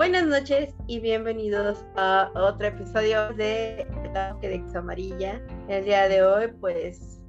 Buenas 0.00 0.26
noches 0.26 0.74
y 0.86 0.98
bienvenidos 0.98 1.84
a 1.94 2.30
otro 2.34 2.68
episodio 2.68 3.34
de 3.34 3.86
La 4.14 4.34
Dex 4.40 4.74
Amarilla. 4.74 5.42
El 5.68 5.84
día 5.84 6.08
de 6.08 6.22
hoy, 6.22 6.46
pues, 6.58 7.20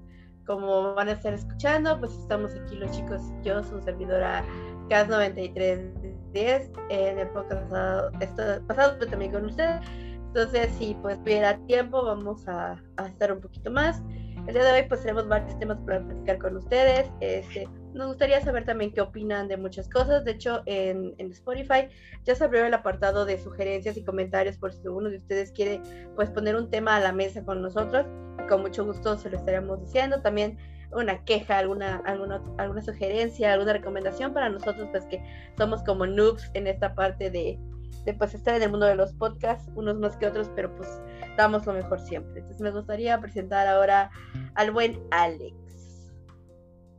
como 0.46 0.94
van 0.94 1.10
a 1.10 1.12
estar 1.12 1.34
escuchando, 1.34 1.99
pues 1.99 2.13
estamos 2.13 2.55
aquí 2.55 2.77
los 2.77 2.90
chicos 2.91 3.22
yo, 3.44 3.62
su 3.62 3.82
servidora 3.82 4.46
CAS9310, 4.88 6.72
en 6.90 7.20
el 7.20 7.27
podcast 7.32 7.62
pasado, 7.63 8.12
esto, 8.22 8.66
pasado 8.66 8.96
pero 8.99 9.12
también 9.12 9.34
con 9.34 9.48
ustedes. 9.48 9.82
Entonces, 10.27 10.72
si 10.80 10.96
pues 11.02 11.22
tuviera 11.26 11.58
tiempo, 11.66 12.05
vamos 12.05 12.48
a, 12.48 12.82
a 12.96 13.05
estar 13.05 13.34
un 13.34 13.41
poquito 13.41 13.70
más. 13.70 14.02
El 14.48 14.54
día 14.54 14.63
de 14.63 14.72
hoy 14.72 14.88
pues 14.88 15.02
tenemos 15.02 15.27
varios 15.27 15.60
temas 15.60 15.77
para 15.85 16.05
platicar 16.05 16.38
con 16.38 16.55
ustedes. 16.55 17.12
Este, 17.20 17.68
nos 17.94 18.08
gustaría 18.08 18.41
saber 18.41 18.66
también 18.66 18.91
qué 18.91 19.02
opinan 19.02 19.48
de 19.48 19.58
muchas 19.58 19.90
cosas. 19.90 20.23
De 20.26 20.32
hecho, 20.32 20.63
en, 20.66 21.13
en, 21.18 21.32
Spotify 21.32 21.88
ya 22.23 22.36
se 22.36 22.44
abrió 22.44 22.66
el 22.66 22.73
apartado 22.73 23.26
de 23.26 23.38
sugerencias 23.38 23.98
y 23.98 24.04
comentarios 24.04 24.58
por 24.58 24.73
si 24.73 24.88
uno 24.88 25.09
de 25.09 25.18
ustedes 25.18 25.52
quiere 25.52 25.82
pues 26.16 26.30
poner 26.30 26.55
un 26.55 26.70
tema 26.70 26.96
a 26.96 26.99
la 26.99 27.12
mesa 27.12 27.44
con 27.44 27.62
nosotros. 27.62 28.05
Con 28.48 28.62
mucho 28.62 28.85
gusto 28.85 29.18
se 29.18 29.30
lo 29.30 29.38
estaremos 29.38 29.82
diciendo. 29.82 30.22
También 30.22 30.58
una 30.94 31.24
queja, 31.24 31.57
alguna, 31.57 32.01
alguna, 32.05 32.41
alguna 32.57 32.82
sugerencia, 32.82 33.54
alguna 33.54 33.74
recomendación 33.74 34.34
para 34.34 34.49
nosotros, 34.49 34.90
pues 34.91 35.05
que 35.05 35.23
somos 35.57 35.84
como 35.84 36.05
noobs 36.05 36.49
en 36.54 36.68
esta 36.68 36.94
parte 36.96 37.29
de, 37.29 37.57
de 38.05 38.13
pues 38.13 38.34
estar 38.34 38.55
en 38.55 38.63
el 38.63 38.71
mundo 38.71 38.85
de 38.85 38.96
los 38.96 39.13
podcasts, 39.13 39.70
unos 39.76 39.98
más 39.99 40.18
que 40.18 40.27
otros, 40.27 40.49
pero 40.55 40.76
pues 40.76 41.01
damos 41.38 41.66
lo 41.66 41.73
mejor 41.73 41.99
siempre. 41.99 42.40
Entonces 42.40 42.62
me 42.62 42.71
gustaría 42.71 43.20
presentar 43.20 43.68
ahora 43.68 44.12
al 44.55 44.71
buen 44.71 45.01
Alex. 45.12 45.55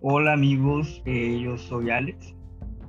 Hola 0.04 0.32
amigos, 0.32 1.00
eh, 1.04 1.40
yo 1.40 1.56
soy 1.56 1.90
Alex. 1.90 2.34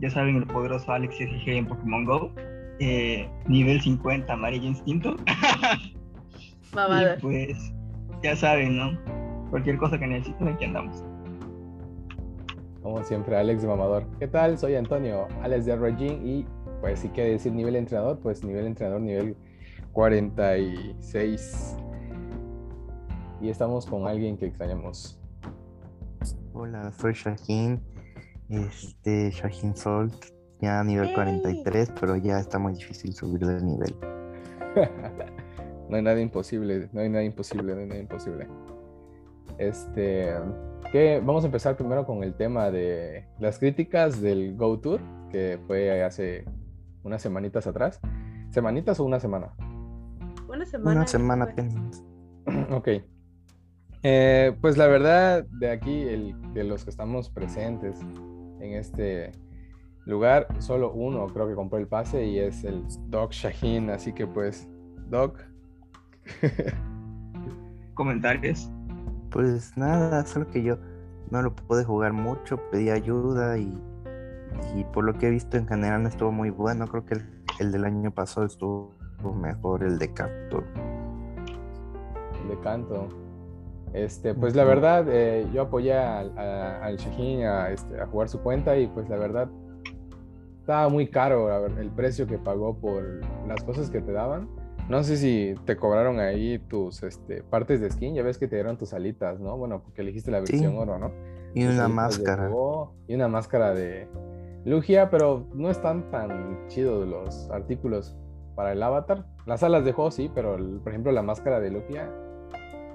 Ya 0.02 0.10
saben 0.10 0.38
el 0.38 0.48
poderoso 0.48 0.92
Alex 0.92 1.16
SG 1.18 1.48
en 1.48 1.68
Pokémon 1.68 2.06
Go. 2.06 2.32
Eh, 2.80 3.30
nivel 3.48 3.80
50, 3.80 4.34
amarillo 4.34 4.70
instinto. 4.70 5.16
Mamador. 6.74 7.20
Y 7.20 7.22
pues 7.22 7.74
ya 8.24 8.36
saben, 8.36 8.78
¿no? 8.78 9.00
Cualquier 9.52 9.78
cosa 9.78 10.00
que 10.00 10.08
necesiten, 10.08 10.48
aquí 10.48 10.66
andamos. 10.66 11.04
Como 12.82 13.04
siempre, 13.04 13.38
Alex 13.38 13.62
de 13.62 13.68
Mamador. 13.68 14.08
¿Qué 14.18 14.28
tal? 14.28 14.58
Soy 14.58 14.74
Antonio, 14.74 15.28
Alex 15.44 15.68
de 15.68 15.76
Regin 15.76 16.28
y 16.28 16.46
pues 16.82 17.02
sí 17.02 17.10
que 17.10 17.26
decir 17.26 17.54
nivel 17.54 17.76
entrenador, 17.76 18.18
pues 18.22 18.44
nivel 18.44 18.66
entrenador, 18.66 19.02
nivel 19.02 19.38
46. 19.92 21.78
Y 23.40 23.50
estamos 23.50 23.86
con 23.86 24.08
alguien 24.08 24.36
que 24.36 24.48
extrañamos. 24.48 25.23
Hola, 26.56 26.92
soy 26.92 27.14
Shahin. 27.14 27.82
Este, 28.48 29.32
Shahin 29.32 29.76
Salt, 29.76 30.14
ya 30.62 30.82
a 30.82 30.84
nivel 30.84 31.12
43, 31.16 31.94
pero 32.00 32.16
ya 32.16 32.40
está 32.40 32.60
muy 32.60 32.74
difícil 32.74 33.12
subir 33.14 33.44
de 33.44 33.60
nivel. 33.60 33.96
no 35.90 35.96
hay 35.96 36.04
nada 36.04 36.22
imposible, 36.22 36.90
no 36.94 37.02
hay 37.02 37.10
nada 37.10 37.24
imposible, 37.24 37.74
no 37.74 37.82
hay 37.82 37.88
nada 37.88 38.00
imposible. 38.00 38.48
Este, 39.58 40.32
¿qué? 40.92 41.20
Vamos 41.26 41.44
a 41.44 41.48
empezar 41.48 41.76
primero 41.76 42.06
con 42.06 42.24
el 42.24 42.36
tema 42.36 42.70
de 42.70 43.26
las 43.40 43.58
críticas 43.58 44.22
del 44.22 44.56
Go 44.56 44.80
Tour, 44.80 45.02
que 45.32 45.60
fue 45.66 46.04
hace 46.04 46.46
unas 47.02 47.24
semanitas 47.24 47.66
atrás. 47.66 48.00
¿Semanitas 48.52 49.00
o 49.00 49.06
una 49.06 49.20
semana? 49.20 49.56
Una 50.48 50.66
semana. 50.68 51.00
Una 51.00 51.08
semana 51.08 51.46
apenas. 51.46 52.04
ok. 52.72 52.90
Eh, 54.04 54.54
pues 54.60 54.78
la 54.78 54.88
verdad, 54.88 55.46
de 55.46 55.72
aquí, 55.72 56.02
el, 56.02 56.36
de 56.54 56.66
los 56.66 56.84
que 56.84 56.90
estamos 56.90 57.30
presentes 57.30 58.02
en 58.60 58.74
este 58.74 59.32
lugar, 60.06 60.48
solo 60.60 60.92
uno 60.92 61.26
creo 61.28 61.48
que 61.48 61.56
compró 61.56 61.80
el 61.80 61.88
pase 61.88 62.26
y 62.26 62.40
es 62.40 62.66
el 62.66 62.84
Doc 63.08 63.32
Shaheen. 63.32 63.90
Así 63.90 64.12
que 64.12 64.28
pues, 64.28 64.68
Doc. 65.10 65.40
¿Comentarios? 67.94 68.70
Pues 69.32 69.78
nada, 69.78 70.26
solo 70.26 70.48
que 70.48 70.62
yo 70.62 70.78
no 71.32 71.42
lo 71.42 71.56
pude 71.56 71.86
jugar 71.86 72.12
mucho, 72.12 72.60
pedí 72.72 72.90
ayuda 72.90 73.58
y, 73.58 73.74
y 74.76 74.84
por 74.86 75.06
lo 75.06 75.18
que 75.18 75.28
he 75.28 75.32
visto 75.32 75.58
en 75.58 75.68
general 75.68 76.04
no 76.04 76.10
estuvo 76.10 76.32
muy 76.32 76.50
bueno. 76.50 76.88
Creo 76.88 77.06
que 77.06 77.16
el, 77.16 77.26
el 77.60 77.72
del 77.72 77.86
año 77.86 78.12
pasado 78.12 78.46
estuvo 78.46 78.94
mejor 79.42 79.84
el 79.84 79.98
de 79.98 80.14
canto. 80.14 80.64
El 82.42 82.50
de 82.50 82.60
canto. 82.62 83.23
Este, 83.94 84.34
pues 84.34 84.56
la 84.56 84.64
verdad, 84.64 85.06
eh, 85.08 85.48
yo 85.54 85.64
apoyé 85.64 85.94
al, 85.94 86.36
al 86.38 86.98
Shaheen 86.98 87.46
a, 87.46 87.70
este, 87.70 88.02
a, 88.02 88.08
jugar 88.08 88.28
su 88.28 88.40
cuenta 88.42 88.76
y 88.78 88.88
pues 88.88 89.08
la 89.08 89.18
verdad 89.18 89.50
estaba 90.60 90.90
muy 90.90 91.08
caro 91.08 91.68
el 91.68 91.92
precio 91.92 92.26
que 92.26 92.38
pagó 92.40 92.80
por 92.80 93.04
las 93.48 93.64
cosas 93.64 93.90
que 93.92 94.02
te 94.02 94.12
daban. 94.12 94.50
No 94.90 95.04
sé 95.04 95.18
si 95.18 95.56
te 95.66 95.78
cobraron 95.78 96.20
ahí 96.20 96.58
tus 96.58 97.04
este, 97.04 97.44
partes 97.44 97.80
de 97.82 97.90
skin, 97.90 98.16
ya 98.16 98.24
ves 98.24 98.38
que 98.38 98.48
te 98.48 98.56
dieron 98.56 98.78
tus 98.78 98.94
alitas, 98.94 99.40
¿no? 99.40 99.58
Bueno, 99.58 99.82
porque 99.84 100.02
elegiste 100.02 100.32
la 100.32 100.40
versión 100.40 100.72
Sí. 100.72 100.78
oro, 100.78 100.98
¿no? 100.98 101.12
Y 101.54 101.66
una 101.66 101.88
máscara. 101.88 102.50
Y 103.08 103.16
una 103.16 103.28
máscara 103.28 103.74
de 103.74 104.08
Lugia, 104.66 105.10
pero 105.10 105.46
no 105.54 105.70
están 105.70 106.10
tan 106.10 106.68
chidos 106.68 107.08
los 107.08 107.50
artículos 107.52 108.16
para 108.56 108.72
el 108.72 108.82
avatar. 108.82 109.26
Las 109.46 109.64
alas 109.64 109.86
de 109.86 109.92
juego 109.92 110.10
sí, 110.12 110.32
pero 110.34 110.56
el- 110.56 110.80
por 110.80 110.92
ejemplo 110.92 111.12
la 111.12 111.22
máscara 111.22 111.60
de 111.60 111.70
Lugia, 111.70 112.10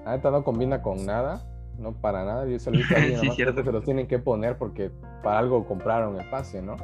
la 0.05 0.15
neta 0.15 0.31
no 0.31 0.43
combina 0.43 0.81
con 0.81 1.05
nada, 1.05 1.41
no 1.77 1.93
para 1.93 2.25
nada. 2.25 2.45
Yo 2.45 2.59
solo 2.59 2.77
he 2.77 2.79
visto 2.79 2.95
a 2.95 2.97
alguien 2.97 3.19
Sí, 3.21 3.29
cierto. 3.31 3.63
se 3.63 3.71
los 3.71 3.83
tienen 3.83 4.07
que 4.07 4.19
poner 4.19 4.57
porque 4.57 4.91
para 5.23 5.39
algo 5.39 5.65
compraron 5.65 6.19
el 6.19 6.29
pase, 6.29 6.61
¿no? 6.61 6.75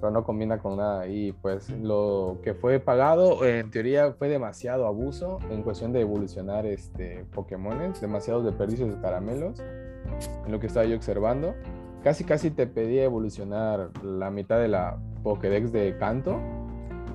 Pero 0.00 0.10
no 0.10 0.24
combina 0.24 0.58
con 0.58 0.76
nada. 0.76 1.06
Y 1.06 1.32
pues 1.32 1.70
lo 1.70 2.38
que 2.42 2.54
fue 2.54 2.80
pagado, 2.80 3.44
en 3.44 3.70
teoría, 3.70 4.12
fue 4.12 4.28
demasiado 4.28 4.86
abuso 4.86 5.38
en 5.50 5.62
cuestión 5.62 5.92
de 5.92 6.02
evolucionar 6.02 6.66
este 6.66 7.24
Pokémones, 7.34 8.00
demasiados 8.00 8.44
desperdicios 8.44 8.90
de 8.94 9.00
caramelos, 9.00 9.58
en 10.44 10.52
lo 10.52 10.60
que 10.60 10.66
estaba 10.66 10.84
yo 10.86 10.96
observando. 10.96 11.54
Casi, 12.04 12.24
casi 12.24 12.50
te 12.50 12.66
pedía 12.66 13.04
evolucionar 13.04 13.90
la 14.04 14.30
mitad 14.30 14.60
de 14.60 14.68
la 14.68 14.98
Pokédex 15.24 15.72
de 15.72 15.96
Kanto, 15.98 16.38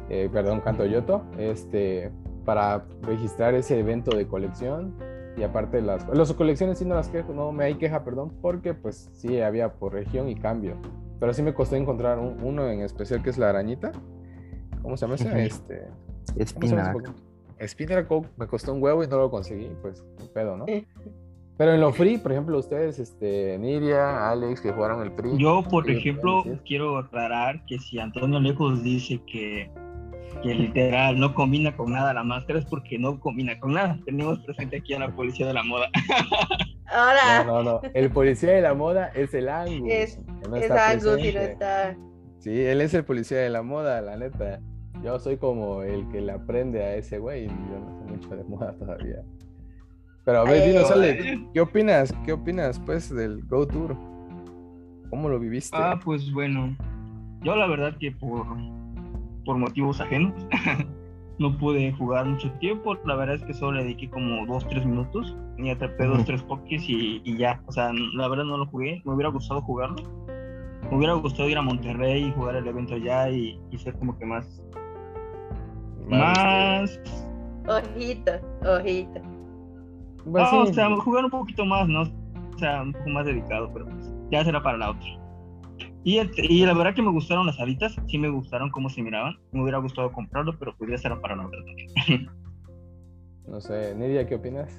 eh, 0.09 0.27
perdón, 0.33 0.59
Kanto 0.59 0.85
Yoto, 0.85 1.21
este, 1.37 2.11
para 2.43 2.83
registrar 3.03 3.53
ese 3.53 3.79
evento 3.79 4.17
de 4.17 4.27
colección. 4.27 4.93
Y 5.37 5.43
aparte 5.43 5.81
las, 5.81 6.07
las 6.09 6.33
colecciones 6.33 6.77
sí 6.79 6.85
no 6.85 6.95
las 6.95 7.07
quejo, 7.09 7.33
no 7.33 7.51
me 7.51 7.63
hay 7.65 7.75
queja, 7.75 8.03
perdón, 8.03 8.31
porque 8.41 8.73
pues 8.73 9.09
sí 9.13 9.39
había 9.41 9.73
por 9.73 9.93
región 9.93 10.27
y 10.29 10.35
cambio. 10.35 10.75
Pero 11.19 11.33
sí 11.33 11.41
me 11.41 11.53
costó 11.53 11.75
encontrar 11.75 12.19
un- 12.19 12.37
uno 12.43 12.67
en 12.67 12.81
especial 12.81 13.21
que 13.23 13.29
es 13.29 13.37
la 13.37 13.49
arañita. 13.49 13.91
¿Cómo 14.81 14.97
se 14.97 15.05
llama 15.05 15.15
ese? 15.15 15.43
Este, 15.45 15.87
¿cómo 15.87 16.35
se 16.35 16.35
llama 16.35 16.35
ese 16.35 16.43
Espinac. 16.43 16.93
Pokémon? 16.93 17.15
Spinner 17.67 18.07
Coke 18.07 18.27
me 18.37 18.47
costó 18.47 18.73
un 18.73 18.81
huevo 18.81 19.03
y 19.03 19.07
no 19.07 19.17
lo 19.17 19.29
conseguí, 19.29 19.69
pues, 19.83 20.03
un 20.19 20.27
pedo, 20.33 20.57
¿no? 20.57 20.65
Pero 21.57 21.73
en 21.75 21.79
lo 21.81 21.93
free, 21.93 22.17
por 22.17 22.31
ejemplo, 22.31 22.57
ustedes, 22.57 22.97
este, 22.97 23.55
Nidia, 23.59 24.31
Alex, 24.31 24.61
que 24.61 24.71
jugaron 24.71 25.03
el 25.03 25.11
free. 25.11 25.37
Yo, 25.37 25.61
por 25.69 25.85
¿qué 25.85 25.91
me 25.93 25.97
ejemplo, 25.99 26.43
quiero 26.65 26.97
aclarar 26.97 27.63
que 27.67 27.77
si 27.77 27.99
Antonio 27.99 28.39
Lejos 28.39 28.81
dice 28.81 29.21
que, 29.31 29.69
que 30.43 30.53
literal 30.55 31.19
no 31.19 31.33
combina 31.33 31.75
con 31.75 31.91
nada 31.91 32.13
la 32.13 32.23
máscara 32.23 32.59
es 32.59 32.65
porque 32.65 32.97
no 32.97 33.19
combina 33.19 33.59
con 33.59 33.73
nada. 33.73 33.99
Tenemos 34.05 34.39
presente 34.39 34.77
aquí 34.77 34.93
a 34.93 34.99
la 34.99 35.09
policía 35.15 35.47
de 35.47 35.53
la 35.53 35.63
moda. 35.63 35.89
Ahora 36.91 37.43
No, 37.45 37.63
no, 37.63 37.71
no. 37.73 37.81
El 37.93 38.11
policía 38.11 38.51
de 38.51 38.61
la 38.61 38.73
moda 38.73 39.07
es 39.15 39.33
el 39.33 39.47
Angus. 39.49 39.89
Es- 39.91 40.19
no 40.49 40.55
es 40.55 40.63
está 40.63 40.89
Angus 40.91 41.19
y 41.23 41.31
no 41.33 41.39
está. 41.41 41.95
Sí, 42.39 42.59
él 42.59 42.81
es 42.81 42.93
el 42.93 43.05
policía 43.05 43.37
de 43.37 43.49
la 43.49 43.61
moda, 43.61 44.01
la 44.01 44.17
neta. 44.17 44.59
Yo 45.03 45.19
soy 45.19 45.37
como 45.37 45.83
el 45.83 46.07
que 46.09 46.21
le 46.21 46.31
aprende 46.33 46.83
a 46.83 46.95
ese 46.95 47.17
güey. 47.19 47.47
Yo 47.47 47.79
no 47.79 47.97
sé 47.99 48.11
mucho 48.11 48.35
de 48.35 48.43
moda 48.43 48.73
todavía. 48.77 49.21
Pero 50.25 50.39
a 50.39 50.43
ver, 50.43 50.61
Ay, 50.61 50.69
dinos, 50.69 50.91
ay, 50.91 50.97
Alex, 50.97 51.25
¿qué 51.53 51.61
opinas? 51.61 52.13
¿Qué 52.25 52.31
opinas, 52.33 52.79
pues, 52.85 53.13
del 53.13 53.43
Go 53.45 53.65
Tour? 53.67 53.95
¿Cómo 55.09 55.29
lo 55.29 55.39
viviste? 55.39 55.75
Ah, 55.79 55.99
pues 56.03 56.31
bueno, 56.31 56.75
yo 57.41 57.55
la 57.55 57.67
verdad 57.67 57.95
que 57.99 58.11
por, 58.11 58.45
por 59.45 59.57
motivos 59.57 59.99
ajenos 60.01 60.33
no 61.39 61.57
pude 61.57 61.91
jugar 61.93 62.25
mucho 62.25 62.51
tiempo. 62.59 62.95
La 63.05 63.15
verdad 63.15 63.35
es 63.35 63.43
que 63.43 63.53
solo 63.53 63.77
le 63.77 63.83
dediqué 63.83 64.09
como 64.09 64.45
2-3 64.45 64.85
minutos 64.85 65.35
y 65.57 65.69
atrapé 65.69 66.07
Ujú. 66.07 66.19
2-3 66.21 66.43
pokés 66.43 66.87
y, 66.87 67.21
y 67.23 67.37
ya. 67.37 67.61
O 67.67 67.71
sea, 67.71 67.91
la 68.15 68.27
verdad 68.27 68.43
no 68.45 68.57
lo 68.57 68.65
jugué. 68.67 69.01
Me 69.05 69.13
hubiera 69.13 69.29
gustado 69.29 69.61
jugarlo. 69.61 69.95
Me 70.89 70.97
hubiera 70.97 71.13
gustado 71.13 71.47
ir 71.49 71.57
a 71.57 71.61
Monterrey 71.61 72.25
y 72.25 72.31
jugar 72.33 72.55
el 72.57 72.67
evento 72.67 72.95
allá 72.95 73.29
y, 73.29 73.59
y 73.71 73.77
ser 73.77 73.93
como 73.97 74.17
que 74.17 74.25
más. 74.25 74.61
Más. 76.07 76.99
Ojito, 77.67 78.31
ojito. 78.67 79.21
pues, 80.25 80.43
Ah, 80.43 80.49
sí. 80.51 80.57
O 80.57 80.73
sea, 80.73 80.95
jugar 80.97 81.25
un 81.25 81.31
poquito 81.31 81.65
más, 81.65 81.87
¿no? 81.87 82.01
O 82.01 82.57
sea, 82.57 82.81
un 82.81 82.91
poco 82.93 83.09
más 83.09 83.25
dedicado, 83.25 83.69
pero 83.73 83.85
pues, 83.85 84.11
ya 84.31 84.43
será 84.43 84.61
para 84.61 84.77
la 84.77 84.91
otra. 84.91 85.09
Y, 86.03 86.17
el- 86.17 86.31
y 86.37 86.65
la 86.65 86.73
verdad 86.73 86.95
que 86.95 87.01
me 87.01 87.11
gustaron 87.11 87.45
las 87.45 87.59
alitas, 87.59 87.95
sí 88.07 88.17
me 88.17 88.29
gustaron 88.29 88.69
cómo 88.71 88.89
se 88.89 89.01
miraban. 89.03 89.37
Me 89.51 89.61
hubiera 89.61 89.77
gustado 89.77 90.11
comprarlo, 90.11 90.57
pero 90.57 90.75
pues 90.77 90.89
ya 90.91 90.97
será 90.97 91.21
para 91.21 91.35
la 91.35 91.47
otra 91.47 91.59
también. 91.65 92.29
No 93.47 93.59
sé, 93.59 93.93
Nidia, 93.95 94.25
¿qué 94.25 94.35
opinas? 94.35 94.71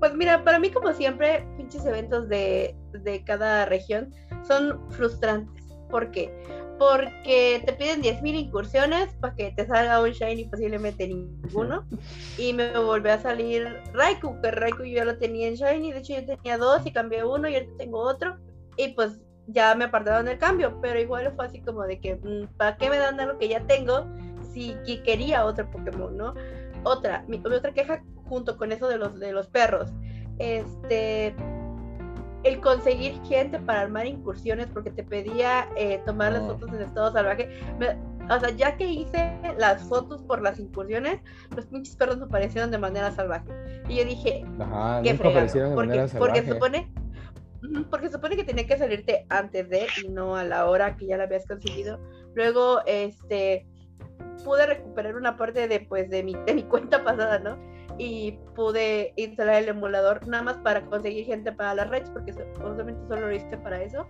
Pues 0.00 0.14
mira, 0.14 0.44
para 0.44 0.58
mí 0.58 0.68
como 0.70 0.92
siempre, 0.92 1.46
pinches 1.56 1.86
eventos 1.86 2.28
de, 2.28 2.74
de 2.92 3.24
cada 3.24 3.64
región 3.64 4.12
son 4.46 4.78
frustrantes. 4.90 5.64
¿Por 5.90 6.10
qué? 6.10 6.30
porque 6.78 7.62
te 7.64 7.72
piden 7.72 8.02
10.000 8.02 8.34
incursiones 8.34 9.08
para 9.14 9.34
que 9.34 9.50
te 9.52 9.66
salga 9.66 10.02
un 10.02 10.10
shiny 10.10 10.44
posiblemente 10.44 11.08
ninguno 11.08 11.86
y 12.38 12.52
me 12.52 12.78
volvió 12.78 13.14
a 13.14 13.18
salir 13.18 13.66
Raikou 13.94 14.38
que 14.42 14.50
Raikou 14.50 14.84
yo 14.84 14.96
ya 14.96 15.04
lo 15.06 15.16
tenía 15.16 15.48
en 15.48 15.54
shiny 15.54 15.92
de 15.92 16.00
hecho 16.00 16.12
yo 16.20 16.26
tenía 16.26 16.58
dos 16.58 16.84
y 16.84 16.92
cambié 16.92 17.24
uno 17.24 17.48
y 17.48 17.54
ahorita 17.54 17.72
tengo 17.78 18.00
otro 18.00 18.36
y 18.76 18.88
pues 18.88 19.18
ya 19.46 19.74
me 19.74 19.84
apartaron 19.84 20.28
el 20.28 20.38
cambio 20.38 20.78
pero 20.80 20.98
igual 20.98 21.32
fue 21.36 21.46
así 21.46 21.60
como 21.60 21.82
de 21.84 22.00
que 22.00 22.16
mm, 22.16 22.56
¿para 22.56 22.76
qué 22.76 22.90
me 22.90 22.98
dan 22.98 23.18
algo 23.20 23.38
que 23.38 23.48
ya 23.48 23.60
tengo 23.60 24.06
si 24.52 24.76
quería 25.04 25.44
otro 25.44 25.70
Pokémon 25.70 26.16
no 26.16 26.34
otra 26.84 27.24
mi, 27.28 27.38
otra 27.44 27.72
queja 27.72 28.02
junto 28.28 28.56
con 28.56 28.72
eso 28.72 28.88
de 28.88 28.98
los 28.98 29.18
de 29.18 29.32
los 29.32 29.46
perros 29.48 29.92
este 30.38 31.34
el 32.46 32.60
conseguir 32.60 33.20
gente 33.24 33.58
para 33.58 33.80
armar 33.80 34.06
incursiones 34.06 34.68
porque 34.72 34.90
te 34.90 35.02
pedía 35.02 35.68
eh, 35.76 36.00
tomar 36.06 36.32
las 36.32 36.42
fotos 36.42 36.72
en 36.72 36.82
estado 36.82 37.12
salvaje. 37.12 37.50
o 38.30 38.40
sea, 38.40 38.50
ya 38.50 38.76
que 38.76 38.86
hice 38.86 39.32
las 39.58 39.82
fotos 39.82 40.22
por 40.22 40.42
las 40.42 40.60
incursiones, 40.60 41.20
los 41.56 41.66
pinches 41.66 41.96
perros 41.96 42.18
me 42.18 42.24
aparecieron 42.26 42.70
de 42.70 42.78
manera 42.78 43.10
salvaje. 43.10 43.50
Y 43.88 43.96
yo 43.96 44.04
dije, 44.04 44.44
Ajá, 44.60 45.02
qué 45.02 45.14
fregado. 45.14 45.74
Porque, 45.74 46.06
porque 46.18 46.42
se 46.42 46.52
supone 46.52 46.88
porque 47.90 48.10
supone 48.10 48.36
que 48.36 48.44
tenía 48.44 48.66
que 48.66 48.78
salirte 48.78 49.26
antes 49.28 49.68
de 49.68 49.86
y 50.04 50.08
no 50.08 50.36
a 50.36 50.44
la 50.44 50.68
hora 50.68 50.96
que 50.96 51.06
ya 51.06 51.16
la 51.16 51.24
habías 51.24 51.46
conseguido. 51.46 51.98
Luego, 52.34 52.80
este, 52.86 53.66
pude 54.44 54.66
recuperar 54.66 55.16
una 55.16 55.36
parte 55.36 55.68
de, 55.68 55.80
pues, 55.80 56.10
de 56.10 56.22
mi, 56.22 56.34
de 56.46 56.54
mi 56.54 56.62
cuenta 56.68 57.04
pasada, 57.04 57.38
¿no? 57.38 57.56
y 57.98 58.32
pude 58.54 59.12
instalar 59.16 59.62
el 59.62 59.70
emulador 59.70 60.26
nada 60.26 60.42
más 60.42 60.58
para 60.58 60.84
conseguir 60.86 61.24
gente 61.24 61.52
para 61.52 61.74
las 61.74 61.88
redes 61.88 62.10
porque 62.10 62.32
obviamente 62.62 63.00
solo 63.08 63.28
lo 63.28 63.34
hice 63.34 63.56
para 63.58 63.82
eso 63.82 64.06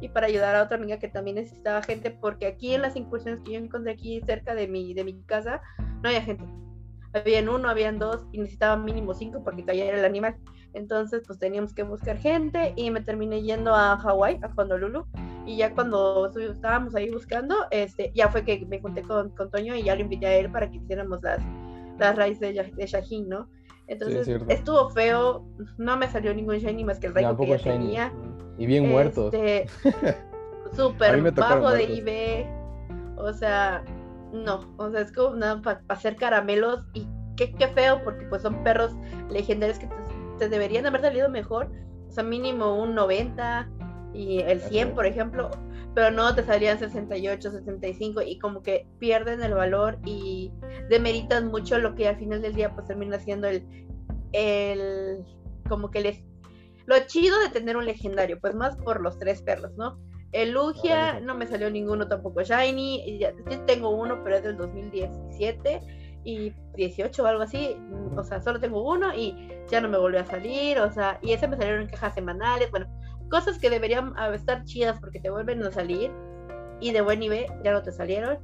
y 0.00 0.08
para 0.08 0.26
ayudar 0.26 0.56
a 0.56 0.62
otra 0.62 0.76
amiga 0.76 0.98
que 0.98 1.08
también 1.08 1.36
necesitaba 1.36 1.82
gente 1.82 2.10
porque 2.10 2.46
aquí 2.46 2.74
en 2.74 2.82
las 2.82 2.96
incursiones 2.96 3.40
que 3.44 3.52
yo 3.52 3.58
encontré 3.58 3.92
aquí 3.92 4.20
cerca 4.26 4.54
de 4.54 4.68
mi, 4.68 4.94
de 4.94 5.04
mi 5.04 5.22
casa 5.24 5.60
no 6.02 6.08
había 6.08 6.22
gente. 6.22 6.44
Habían 7.12 7.48
uno, 7.48 7.68
habían 7.68 7.98
dos 7.98 8.26
y 8.32 8.38
necesitaba 8.38 8.76
mínimo 8.76 9.14
cinco 9.14 9.42
porque 9.42 9.64
cayera 9.64 9.98
el 9.98 10.04
animal. 10.04 10.36
Entonces 10.72 11.22
pues 11.26 11.38
teníamos 11.38 11.72
que 11.72 11.82
buscar 11.82 12.18
gente 12.18 12.72
y 12.76 12.90
me 12.90 13.00
terminé 13.00 13.42
yendo 13.42 13.74
a 13.74 13.96
Hawái, 13.96 14.40
a 14.42 14.50
Honolulu 14.56 15.06
y 15.46 15.56
ya 15.56 15.74
cuando 15.74 16.30
estábamos 16.36 16.94
ahí 16.94 17.10
buscando, 17.10 17.56
este, 17.70 18.12
ya 18.14 18.28
fue 18.28 18.44
que 18.44 18.64
me 18.66 18.80
junté 18.80 19.02
con, 19.02 19.30
con 19.30 19.50
Toño 19.50 19.74
y 19.74 19.82
ya 19.82 19.94
lo 19.94 20.02
invité 20.02 20.26
a 20.26 20.34
él 20.36 20.50
para 20.50 20.70
que 20.70 20.76
hiciéramos 20.76 21.22
las 21.22 21.40
las 22.00 22.16
raíces 22.16 22.54
de, 22.54 22.72
de 22.74 22.86
Shaheen, 22.86 23.28
¿no? 23.28 23.48
Entonces 23.86 24.28
estuvo 24.48 24.88
feo, 24.90 25.44
no 25.76 25.96
me 25.96 26.08
salió 26.08 26.32
ningún 26.32 26.56
Shiny 26.58 26.84
más 26.84 26.98
que 26.98 27.08
el 27.08 27.14
Raikou 27.14 27.44
que 27.44 27.58
ya 27.58 27.58
tenía. 27.58 28.12
Y 28.56 28.66
bien 28.66 28.88
muertos. 28.88 29.34
Este, 29.34 29.66
súper 30.76 31.20
bajo 31.32 31.70
de 31.70 31.84
IB. 31.84 32.46
O 33.16 33.32
sea, 33.32 33.84
no, 34.32 34.72
o 34.76 34.90
sea, 34.90 35.00
es 35.00 35.12
como 35.12 35.34
nada 35.34 35.60
para 35.60 35.82
hacer 35.88 36.16
caramelos 36.16 36.86
y 36.94 37.06
qué, 37.36 37.52
qué, 37.52 37.66
feo 37.68 38.00
porque 38.04 38.24
pues 38.26 38.42
son 38.42 38.62
perros 38.62 38.92
legendarios 39.28 39.78
que 39.78 39.88
te, 39.88 39.94
deberían 40.48 40.86
haber 40.86 41.00
salido 41.00 41.28
mejor. 41.28 41.70
O 42.08 42.12
sea, 42.12 42.24
mínimo 42.24 42.80
un 42.82 42.94
90 42.94 43.70
y 44.14 44.40
el 44.40 44.60
100, 44.60 44.94
por 44.94 45.06
ejemplo 45.06 45.50
pero 45.94 46.10
no 46.10 46.34
te 46.34 46.44
salían 46.44 46.78
68, 46.78 47.50
65 47.50 48.22
y 48.22 48.38
como 48.38 48.62
que 48.62 48.86
pierden 48.98 49.42
el 49.42 49.54
valor 49.54 49.98
y 50.04 50.52
demeritan 50.88 51.48
mucho 51.48 51.78
lo 51.78 51.94
que 51.94 52.08
al 52.08 52.16
final 52.16 52.42
del 52.42 52.54
día 52.54 52.72
pues 52.74 52.86
termina 52.86 53.18
siendo 53.18 53.48
el, 53.48 53.66
el 54.32 55.24
como 55.68 55.90
que 55.90 56.00
les, 56.00 56.22
lo 56.86 56.96
chido 57.06 57.38
de 57.40 57.48
tener 57.48 57.76
un 57.76 57.86
legendario, 57.86 58.40
pues 58.40 58.54
más 58.54 58.76
por 58.76 59.00
los 59.00 59.18
tres 59.18 59.42
perros, 59.42 59.72
¿no? 59.76 59.98
El 60.32 60.52
Lugia 60.52 61.18
no 61.18 61.34
me 61.34 61.46
salió 61.48 61.68
ninguno 61.70 62.06
tampoco 62.06 62.42
shiny, 62.42 63.18
ya, 63.18 63.32
tengo 63.66 63.90
uno 63.90 64.22
pero 64.22 64.36
es 64.36 64.44
del 64.44 64.56
2017 64.56 65.80
y 66.24 66.52
18 66.74 67.22
o 67.22 67.26
algo 67.26 67.42
así, 67.42 67.76
o 68.16 68.22
sea, 68.22 68.40
solo 68.40 68.60
tengo 68.60 68.82
uno 68.82 69.14
y 69.14 69.34
ya 69.68 69.80
no 69.80 69.88
me 69.88 69.98
volvió 69.98 70.20
a 70.20 70.26
salir, 70.26 70.78
o 70.78 70.92
sea, 70.92 71.18
y 71.22 71.32
ese 71.32 71.48
me 71.48 71.56
salieron 71.56 71.82
en 71.82 71.88
cajas 71.88 72.14
semanales, 72.14 72.70
bueno, 72.70 72.86
cosas 73.30 73.58
que 73.58 73.70
deberían 73.70 74.12
estar 74.34 74.64
chidas 74.64 75.00
porque 75.00 75.20
te 75.20 75.30
vuelven 75.30 75.62
a 75.62 75.70
salir 75.70 76.10
y 76.80 76.92
de 76.92 77.00
buen 77.00 77.20
nivel 77.20 77.46
ya 77.64 77.72
no 77.72 77.82
te 77.82 77.92
salieron. 77.92 78.38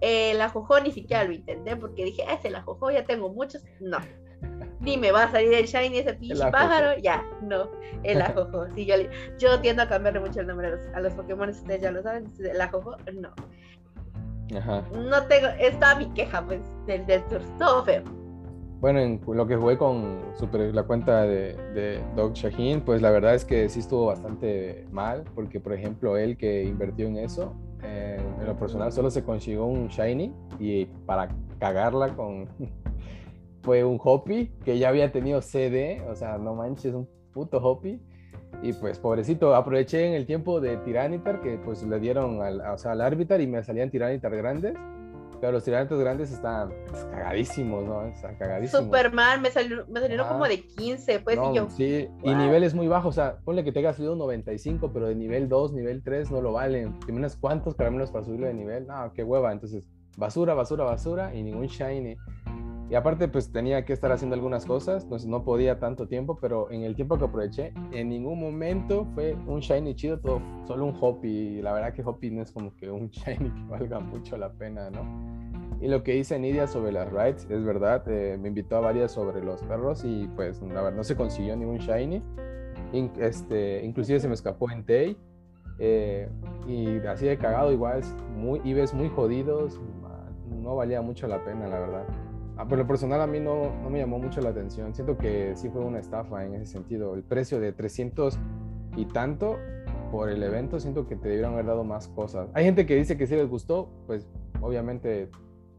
El 0.00 0.40
ajojo 0.40 0.80
ni 0.80 0.92
siquiera 0.92 1.24
lo 1.24 1.32
intenté 1.32 1.76
porque 1.76 2.04
dije, 2.04 2.24
ah, 2.26 2.34
es 2.34 2.44
el 2.44 2.54
ajojo, 2.54 2.90
ya 2.90 3.04
tengo 3.04 3.28
muchos. 3.28 3.62
No. 3.80 3.98
Ni 4.80 4.96
me 4.96 5.12
va 5.12 5.24
a 5.24 5.30
salir 5.30 5.52
el 5.52 5.66
shiny 5.66 5.98
ese 5.98 6.14
pinche 6.14 6.50
pájaro. 6.50 6.98
Ya, 6.98 7.22
no. 7.42 7.70
El 8.02 8.22
ajojo. 8.22 8.66
Sí, 8.74 8.86
yo, 8.86 8.94
yo 9.38 9.60
tiendo 9.60 9.82
a 9.82 9.88
cambiarle 9.88 10.20
mucho 10.20 10.40
el 10.40 10.46
nombre 10.46 10.68
a 10.68 10.70
los, 10.70 10.80
a 10.94 11.00
los 11.00 11.12
Pokémon, 11.12 11.50
ustedes 11.50 11.82
ya 11.82 11.90
lo 11.90 12.02
saben. 12.02 12.32
El 12.38 12.60
ajojo, 12.60 12.96
no. 13.12 13.34
Ajá. 14.56 14.84
No 14.92 15.26
tengo, 15.26 15.48
está 15.58 15.94
mi 15.96 16.06
queja, 16.10 16.44
pues, 16.44 16.60
del, 16.86 17.06
del 17.06 17.22
feo. 17.84 18.02
Bueno, 18.80 18.98
en 19.00 19.20
lo 19.26 19.46
que 19.46 19.56
jugué 19.56 19.76
con 19.76 20.20
super, 20.38 20.74
la 20.74 20.84
cuenta 20.84 21.22
de, 21.22 21.54
de 21.74 22.02
Doug 22.16 22.32
Shaheen, 22.32 22.80
pues 22.80 23.02
la 23.02 23.10
verdad 23.10 23.34
es 23.34 23.44
que 23.44 23.68
sí 23.68 23.80
estuvo 23.80 24.06
bastante 24.06 24.86
mal, 24.90 25.24
porque 25.34 25.60
por 25.60 25.74
ejemplo 25.74 26.16
él 26.16 26.38
que 26.38 26.64
invirtió 26.64 27.06
en 27.06 27.18
eso, 27.18 27.54
en 27.82 28.46
lo 28.46 28.56
personal 28.58 28.90
solo 28.92 29.10
se 29.10 29.22
consiguió 29.22 29.64
un 29.66 29.88
Shiny 29.88 30.32
y 30.58 30.86
para 31.06 31.28
cagarla 31.58 32.14
con 32.14 32.48
fue 33.62 33.84
un 33.84 33.98
Hoppy 34.02 34.52
que 34.64 34.78
ya 34.78 34.88
había 34.88 35.12
tenido 35.12 35.42
CD, 35.42 36.02
o 36.10 36.14
sea, 36.14 36.38
no 36.38 36.54
manches, 36.54 36.94
un 36.94 37.08
puto 37.32 37.58
Hoppy. 37.58 38.00
Y 38.62 38.72
pues 38.74 38.98
pobrecito, 38.98 39.54
aproveché 39.54 40.06
en 40.06 40.14
el 40.14 40.26
tiempo 40.26 40.60
de 40.60 40.76
Tiranitar 40.78 41.40
que 41.40 41.58
pues 41.64 41.82
le 41.82 41.98
dieron 41.98 42.42
al, 42.42 42.60
o 42.60 42.78
sea, 42.78 42.92
al 42.92 43.00
árbitro 43.00 43.40
y 43.40 43.46
me 43.46 43.62
salían 43.62 43.90
Tiranitar 43.90 44.34
grandes 44.36 44.76
pero 45.40 45.52
los 45.52 45.64
tirantes 45.64 45.98
grandes 45.98 46.30
están 46.30 46.72
cagadísimos, 47.10 47.84
¿no? 47.84 48.04
Están 48.06 48.36
cagadísimos. 48.36 48.84
Superman, 48.84 49.40
me, 49.40 49.50
salió, 49.50 49.86
me 49.88 50.00
salieron 50.00 50.28
como 50.28 50.46
de 50.46 50.62
15, 50.62 51.20
pues, 51.20 51.38
y 51.50 51.56
yo. 51.56 51.70
Sí, 51.70 52.08
y 52.22 52.34
niveles 52.34 52.74
muy 52.74 52.88
bajos, 52.88 53.16
o 53.16 53.20
sea, 53.20 53.38
ponle 53.44 53.64
que 53.64 53.72
te 53.72 53.80
subido 53.92 54.14
95, 54.16 54.92
pero 54.92 55.08
de 55.08 55.14
nivel 55.14 55.48
2, 55.48 55.72
nivel 55.72 56.02
3 56.02 56.30
no 56.30 56.42
lo 56.42 56.52
valen. 56.52 56.98
Tienes 57.00 57.36
cuántos 57.36 57.74
caramelos 57.74 58.10
para 58.10 58.24
subirlo 58.24 58.46
de 58.46 58.54
nivel, 58.54 58.86
no, 58.86 59.12
qué 59.14 59.24
hueva. 59.24 59.50
Entonces, 59.52 59.82
basura, 60.16 60.54
basura, 60.54 60.84
basura 60.84 61.34
y 61.34 61.42
ningún 61.42 61.66
shiny. 61.66 62.16
Y 62.90 62.96
aparte, 62.96 63.28
pues 63.28 63.52
tenía 63.52 63.84
que 63.84 63.92
estar 63.92 64.10
haciendo 64.10 64.34
algunas 64.34 64.66
cosas, 64.66 65.04
entonces 65.04 65.28
no 65.28 65.44
podía 65.44 65.78
tanto 65.78 66.08
tiempo, 66.08 66.38
pero 66.40 66.68
en 66.72 66.82
el 66.82 66.96
tiempo 66.96 67.16
que 67.16 67.24
aproveché, 67.24 67.72
en 67.92 68.08
ningún 68.08 68.40
momento 68.40 69.06
fue 69.14 69.36
un 69.46 69.60
shiny 69.60 69.94
chido, 69.94 70.18
todo, 70.18 70.42
solo 70.66 70.86
un 70.86 70.96
hoppy. 71.00 71.62
La 71.62 71.72
verdad 71.72 71.92
que 71.94 72.02
hoppy 72.02 72.32
no 72.32 72.42
es 72.42 72.50
como 72.50 72.74
que 72.74 72.90
un 72.90 73.08
shiny 73.10 73.48
que 73.48 73.62
valga 73.68 74.00
mucho 74.00 74.36
la 74.36 74.52
pena, 74.52 74.90
¿no? 74.90 75.04
Y 75.80 75.86
lo 75.86 76.02
que 76.02 76.14
dice 76.14 76.36
Nidia 76.40 76.66
sobre 76.66 76.90
las 76.90 77.08
rides, 77.12 77.46
es 77.48 77.64
verdad, 77.64 78.02
eh, 78.08 78.36
me 78.36 78.48
invitó 78.48 78.78
a 78.78 78.80
varias 78.80 79.12
sobre 79.12 79.40
los 79.40 79.62
perros 79.62 80.04
y 80.04 80.28
pues 80.34 80.60
la 80.60 80.82
verdad 80.82 80.96
no 80.96 81.04
se 81.04 81.14
consiguió 81.14 81.56
ningún 81.56 81.78
shiny. 81.78 82.20
este, 83.20 83.84
inclusive 83.84 84.18
se 84.18 84.26
me 84.26 84.34
escapó 84.34 84.68
en 84.68 84.84
Tay. 84.84 85.16
Eh, 85.78 86.28
y 86.66 86.98
así 87.06 87.24
de 87.24 87.38
cagado 87.38 87.72
igual, 87.72 88.02
muy, 88.36 88.60
ibes 88.64 88.92
muy 88.92 89.08
jodidos, 89.08 89.80
no 90.50 90.74
valía 90.74 91.00
mucho 91.00 91.28
la 91.28 91.42
pena, 91.44 91.68
la 91.68 91.78
verdad. 91.78 92.29
Ah, 92.60 92.66
por 92.68 92.76
lo 92.76 92.86
personal 92.86 93.22
a 93.22 93.26
mí 93.26 93.40
no, 93.40 93.74
no, 93.82 93.88
me 93.88 94.00
llamó 94.00 94.18
mucho 94.18 94.42
la 94.42 94.50
atención. 94.50 94.94
Siento 94.94 95.16
que 95.16 95.56
sí 95.56 95.70
fue 95.70 95.80
una 95.80 95.98
estafa 95.98 96.44
en 96.44 96.54
ese 96.56 96.66
sentido. 96.66 97.14
El 97.14 97.22
precio 97.22 97.58
de 97.58 97.72
300 97.72 98.38
y 98.96 99.06
tanto 99.06 99.56
por 100.12 100.28
el 100.28 100.42
evento, 100.42 100.78
siento 100.78 101.06
que 101.06 101.16
te 101.16 101.30
debieron 101.30 101.54
haber 101.54 101.64
dado 101.64 101.84
más 101.84 102.08
cosas. 102.08 102.50
Hay 102.52 102.66
gente 102.66 102.84
que 102.84 102.96
dice 102.96 103.16
que 103.16 103.26
sí 103.26 103.34
les 103.34 103.48
gustó, 103.48 103.88
pues 104.06 104.28
obviamente 104.60 105.30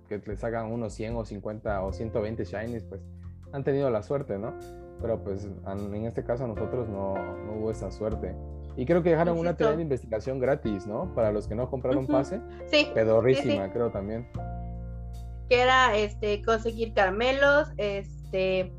que 0.10 0.20
les 0.26 0.44
hagan 0.44 0.72
unos 0.72 0.94
100 0.94 1.18
o 1.18 1.24
50 1.24 1.84
o 1.84 1.94
120 1.94 2.46
shinies, 2.46 2.84
pues 2.84 3.00
han 3.52 3.64
tenido 3.64 3.92
la 3.92 4.02
suerte, 4.02 4.40
¿no? 4.40 4.56
Pero 5.02 5.24
pues 5.24 5.48
en 5.68 6.06
este 6.06 6.24
caso 6.24 6.46
a 6.46 6.48
nosotros 6.48 6.90
no, 6.90 7.14
no 7.14 7.60
hubo 7.60 7.70
esa 7.70 7.92
suerte. 7.92 8.34
Y 8.76 8.88
creo 8.88 9.04
que 9.04 9.12
dejaron 9.12 9.38
una 9.38 9.56
tarea 9.56 9.76
de 9.76 9.84
investigación 9.84 10.40
gratis, 10.40 10.88
¿no? 10.88 11.14
Para 11.14 11.32
los 11.32 11.48
que 11.48 11.54
no 11.54 11.70
compraron 11.70 12.08
pase. 12.08 12.42
Sí. 12.66 12.88
Pedorrísima, 12.96 13.72
creo 13.72 13.92
también 13.92 14.26
que 15.52 15.62
era 15.62 15.98
este, 15.98 16.42
conseguir 16.44 16.94
caramelos, 16.94 17.68
este, 17.76 18.72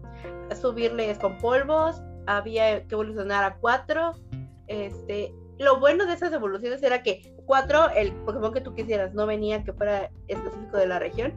subirles 0.59 1.19
con 1.19 1.37
polvos, 1.37 2.01
había 2.27 2.89
que 2.89 2.95
evolucionar 2.95 3.45
a 3.45 3.57
cuatro. 3.57 4.15
Este, 4.69 5.35
lo 5.59 5.79
bueno 5.81 6.07
de 6.07 6.15
esas 6.15 6.33
evoluciones 6.33 6.83
era 6.83 7.03
que 7.03 7.37
cuatro, 7.45 7.91
el 7.91 8.13
Pokémon 8.25 8.55
que 8.55 8.63
tú 8.63 8.75
quisieras, 8.75 9.13
no 9.13 9.27
venía 9.27 9.63
que 9.63 9.75
fuera 9.75 10.11
específico 10.29 10.79
de 10.79 10.87
la 10.87 10.99
región. 10.99 11.35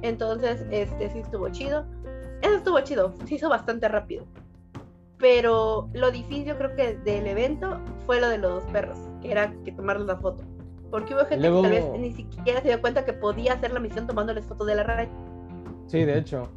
Entonces, 0.00 0.64
este 0.70 1.10
sí 1.10 1.18
estuvo 1.18 1.50
chido. 1.50 1.84
Eso 2.40 2.54
estuvo 2.54 2.80
chido, 2.80 3.14
se 3.26 3.34
hizo 3.34 3.50
bastante 3.50 3.88
rápido. 3.88 4.24
Pero 5.18 5.90
lo 5.92 6.10
difícil, 6.10 6.46
yo 6.46 6.56
creo 6.56 6.74
que 6.76 6.94
del 6.96 7.26
evento 7.26 7.78
fue 8.06 8.22
lo 8.22 8.30
de 8.30 8.38
los 8.38 8.62
dos 8.62 8.72
perros, 8.72 8.98
que 9.20 9.32
era 9.32 9.54
que 9.66 9.72
tomarles 9.72 10.06
la 10.06 10.16
foto. 10.16 10.42
Porque 10.90 11.14
hubo 11.14 11.24
gente 11.26 11.48
que 11.48 11.62
tal 11.62 11.70
vez 11.70 11.84
ni 11.98 12.12
siquiera 12.12 12.60
se 12.62 12.68
dio 12.68 12.80
cuenta 12.80 13.04
que 13.04 13.12
podía 13.12 13.54
hacer 13.54 13.72
la 13.72 13.80
misión 13.80 14.06
tomándoles 14.06 14.44
fotos 14.46 14.66
de 14.66 14.74
la 14.74 14.82
red. 14.84 15.08
Sí, 15.86 16.04
de 16.04 16.18
hecho. 16.18 16.48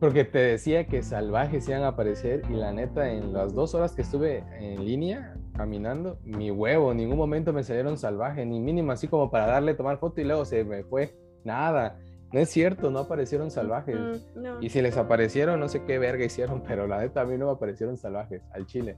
Porque 0.00 0.24
te 0.24 0.38
decía 0.38 0.86
que 0.86 1.02
salvajes 1.02 1.68
iban 1.68 1.82
a 1.82 1.88
aparecer 1.88 2.42
y 2.50 2.54
la 2.54 2.72
neta, 2.72 3.10
en 3.10 3.32
las 3.32 3.54
dos 3.54 3.74
horas 3.74 3.94
que 3.94 4.02
estuve 4.02 4.44
en 4.58 4.84
línea, 4.84 5.34
caminando, 5.56 6.18
mi 6.22 6.50
huevo, 6.50 6.92
en 6.92 6.98
ningún 6.98 7.16
momento 7.16 7.52
me 7.54 7.62
salieron 7.62 7.96
salvajes, 7.96 8.46
ni 8.46 8.60
mínimo 8.60 8.92
así 8.92 9.08
como 9.08 9.30
para 9.30 9.46
darle 9.46 9.74
tomar 9.74 9.98
foto 9.98 10.20
y 10.20 10.24
luego 10.24 10.44
se 10.44 10.64
me 10.64 10.84
fue. 10.84 11.14
Nada. 11.44 11.98
No 12.32 12.40
es 12.40 12.50
cierto, 12.50 12.90
no 12.90 13.00
aparecieron 13.00 13.50
salvajes. 13.50 13.96
Mm, 13.96 14.42
no. 14.42 14.62
Y 14.62 14.68
si 14.68 14.82
les 14.82 14.98
aparecieron, 14.98 15.60
no 15.60 15.68
sé 15.68 15.84
qué 15.84 15.98
verga 15.98 16.24
hicieron, 16.24 16.62
pero 16.68 16.86
la 16.86 16.98
neta 16.98 17.22
a 17.22 17.24
mí 17.24 17.38
no 17.38 17.46
me 17.46 17.52
aparecieron 17.52 17.96
salvajes 17.96 18.42
al 18.52 18.66
chile. 18.66 18.96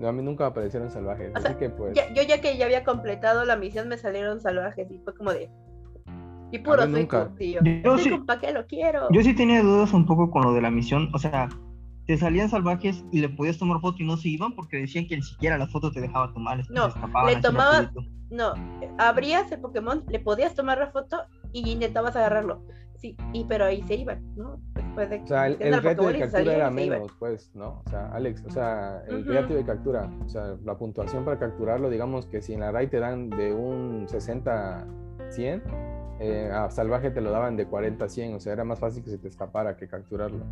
No, 0.00 0.08
a 0.08 0.12
mí 0.12 0.22
nunca 0.22 0.44
me 0.44 0.48
aparecieron 0.50 0.90
salvajes. 0.90 1.30
O 1.34 1.36
Así 1.36 1.46
sea, 1.46 1.58
que 1.58 1.68
pues. 1.70 1.94
Ya- 1.94 2.12
yo 2.14 2.22
ya 2.22 2.40
que 2.40 2.56
ya 2.56 2.64
había 2.64 2.82
completado 2.84 3.44
la 3.44 3.56
misión 3.56 3.86
me 3.88 3.98
salieron 3.98 4.40
salvajes 4.40 4.90
y 4.90 4.98
fue 4.98 5.14
como 5.14 5.30
de... 5.32 5.50
Y 6.52 6.58
puro 6.58 6.82
soy 6.82 6.90
nunca. 6.92 7.26
curtillo. 7.28 7.60
Yo 7.62 7.94
Soy 7.96 8.04
sí- 8.04 8.10
con- 8.10 8.26
¿Para 8.26 8.40
qué 8.40 8.52
lo 8.52 8.66
quiero? 8.66 9.06
Yo 9.12 9.22
sí 9.22 9.34
tenía 9.34 9.62
dudas 9.62 9.92
un 9.92 10.04
poco 10.06 10.30
con 10.30 10.42
lo 10.42 10.52
de 10.52 10.60
la 10.62 10.70
misión. 10.70 11.08
O 11.14 11.18
sea, 11.18 11.48
te 12.06 12.16
salían 12.16 12.48
salvajes 12.48 13.04
y 13.12 13.20
le 13.20 13.28
podías 13.28 13.58
tomar 13.58 13.80
foto 13.80 13.98
y 14.02 14.06
no 14.06 14.16
se 14.16 14.30
iban 14.30 14.54
porque 14.56 14.78
decían 14.78 15.06
que 15.06 15.16
ni 15.16 15.22
siquiera 15.22 15.58
la 15.58 15.68
foto 15.68 15.92
te 15.92 16.00
dejaba 16.00 16.32
tomar. 16.32 16.60
No, 16.70 16.88
le 17.26 17.36
tomaba- 17.36 17.92
No, 18.30 18.54
abrías 18.98 19.52
el 19.52 19.60
Pokémon, 19.60 20.02
le 20.08 20.18
podías 20.18 20.54
tomar 20.54 20.78
la 20.78 20.90
foto 20.90 21.22
y 21.52 21.70
intentabas 21.70 22.16
agarrarlo. 22.16 22.62
Sí, 23.00 23.16
y 23.32 23.44
pero 23.44 23.64
ahí 23.64 23.82
se 23.82 23.94
iban, 23.94 24.22
¿no? 24.36 24.60
Después 24.74 25.08
de 25.08 25.20
O 25.20 25.26
sea, 25.26 25.46
el, 25.46 25.56
el 25.60 25.82
reto 25.82 26.06
de 26.06 26.18
captura 26.18 26.54
era 26.54 26.70
menos, 26.70 27.10
pues, 27.18 27.50
¿no? 27.54 27.82
O 27.86 27.90
sea, 27.90 28.10
Alex, 28.12 28.44
o 28.46 28.50
sea, 28.50 29.02
el 29.08 29.24
reto 29.24 29.54
de 29.54 29.64
captura, 29.64 30.10
o 30.24 30.28
sea, 30.28 30.56
la 30.64 30.76
puntuación 30.76 31.24
para 31.24 31.38
capturarlo, 31.38 31.88
digamos 31.88 32.26
que 32.26 32.42
si 32.42 32.52
en 32.52 32.60
la 32.60 32.70
raid 32.72 32.90
te 32.90 32.98
dan 33.00 33.30
de 33.30 33.54
un 33.54 34.06
60 34.06 34.86
100, 35.30 35.62
eh, 36.20 36.50
a 36.52 36.68
salvaje 36.70 37.10
te 37.10 37.22
lo 37.22 37.30
daban 37.30 37.56
de 37.56 37.66
40 37.66 38.04
a 38.04 38.08
100, 38.10 38.34
o 38.34 38.40
sea, 38.40 38.52
era 38.52 38.64
más 38.64 38.78
fácil 38.78 39.02
que 39.02 39.08
se 39.10 39.16
te 39.18 39.28
escapara 39.28 39.76
que 39.76 39.88
capturarlo. 39.88 40.44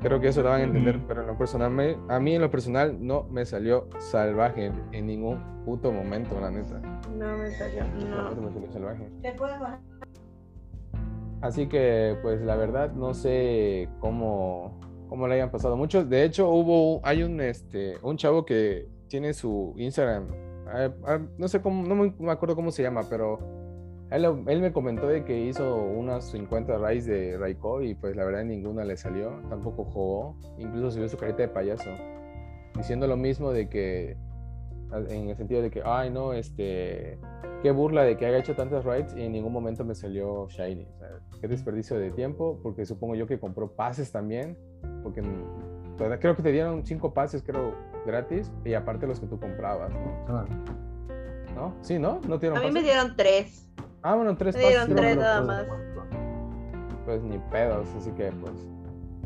Creo 0.00 0.18
que 0.18 0.28
eso 0.28 0.42
lo 0.42 0.48
van 0.48 0.62
a 0.62 0.64
entender, 0.64 0.98
pero 1.06 1.20
en 1.20 1.28
lo 1.28 1.36
personal, 1.38 1.70
me- 1.70 1.96
a 2.08 2.18
mí 2.18 2.34
en 2.34 2.40
lo 2.40 2.50
personal 2.50 2.96
no 3.06 3.24
me 3.24 3.44
salió 3.44 3.88
salvaje 3.98 4.66
en, 4.66 4.72
en 4.92 5.06
ningún 5.06 5.38
puto 5.64 5.92
momento, 5.92 6.40
la 6.40 6.50
neta. 6.50 6.80
No 7.16 7.36
me 7.36 7.50
salió, 7.52 7.84
No 8.08 8.34
no. 8.34 8.40
me 8.42 8.52
salió 8.52 8.72
salvaje. 8.72 9.08
¿Te 9.22 9.32
puedes 9.34 9.60
bajar? 9.60 9.78
Así 11.42 11.66
que, 11.66 12.16
pues 12.22 12.40
la 12.40 12.54
verdad, 12.54 12.92
no 12.92 13.14
sé 13.14 13.88
cómo, 13.98 14.80
cómo 15.08 15.26
le 15.26 15.34
hayan 15.34 15.50
pasado 15.50 15.76
muchos. 15.76 16.08
De 16.08 16.24
hecho, 16.24 16.48
hubo, 16.48 17.00
hay 17.04 17.24
un, 17.24 17.40
este, 17.40 17.96
un 18.02 18.16
chavo 18.16 18.46
que 18.46 18.88
tiene 19.08 19.34
su 19.34 19.74
Instagram. 19.76 20.28
ah, 20.68 20.90
ah, 21.04 21.20
no 21.36 21.48
sé 21.48 21.60
cómo, 21.60 21.82
no 21.86 22.14
me 22.16 22.32
acuerdo 22.32 22.54
cómo 22.54 22.70
se 22.70 22.84
llama, 22.84 23.02
pero 23.10 23.40
él, 24.12 24.24
él 24.46 24.60
me 24.60 24.72
comentó 24.72 25.08
de 25.08 25.24
que 25.24 25.36
hizo 25.46 25.74
unas 25.76 26.30
50 26.30 26.78
raids 26.78 27.06
de 27.06 27.36
Raiko 27.36 27.82
y 27.82 27.94
pues 27.94 28.14
la 28.14 28.24
verdad 28.24 28.44
ninguna 28.44 28.84
le 28.84 28.96
salió. 28.96 29.32
Tampoco 29.48 29.84
jugó. 29.84 30.36
Incluso 30.58 30.92
subió 30.92 31.08
su 31.08 31.16
carita 31.16 31.42
de 31.42 31.48
payaso. 31.48 31.90
Diciendo 32.76 33.08
lo 33.08 33.16
mismo 33.16 33.52
de 33.52 33.68
que, 33.68 34.16
en 34.92 35.28
el 35.30 35.36
sentido 35.36 35.62
de 35.62 35.70
que, 35.70 35.82
ay 35.84 36.10
no, 36.10 36.32
este, 36.32 37.18
qué 37.62 37.70
burla 37.70 38.02
de 38.02 38.16
que 38.16 38.26
haya 38.26 38.38
hecho 38.38 38.54
tantas 38.54 38.84
raids 38.84 39.14
y 39.16 39.22
en 39.22 39.32
ningún 39.32 39.52
momento 39.52 39.84
me 39.84 39.94
salió 39.94 40.48
Shiny. 40.48 40.86
O 40.94 40.98
sea, 40.98 41.08
qué 41.40 41.48
desperdicio 41.48 41.98
de 41.98 42.10
tiempo, 42.10 42.58
porque 42.62 42.84
supongo 42.84 43.14
yo 43.14 43.26
que 43.26 43.38
compró 43.38 43.72
pases 43.72 44.12
también, 44.12 44.56
porque 45.02 45.22
mm, 45.22 45.96
creo 46.20 46.36
que 46.36 46.42
te 46.42 46.52
dieron 46.52 46.84
cinco 46.84 47.14
pases, 47.14 47.42
creo, 47.42 47.74
gratis, 48.06 48.52
y 48.64 48.74
aparte 48.74 49.06
los 49.06 49.20
que 49.20 49.26
tú 49.26 49.38
comprabas, 49.38 49.90
¿no? 49.92 50.44
¿No? 51.54 51.74
Sí, 51.82 51.98
¿no? 51.98 52.20
¿No 52.26 52.38
te 52.38 52.46
dieron 52.46 52.58
A 52.58 52.60
mí 52.60 52.66
pases? 52.68 52.72
me 52.74 52.82
dieron 52.82 53.16
tres. 53.16 53.68
Ah, 54.02 54.16
bueno, 54.16 54.36
tres 54.36 54.56
Me 54.56 54.62
pases. 54.62 54.68
dieron 54.70 54.88
sí, 54.88 54.94
tres 54.94 55.16
nada 55.16 55.42
más. 55.42 55.66
Pues 57.04 57.22
ni 57.22 57.38
pedos, 57.50 57.88
así 57.96 58.10
que 58.12 58.30
pues. 58.32 58.52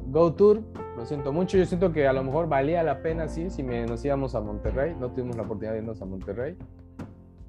Go 0.08 0.32
Tour, 0.34 0.62
lo 0.96 1.04
siento 1.04 1.32
mucho. 1.32 1.58
Yo 1.58 1.66
siento 1.66 1.92
que 1.92 2.06
a 2.06 2.12
lo 2.12 2.22
mejor 2.22 2.48
valía 2.48 2.82
la 2.82 3.02
pena, 3.02 3.28
sí, 3.28 3.50
si 3.50 3.62
me, 3.62 3.86
nos 3.86 4.04
íbamos 4.04 4.34
a 4.34 4.40
Monterrey. 4.40 4.94
No 4.98 5.10
tuvimos 5.10 5.36
la 5.36 5.42
oportunidad 5.42 5.72
de 5.72 5.78
irnos 5.78 6.00
a 6.00 6.04
Monterrey. 6.04 6.56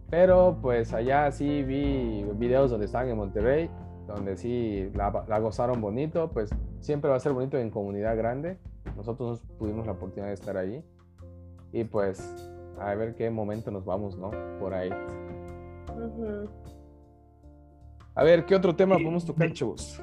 Pero 0.10 0.58
pues 0.62 0.94
allá 0.94 1.32
sí 1.32 1.64
vi 1.64 2.26
videos 2.36 2.72
donde 2.72 2.86
estaban 2.86 3.10
en 3.10 3.18
Monterrey, 3.18 3.70
donde 4.08 4.38
sí 4.38 4.90
la, 4.96 5.26
la 5.28 5.40
gozaron 5.40 5.82
bonito. 5.82 6.32
Pues 6.32 6.50
siempre 6.80 7.10
va 7.10 7.18
a 7.18 7.20
ser 7.20 7.34
bonito 7.34 7.58
en 7.58 7.70
comunidad 7.70 8.18
grande. 8.18 8.58
Nosotros 8.96 9.44
no 9.44 9.56
tuvimos 9.58 9.86
la 9.86 9.94
oportunidad 9.94 10.28
de 10.28 10.34
estar 10.34 10.58
ahí. 10.58 10.84
Y 11.72 11.84
pues 11.84 12.52
a 12.80 12.96
ver 12.96 13.16
qué 13.16 13.30
momento 13.30 13.70
nos 13.72 13.86
vamos, 13.86 14.18
¿no? 14.18 14.32
Por 14.60 14.74
ahí. 14.74 14.90
A 18.16 18.24
ver, 18.24 18.46
¿qué 18.46 18.56
otro 18.56 18.76
tema 18.76 18.96
podemos 18.96 19.26
tocar, 19.26 19.52
chavos? 19.52 20.02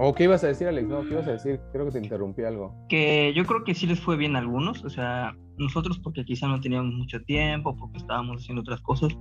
¿O 0.00 0.14
qué 0.14 0.24
ibas 0.24 0.44
a 0.44 0.46
decir, 0.46 0.68
Alex? 0.68 0.86
No, 0.88 1.02
¿qué 1.02 1.10
ibas 1.14 1.26
a 1.26 1.32
decir? 1.32 1.60
Creo 1.72 1.86
que 1.86 1.92
te 1.92 1.98
interrumpí 1.98 2.44
algo. 2.44 2.72
Que 2.88 3.32
yo 3.34 3.44
creo 3.44 3.64
que 3.64 3.74
sí 3.74 3.86
les 3.86 3.98
fue 4.00 4.16
bien 4.16 4.36
a 4.36 4.38
algunos. 4.38 4.84
O 4.84 4.90
sea, 4.90 5.34
nosotros 5.58 5.98
porque 5.98 6.24
quizá 6.24 6.46
no 6.46 6.60
teníamos 6.60 6.94
mucho 6.94 7.20
tiempo, 7.22 7.76
porque 7.76 7.98
estábamos 7.98 8.42
haciendo 8.42 8.62
otras 8.62 8.80
cosas. 8.80 9.12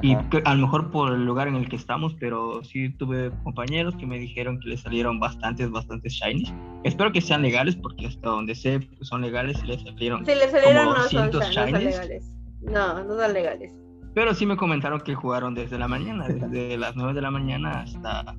Y 0.00 0.16
que- 0.16 0.42
a 0.44 0.54
lo 0.54 0.62
mejor 0.62 0.90
por 0.90 1.12
el 1.12 1.24
lugar 1.24 1.48
en 1.48 1.56
el 1.56 1.68
que 1.68 1.76
estamos, 1.76 2.14
pero 2.18 2.62
sí 2.64 2.90
tuve 2.96 3.30
compañeros 3.44 3.94
que 3.96 4.06
me 4.06 4.18
dijeron 4.18 4.58
que 4.60 4.70
les 4.70 4.80
salieron 4.80 5.20
bastantes, 5.20 5.70
bastantes 5.70 6.12
shinies. 6.14 6.52
Espero 6.84 7.12
que 7.12 7.20
sean 7.20 7.42
legales, 7.42 7.76
porque 7.76 8.06
hasta 8.06 8.28
donde 8.30 8.54
sé 8.54 8.80
pues, 8.80 9.08
son 9.08 9.20
legales 9.22 9.58
y 9.62 9.66
les 9.66 9.82
salieron. 9.82 10.24
Si 10.24 10.34
le 10.34 10.48
salieron 10.48 10.84
Como 10.84 10.96
no 10.96 11.02
son, 11.04 11.30
200 11.30 11.40
no 11.40 11.52
son 11.52 11.72
legales. 11.72 12.32
No, 12.62 13.04
no 13.04 13.16
son 13.16 13.32
legales. 13.32 13.74
Pero 14.14 14.34
sí 14.34 14.44
me 14.46 14.56
comentaron 14.56 15.00
que 15.00 15.14
jugaron 15.14 15.54
desde 15.54 15.78
la 15.78 15.88
mañana, 15.88 16.26
desde 16.28 16.76
las 16.78 16.94
9 16.96 17.12
de 17.14 17.22
la 17.22 17.30
mañana 17.30 17.82
hasta, 17.82 18.34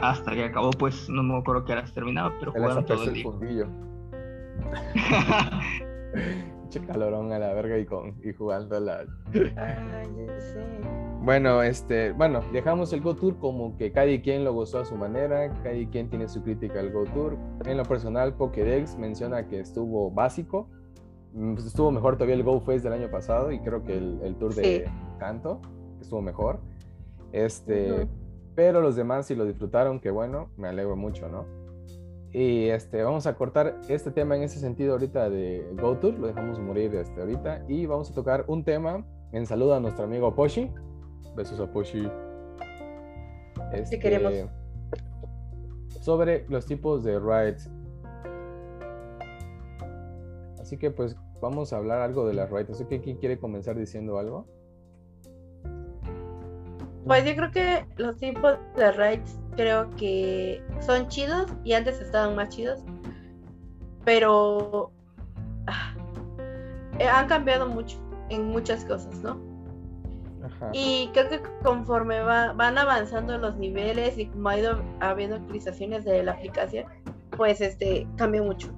hasta 0.00 0.32
que 0.32 0.44
acabó, 0.44 0.70
pues 0.70 1.08
no 1.08 1.22
me 1.22 1.36
acuerdo 1.36 1.64
que 1.64 1.72
horas 1.72 1.92
terminaba, 1.92 2.34
pero 2.38 2.52
Se 2.52 2.58
les 2.58 2.68
jugaron 2.68 2.84
todo 2.86 3.02
el 3.04 3.16
el 3.16 3.22
fundillo. 3.22 3.66
Che 6.70 6.80
calorón 6.80 7.32
a 7.32 7.38
la 7.38 7.52
verga 7.54 7.78
y, 7.78 7.84
con, 7.84 8.14
y 8.24 8.32
jugando 8.32 8.76
a 8.76 8.80
la... 8.80 9.04
Ay, 9.32 10.08
yo 10.16 10.40
sé. 10.40 10.64
Bueno, 11.22 11.62
este, 11.62 12.12
bueno, 12.12 12.40
dejamos 12.52 12.92
el 12.92 13.00
Go 13.00 13.14
Tour 13.14 13.38
como 13.38 13.76
que 13.76 13.92
cada 13.92 14.06
quien 14.20 14.44
lo 14.44 14.52
gozó 14.52 14.80
a 14.80 14.84
su 14.84 14.96
manera, 14.96 15.52
cada 15.62 15.74
quien 15.90 16.10
tiene 16.10 16.28
su 16.28 16.42
crítica 16.42 16.80
al 16.80 16.90
Go 16.90 17.04
Tour. 17.04 17.36
En 17.64 17.76
lo 17.76 17.84
personal, 17.84 18.34
Pokédex 18.34 18.96
menciona 18.98 19.46
que 19.46 19.60
estuvo 19.60 20.10
básico, 20.10 20.68
Mm, 21.34 21.54
estuvo 21.58 21.90
mejor 21.90 22.14
todavía 22.14 22.36
el 22.36 22.44
Go 22.44 22.60
Fest 22.60 22.84
del 22.84 22.92
año 22.92 23.10
pasado 23.10 23.50
y 23.50 23.58
creo 23.58 23.82
que 23.84 23.98
el, 23.98 24.20
el 24.22 24.36
tour 24.36 24.54
de 24.54 24.62
Sí. 24.62 24.92
Canto 25.18 25.60
estuvo 26.00 26.22
mejor. 26.22 26.60
Este. 27.32 28.08
Pero 28.54 28.80
los 28.80 28.96
demás 28.96 29.26
sí 29.26 29.34
lo 29.34 29.44
disfrutaron, 29.44 30.00
que 30.00 30.10
bueno, 30.10 30.50
me 30.56 30.68
alegro 30.68 30.96
mucho, 30.96 31.28
¿no? 31.28 31.46
Y 32.32 32.68
este, 32.68 33.02
vamos 33.02 33.26
a 33.26 33.34
cortar 33.36 33.80
este 33.88 34.10
tema 34.10 34.36
en 34.36 34.42
ese 34.42 34.58
sentido 34.58 34.94
ahorita 34.94 35.30
de 35.30 35.64
Go 35.80 35.96
Tour, 35.98 36.18
lo 36.18 36.26
dejamos 36.26 36.58
morir 36.58 36.92
este, 36.96 37.20
ahorita 37.20 37.64
y 37.68 37.86
vamos 37.86 38.10
a 38.10 38.14
tocar 38.14 38.44
un 38.48 38.64
tema 38.64 39.06
en 39.32 39.46
saludo 39.46 39.74
a 39.74 39.80
nuestro 39.80 40.04
amigo 40.04 40.34
Poshi. 40.34 40.70
Besos 41.36 41.60
a 41.60 41.70
Poshi. 41.70 42.08
Este, 43.72 43.98
queremos. 43.98 44.32
Sobre 46.00 46.44
los 46.48 46.66
tipos 46.66 47.02
de 47.04 47.18
rides. 47.18 47.70
Así 50.60 50.76
que 50.76 50.90
pues 50.90 51.16
vamos 51.40 51.72
a 51.72 51.76
hablar 51.76 52.00
algo 52.00 52.26
de 52.26 52.34
las. 52.34 52.52
Así 52.52 52.84
que 52.86 53.00
¿quién 53.00 53.16
quiere 53.18 53.38
comenzar 53.38 53.76
diciendo 53.76 54.18
algo? 54.18 54.46
Pues 57.06 57.24
yo 57.24 57.36
creo 57.36 57.50
que 57.50 57.86
los 57.96 58.16
tipos 58.16 58.56
de 58.76 58.92
raids 58.92 59.38
creo 59.56 59.90
que 59.96 60.62
son 60.80 61.08
chidos 61.08 61.46
y 61.64 61.74
antes 61.74 62.00
estaban 62.00 62.34
más 62.34 62.48
chidos. 62.48 62.80
Pero 64.04 64.90
ah, 65.66 65.94
eh, 66.98 67.06
han 67.08 67.26
cambiado 67.28 67.68
mucho 67.68 67.98
en 68.30 68.46
muchas 68.46 68.84
cosas, 68.84 69.18
¿no? 69.20 69.38
Ajá. 70.44 70.70
Y 70.72 71.08
creo 71.14 71.28
que 71.30 71.40
conforme 71.62 72.20
va- 72.20 72.52
van 72.52 72.76
avanzando 72.78 73.38
los 73.38 73.56
niveles 73.56 74.18
y 74.18 74.26
como 74.26 74.48
ha 74.50 74.58
ido 74.58 74.82
habiendo 75.00 75.36
actualizaciones 75.36 76.04
de 76.04 76.22
la 76.22 76.32
aplicación, 76.32 76.84
pues 77.36 77.60
este 77.60 78.06
cambia 78.16 78.42
mucho. 78.42 78.68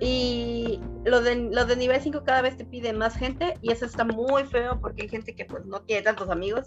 Y 0.00 0.80
lo 1.04 1.20
de, 1.22 1.34
lo 1.50 1.64
de 1.64 1.76
nivel 1.76 2.00
5 2.00 2.22
cada 2.24 2.42
vez 2.42 2.56
te 2.56 2.64
pide 2.64 2.92
más 2.92 3.16
gente 3.16 3.54
y 3.62 3.72
eso 3.72 3.84
está 3.86 4.04
muy 4.04 4.44
feo 4.44 4.78
porque 4.80 5.02
hay 5.02 5.08
gente 5.08 5.34
que 5.34 5.44
pues 5.44 5.64
no 5.66 5.80
tiene 5.80 6.02
tantos 6.02 6.30
amigos 6.30 6.66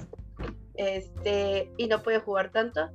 este 0.82 1.72
y 1.78 1.88
no 1.88 2.02
puede 2.02 2.20
jugar 2.20 2.52
tanto. 2.52 2.90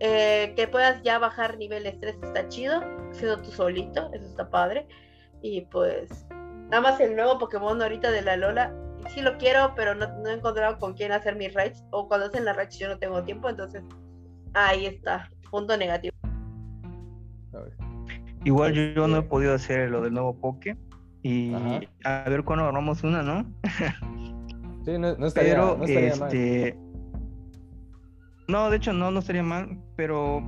Eh, 0.00 0.52
que 0.54 0.68
puedas 0.68 1.02
ya 1.02 1.18
bajar 1.18 1.58
niveles 1.58 1.98
3 1.98 2.16
está 2.22 2.48
chido, 2.48 2.80
siendo 3.10 3.42
tú 3.42 3.50
solito, 3.50 4.10
eso 4.12 4.26
está 4.26 4.48
padre. 4.48 4.86
Y 5.42 5.62
pues 5.62 6.26
nada 6.70 6.80
más 6.80 7.00
el 7.00 7.16
nuevo 7.16 7.38
Pokémon 7.38 7.80
ahorita 7.82 8.10
de 8.10 8.22
la 8.22 8.36
Lola 8.36 8.74
sí 9.12 9.20
lo 9.22 9.36
quiero, 9.38 9.72
pero 9.74 9.94
no, 9.94 10.06
no 10.18 10.28
he 10.28 10.34
encontrado 10.34 10.78
con 10.78 10.94
quién 10.94 11.12
hacer 11.12 11.36
mis 11.36 11.52
raids. 11.54 11.84
O 11.90 12.06
cuando 12.06 12.26
hacen 12.26 12.44
las 12.44 12.56
raids 12.56 12.78
yo 12.78 12.88
no 12.88 12.98
tengo 12.98 13.22
tiempo, 13.24 13.48
entonces 13.48 13.82
ahí 14.54 14.86
está, 14.86 15.28
punto 15.50 15.76
negativo. 15.76 16.14
A 17.52 17.58
ver. 17.58 17.72
Igual 18.44 18.72
yo, 18.72 18.82
yo 18.94 19.08
no 19.08 19.18
he 19.18 19.22
podido 19.22 19.54
hacer 19.54 19.90
lo 19.90 20.02
del 20.02 20.12
nuevo 20.12 20.34
Poke. 20.36 20.76
Y 21.22 21.52
Ajá. 21.52 21.80
a 22.04 22.28
ver 22.28 22.44
cuándo 22.44 22.64
armamos 22.64 23.02
una, 23.02 23.22
¿no? 23.22 23.44
Sí, 24.84 24.96
no, 24.96 25.16
no 25.16 25.26
estaría, 25.26 25.52
Pero, 25.52 25.76
no 25.76 25.84
estaría 25.84 26.16
mal. 26.16 26.30
No, 28.48 28.70
de 28.70 28.78
hecho 28.78 28.94
no, 28.94 29.10
no 29.10 29.20
estaría 29.20 29.42
mal, 29.42 29.78
pero 29.94 30.42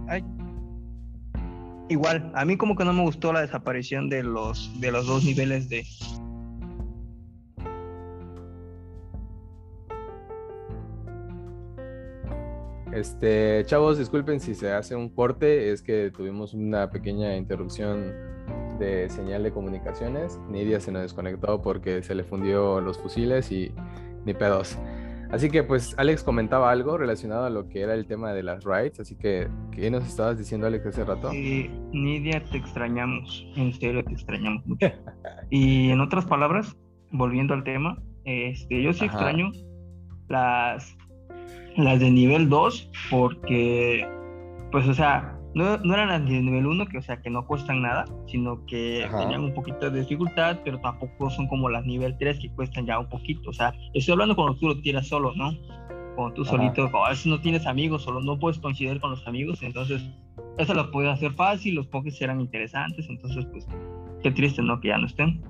igual, 1.90 2.32
a 2.34 2.46
mí 2.46 2.56
como 2.56 2.74
que 2.74 2.82
no 2.82 2.94
me 2.94 3.02
gustó 3.02 3.30
la 3.30 3.42
desaparición 3.42 4.08
de 4.08 4.22
los, 4.22 4.80
de 4.80 4.90
los 4.90 5.06
dos 5.06 5.22
niveles 5.22 5.68
de... 5.68 5.84
Este, 12.90 13.64
chavos, 13.66 13.98
disculpen 13.98 14.40
si 14.40 14.54
se 14.54 14.72
hace 14.72 14.96
un 14.96 15.10
corte, 15.10 15.70
es 15.70 15.82
que 15.82 16.10
tuvimos 16.10 16.54
una 16.54 16.90
pequeña 16.90 17.36
interrupción 17.36 18.14
de 18.78 19.10
señal 19.10 19.42
de 19.42 19.52
comunicaciones. 19.52 20.38
Nidia 20.48 20.80
se 20.80 20.90
nos 20.90 21.02
desconectó 21.02 21.60
porque 21.60 22.02
se 22.02 22.14
le 22.14 22.24
fundió 22.24 22.80
los 22.80 22.96
fusiles 22.96 23.52
y 23.52 23.74
ni 24.24 24.32
pedos. 24.32 24.78
Así 25.32 25.48
que 25.48 25.62
pues 25.62 25.94
Alex 25.96 26.24
comentaba 26.24 26.72
algo 26.72 26.98
relacionado 26.98 27.44
a 27.44 27.50
lo 27.50 27.68
que 27.68 27.82
era 27.82 27.94
el 27.94 28.06
tema 28.06 28.32
de 28.32 28.42
las 28.42 28.64
rides, 28.64 28.98
así 28.98 29.16
que 29.16 29.48
¿qué 29.70 29.88
nos 29.90 30.04
estabas 30.04 30.36
diciendo 30.36 30.66
Alex 30.66 30.86
hace 30.86 31.04
rato? 31.04 31.30
Sí, 31.30 31.70
Nidia, 31.92 32.42
te 32.44 32.58
extrañamos, 32.58 33.46
en 33.56 33.72
serio 33.72 34.04
te 34.04 34.12
extrañamos 34.12 34.66
mucho. 34.66 34.88
y 35.50 35.90
en 35.90 36.00
otras 36.00 36.26
palabras, 36.26 36.76
volviendo 37.12 37.54
al 37.54 37.62
tema, 37.62 38.02
este, 38.24 38.82
yo 38.82 38.92
sí 38.92 39.04
Ajá. 39.04 39.14
extraño 39.14 39.52
las, 40.28 40.96
las 41.76 42.00
de 42.00 42.10
nivel 42.10 42.48
2 42.48 42.90
porque, 43.10 44.08
pues, 44.72 44.88
o 44.88 44.94
sea, 44.94 45.39
no, 45.54 45.76
no 45.78 45.94
eran 45.94 46.08
las 46.08 46.24
de 46.26 46.40
nivel 46.40 46.66
1, 46.66 46.86
que, 46.86 46.98
o 46.98 47.02
sea, 47.02 47.20
que 47.20 47.30
no 47.30 47.46
cuestan 47.46 47.82
nada, 47.82 48.04
sino 48.26 48.64
que 48.66 49.04
Ajá. 49.04 49.18
tenían 49.18 49.42
un 49.42 49.54
poquito 49.54 49.90
de 49.90 50.00
dificultad, 50.00 50.60
pero 50.64 50.78
tampoco 50.80 51.30
son 51.30 51.48
como 51.48 51.68
las 51.68 51.84
nivel 51.84 52.16
3 52.18 52.38
que 52.38 52.50
cuestan 52.54 52.86
ya 52.86 52.98
un 52.98 53.08
poquito. 53.08 53.50
O 53.50 53.52
sea, 53.52 53.74
estoy 53.94 54.12
hablando 54.12 54.36
cuando 54.36 54.56
tú 54.58 54.68
lo 54.68 54.80
tiras 54.80 55.08
solo, 55.08 55.32
¿no? 55.34 55.52
Cuando 56.14 56.34
tú 56.34 56.42
Ajá. 56.42 56.50
solito, 56.52 56.90
a 57.04 57.10
veces 57.10 57.26
no 57.26 57.40
tienes 57.40 57.66
amigos, 57.66 58.02
solo 58.02 58.20
no 58.20 58.38
puedes 58.38 58.58
coincidir 58.58 59.00
con 59.00 59.10
los 59.10 59.26
amigos, 59.26 59.62
entonces 59.62 60.02
eso 60.58 60.74
lo 60.74 60.90
puedes 60.90 61.10
hacer 61.12 61.32
fácil, 61.32 61.74
los 61.74 61.86
pokés 61.86 62.20
eran 62.20 62.40
interesantes, 62.40 63.08
entonces 63.08 63.46
pues 63.50 63.66
qué 64.22 64.30
triste, 64.30 64.62
¿no? 64.62 64.80
Que 64.80 64.88
ya 64.88 64.98
no 64.98 65.06
estén. 65.06 65.42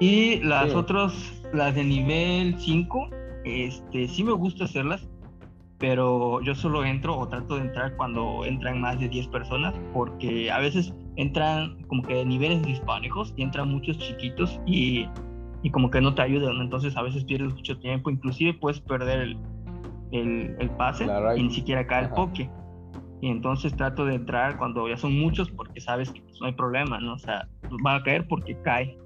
Y 0.00 0.40
las 0.40 0.70
Sí. 0.70 0.76
otras, 0.76 1.42
las 1.52 1.74
de 1.74 1.84
nivel 1.84 2.56
5, 2.58 3.10
este, 3.44 4.08
sí 4.08 4.24
me 4.24 4.32
gusta 4.32 4.64
hacerlas, 4.64 5.08
pero 5.78 6.40
yo 6.42 6.54
solo 6.54 6.84
entro 6.84 7.16
o 7.16 7.28
trato 7.28 7.56
de 7.56 7.62
entrar 7.62 7.96
cuando 7.96 8.44
entran 8.44 8.80
más 8.80 8.98
de 8.98 9.08
10 9.08 9.28
personas, 9.28 9.74
porque 9.92 10.50
a 10.50 10.58
veces 10.58 10.94
entran 11.16 11.82
como 11.84 12.02
que 12.02 12.14
de 12.14 12.24
niveles 12.24 12.62
disparejos 12.62 13.34
y 13.36 13.42
entran 13.42 13.68
muchos 13.70 13.98
chiquitos 13.98 14.60
y, 14.66 15.06
y 15.62 15.70
como 15.70 15.90
que 15.90 16.00
no 16.00 16.14
te 16.14 16.22
ayudan, 16.22 16.56
entonces 16.60 16.96
a 16.96 17.02
veces 17.02 17.24
pierdes 17.24 17.52
mucho 17.52 17.78
tiempo, 17.78 18.10
inclusive 18.10 18.54
puedes 18.54 18.80
perder 18.80 19.20
el, 19.20 19.38
el, 20.12 20.56
el 20.58 20.70
pase 20.70 21.06
y 21.36 21.42
ni 21.42 21.50
siquiera 21.50 21.86
cae 21.86 22.00
el 22.00 22.06
Ajá. 22.06 22.14
poke. 22.14 22.50
Y 23.22 23.28
entonces 23.28 23.74
trato 23.74 24.04
de 24.04 24.14
entrar 24.14 24.58
cuando 24.58 24.88
ya 24.88 24.96
son 24.96 25.18
muchos 25.18 25.50
porque 25.50 25.80
sabes 25.80 26.12
que 26.12 26.20
pues, 26.20 26.38
no 26.40 26.48
hay 26.48 26.52
problema, 26.52 27.00
¿no? 27.00 27.14
O 27.14 27.18
sea, 27.18 27.48
pues, 27.62 27.80
va 27.84 27.96
a 27.96 28.02
caer 28.02 28.26
porque 28.28 28.56
cae. 28.62 28.96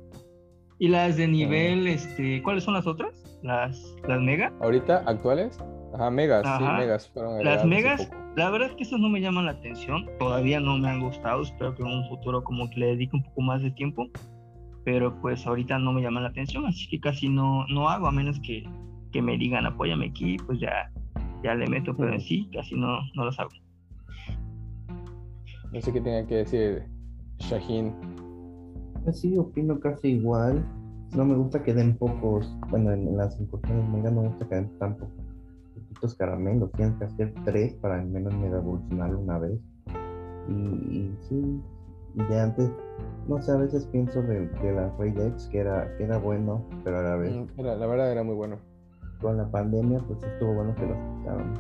Y 0.79 0.89
las 0.89 1.17
de 1.17 1.29
nivel, 1.29 1.87
este, 1.87 2.43
¿cuáles 2.43 2.65
son 2.65 2.75
las 2.75 2.87
otras? 2.87 3.13
Las, 3.43 3.95
las 4.09 4.21
mega. 4.21 4.53
Ahorita, 4.61 5.05
actuales, 5.07 5.59
ajá, 5.93 6.11
megas, 6.11 6.59
sí, 6.59 6.65
megas. 6.65 7.09
fueron 7.11 7.45
Las 7.45 7.65
megas, 7.65 8.11
la 8.37 8.51
verdad 8.51 8.71
es 8.71 8.77
que 8.77 8.83
esas 8.85 9.01
no 9.01 9.09
me 9.09 9.21
llaman 9.21 9.47
la 9.47 9.53
atención. 9.53 10.07
Todavía 10.19 10.61
no 10.61 10.79
me 10.79 10.89
han 10.89 11.01
gustado. 11.01 11.43
Espero 11.43 11.75
que 11.75 11.83
en 11.83 11.89
un 11.89 12.09
futuro 12.09 12.43
como 12.45 12.69
que 12.71 12.81
le 12.81 12.87
dedique 12.87 13.17
un 13.17 13.23
poco 13.23 13.41
más 13.43 13.63
de 13.63 13.71
tiempo. 13.73 14.07
Pero 14.85 15.15
pues 15.21 15.47
ahorita 15.47 15.79
no 15.79 15.93
me 15.93 16.01
llaman 16.01 16.23
la 16.23 16.31
atención, 16.31 16.65
así 16.65 16.89
que 16.89 16.99
casi 17.01 17.29
no, 17.29 17.67
no 17.69 17.91
hago, 17.91 18.07
a 18.07 18.13
menos 18.13 18.41
que, 18.41 18.65
que 19.13 19.21
me 19.21 19.37
digan 19.37 19.67
apóyame 19.67 20.07
aquí, 20.07 20.39
pues 20.47 20.59
ya, 20.59 20.91
ya 21.45 21.55
le 21.55 21.67
meto, 21.67 21.95
pero 21.95 22.15
en 22.15 22.21
sí 22.21 22.49
casi 22.51 22.77
no, 22.77 22.99
no 23.15 23.27
las 23.27 23.39
hago. 23.39 23.51
No 25.71 25.81
sé 25.81 25.93
qué 25.93 26.01
tenía 26.01 26.27
que 26.27 26.37
decir 26.37 26.85
Shaheen. 27.41 27.95
Pues 29.05 29.21
sí, 29.21 29.37
opino 29.37 29.79
casi 29.79 30.09
igual. 30.13 30.65
No 31.15 31.25
me 31.27 31.35
gusta 31.35 31.63
que 31.63 31.75
den 31.75 31.97
pocos, 31.97 32.51
bueno, 32.71 32.93
en, 32.93 33.07
en 33.07 33.17
las 33.19 33.39
incursiones 33.41 33.89
mega 33.91 34.11
no 34.11 34.23
me 34.23 34.29
gusta 34.29 34.49
que 34.49 34.55
den 34.55 34.79
tan 34.79 34.97
po- 34.97 35.11
poquitos 36.01 36.15
caramelos. 36.17 36.71
Tienes 36.73 36.97
que 36.99 37.05
hacer 37.05 37.35
tres 37.45 37.75
para 37.75 37.97
al 38.01 38.07
menos 38.09 38.35
mega 38.35 38.59
evolucionar 38.59 39.15
una 39.15 39.39
vez. 39.39 39.59
Y, 40.49 40.53
y 40.53 41.17
sí, 41.29 41.61
y 42.15 42.23
de 42.25 42.41
antes, 42.41 42.71
no 43.29 43.41
sé, 43.43 43.53
a 43.53 43.57
veces 43.57 43.87
pienso 43.87 44.23
de, 44.23 44.49
de 44.49 44.73
la 44.73 44.91
Raid 44.99 45.19
X 45.19 45.49
que 45.53 45.59
era, 45.59 45.95
que 45.97 46.05
era 46.05 46.19
bueno, 46.19 46.65
pero 46.85 46.99
a 46.99 47.03
la 47.03 47.17
vez 47.17 47.33
Mm, 47.35 47.61
era- 47.61 47.77
la 47.77 47.87
verdad 47.87 48.11
era 48.13 48.23
muy 48.23 48.35
bueno. 48.35 48.57
con 49.21 49.37
la 49.37 49.49
pandemia, 49.51 49.99
pues 50.09 50.23
estuvo 50.23 50.55
bueno 50.55 50.75
que 50.77 50.87
los 50.87 50.97
quitaron. 51.19 51.53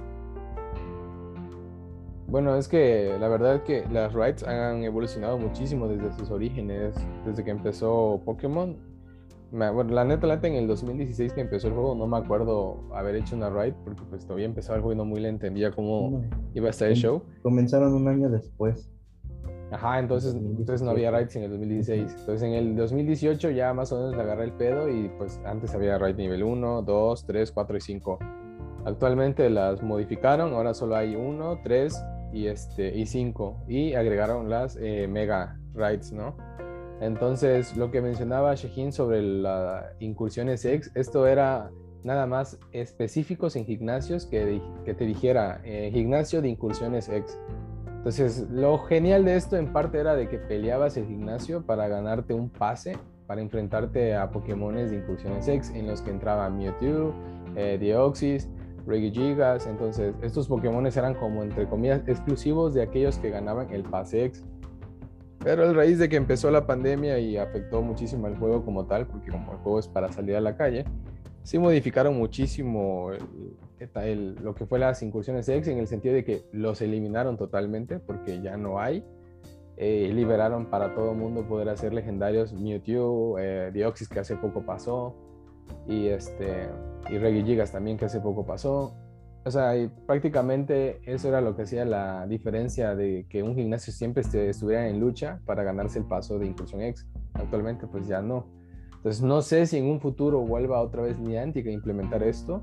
Bueno, 2.26 2.54
es 2.54 2.68
que 2.68 3.16
la 3.20 3.28
verdad 3.28 3.56
es 3.56 3.62
que 3.62 3.84
las 3.90 4.12
rides 4.14 4.44
han 4.44 4.82
evolucionado 4.84 5.36
muchísimo 5.36 5.86
desde 5.88 6.10
sus 6.12 6.30
orígenes, 6.30 6.94
desde 7.26 7.44
que 7.44 7.50
empezó 7.50 8.20
Pokémon. 8.24 8.76
Bueno, 9.52 9.84
la 9.84 10.04
neta, 10.04 10.26
la 10.26 10.36
neta, 10.36 10.46
en 10.46 10.54
el 10.54 10.68
2016 10.68 11.32
que 11.32 11.40
empezó 11.40 11.66
el 11.66 11.74
juego, 11.74 11.94
no 11.96 12.06
me 12.06 12.16
acuerdo 12.16 12.88
haber 12.94 13.16
hecho 13.16 13.34
una 13.34 13.50
ride, 13.50 13.74
porque 13.84 14.02
pues 14.08 14.24
todavía 14.24 14.46
empezaba 14.46 14.76
el 14.76 14.82
juego 14.82 14.94
y 14.94 14.96
no 14.96 15.04
muy 15.04 15.20
le 15.20 15.28
entendía 15.28 15.72
cómo 15.72 16.20
No, 16.20 16.30
iba 16.54 16.68
a 16.68 16.70
estar 16.70 16.88
el 16.88 16.94
show. 16.94 17.22
Comenzaron 17.42 17.92
un 17.92 18.06
año 18.06 18.28
después. 18.28 18.90
Ajá, 19.72 19.98
entonces, 19.98 20.34
entonces 20.34 20.82
no 20.82 20.90
había 20.90 21.10
raids 21.10 21.34
en 21.36 21.44
el 21.44 21.50
2016. 21.50 22.16
Entonces 22.20 22.42
en 22.42 22.54
el 22.54 22.76
2018 22.76 23.50
ya 23.50 23.72
más 23.72 23.92
o 23.92 23.96
menos 23.96 24.16
le 24.16 24.22
agarré 24.22 24.44
el 24.44 24.52
pedo 24.52 24.88
y 24.88 25.08
pues 25.16 25.40
antes 25.44 25.74
había 25.74 25.98
raid 25.98 26.16
nivel 26.16 26.42
1, 26.42 26.82
2, 26.82 27.26
3, 27.26 27.52
4 27.52 27.76
y 27.76 27.80
5. 27.80 28.18
Actualmente 28.84 29.48
las 29.50 29.82
modificaron, 29.82 30.54
ahora 30.54 30.74
solo 30.74 30.96
hay 30.96 31.14
1, 31.14 31.60
3 31.62 32.04
y, 32.32 32.46
este, 32.46 32.96
y 32.96 33.06
5 33.06 33.64
y 33.68 33.94
agregaron 33.94 34.48
las 34.48 34.76
eh, 34.80 35.06
mega 35.08 35.60
raids, 35.74 36.12
¿no? 36.12 36.36
Entonces 37.00 37.76
lo 37.76 37.90
que 37.90 38.00
mencionaba 38.00 38.54
Shaheen 38.54 38.92
sobre 38.92 39.22
las 39.22 39.84
incursiones 40.00 40.64
X, 40.64 40.92
esto 40.94 41.26
era 41.26 41.70
nada 42.04 42.26
más 42.26 42.58
específicos 42.72 43.56
en 43.56 43.66
gimnasios 43.66 44.26
que, 44.26 44.60
te 44.84 45.04
dijera 45.04 45.60
eh, 45.64 45.90
gimnasio 45.92 46.42
de 46.42 46.48
incursiones 46.48 47.08
X. 47.08 47.38
Entonces, 47.86 48.48
lo 48.50 48.78
genial 48.78 49.26
de 49.26 49.36
esto 49.36 49.58
en 49.58 49.74
parte 49.74 49.98
era 49.98 50.16
de 50.16 50.26
que 50.26 50.38
peleabas 50.38 50.96
el 50.96 51.06
gimnasio 51.06 51.66
para 51.66 51.86
ganarte 51.86 52.32
un 52.32 52.48
pase 52.48 52.96
para 53.30 53.42
enfrentarte 53.42 54.16
a 54.16 54.28
Pokémones 54.32 54.90
de 54.90 54.96
incursiones 54.96 55.46
X 55.46 55.70
en 55.76 55.86
los 55.86 56.02
que 56.02 56.10
entraba 56.10 56.50
Mewtwo, 56.50 57.14
eh, 57.54 57.78
Deoxys, 57.78 58.48
Regigigas. 58.88 59.68
Entonces, 59.68 60.14
estos 60.20 60.48
Pokémones 60.48 60.96
eran 60.96 61.14
como 61.14 61.44
entre 61.44 61.68
comillas 61.68 62.02
exclusivos 62.08 62.74
de 62.74 62.82
aquellos 62.82 63.18
que 63.18 63.30
ganaban 63.30 63.72
el 63.72 63.84
pase 63.84 64.24
X. 64.24 64.44
Pero 65.42 65.68
a 65.68 65.72
raíz 65.72 65.98
de 65.98 66.08
que 66.08 66.16
empezó 66.16 66.50
la 66.50 66.66
pandemia 66.66 67.18
y 67.18 67.36
afectó 67.36 67.80
muchísimo 67.82 68.26
al 68.26 68.36
juego 68.36 68.64
como 68.64 68.86
tal, 68.86 69.06
porque 69.06 69.30
como 69.30 69.52
el 69.52 69.58
juego 69.58 69.78
es 69.78 69.88
para 69.88 70.12
salir 70.12 70.36
a 70.36 70.40
la 70.40 70.56
calle, 70.56 70.84
sí 71.42 71.58
modificaron 71.58 72.16
muchísimo 72.16 73.10
lo 74.42 74.54
que 74.54 74.66
fue 74.66 74.78
las 74.78 75.02
incursiones 75.02 75.48
X 75.48 75.68
en 75.68 75.78
el 75.78 75.86
sentido 75.86 76.14
de 76.14 76.24
que 76.24 76.44
los 76.52 76.82
eliminaron 76.82 77.38
totalmente 77.38 77.98
porque 77.98 78.42
ya 78.42 78.56
no 78.56 78.78
hay. 78.78 79.04
Eh, 79.78 80.12
liberaron 80.12 80.66
para 80.66 80.94
todo 80.94 81.14
mundo 81.14 81.48
poder 81.48 81.70
hacer 81.70 81.94
legendarios 81.94 82.52
Mewtwo, 82.52 83.38
eh, 83.38 83.72
que 84.12 84.20
hace 84.20 84.36
poco 84.36 84.66
pasó 84.66 85.16
y 85.86 86.08
este 86.08 86.68
y 87.08 87.16
Regigigas 87.16 87.72
también 87.72 87.96
que 87.96 88.04
hace 88.04 88.20
poco 88.20 88.44
pasó. 88.44 88.94
O 89.44 89.50
sea, 89.50 89.72
prácticamente 90.06 91.00
eso 91.06 91.28
era 91.28 91.40
lo 91.40 91.56
que 91.56 91.62
hacía 91.62 91.84
la 91.84 92.26
diferencia 92.26 92.94
de 92.94 93.26
que 93.28 93.42
un 93.42 93.54
gimnasio 93.54 93.92
siempre 93.92 94.22
este- 94.22 94.50
estuviera 94.50 94.86
en 94.86 95.00
lucha 95.00 95.40
para 95.46 95.62
ganarse 95.62 95.98
el 95.98 96.04
paso 96.04 96.38
de 96.38 96.46
incursión 96.46 96.82
X. 96.82 97.06
Actualmente 97.34 97.86
pues 97.86 98.06
ya 98.06 98.20
no. 98.20 98.46
Entonces 98.96 99.22
no 99.22 99.40
sé 99.40 99.64
si 99.64 99.78
en 99.78 99.86
un 99.86 99.98
futuro 99.98 100.40
vuelva 100.40 100.80
otra 100.82 101.02
vez 101.02 101.18
Niantic 101.18 101.66
a 101.66 101.70
implementar 101.70 102.22
esto, 102.22 102.60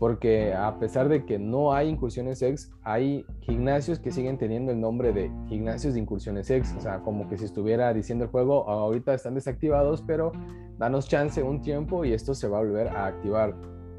porque 0.00 0.52
a 0.54 0.76
pesar 0.80 1.08
de 1.08 1.24
que 1.24 1.38
no 1.38 1.72
hay 1.72 1.88
incursiones 1.88 2.42
X, 2.42 2.70
hay 2.82 3.24
gimnasios 3.40 4.00
que 4.00 4.10
siguen 4.10 4.38
teniendo 4.38 4.72
el 4.72 4.80
nombre 4.80 5.12
de 5.12 5.30
gimnasios 5.48 5.94
de 5.94 6.00
incursiones 6.00 6.50
X, 6.50 6.74
o 6.76 6.80
sea, 6.80 7.00
como 7.00 7.28
que 7.28 7.38
si 7.38 7.44
estuviera 7.44 7.92
diciendo 7.94 8.24
el 8.24 8.30
juego, 8.30 8.68
ahorita 8.68 9.14
están 9.14 9.34
desactivados, 9.34 10.02
pero 10.02 10.32
danos 10.78 11.08
chance 11.08 11.42
un 11.42 11.62
tiempo 11.62 12.04
y 12.04 12.12
esto 12.12 12.34
se 12.34 12.48
va 12.48 12.58
a 12.58 12.62
volver 12.62 12.88
a 12.88 13.06
activar. 13.06 13.54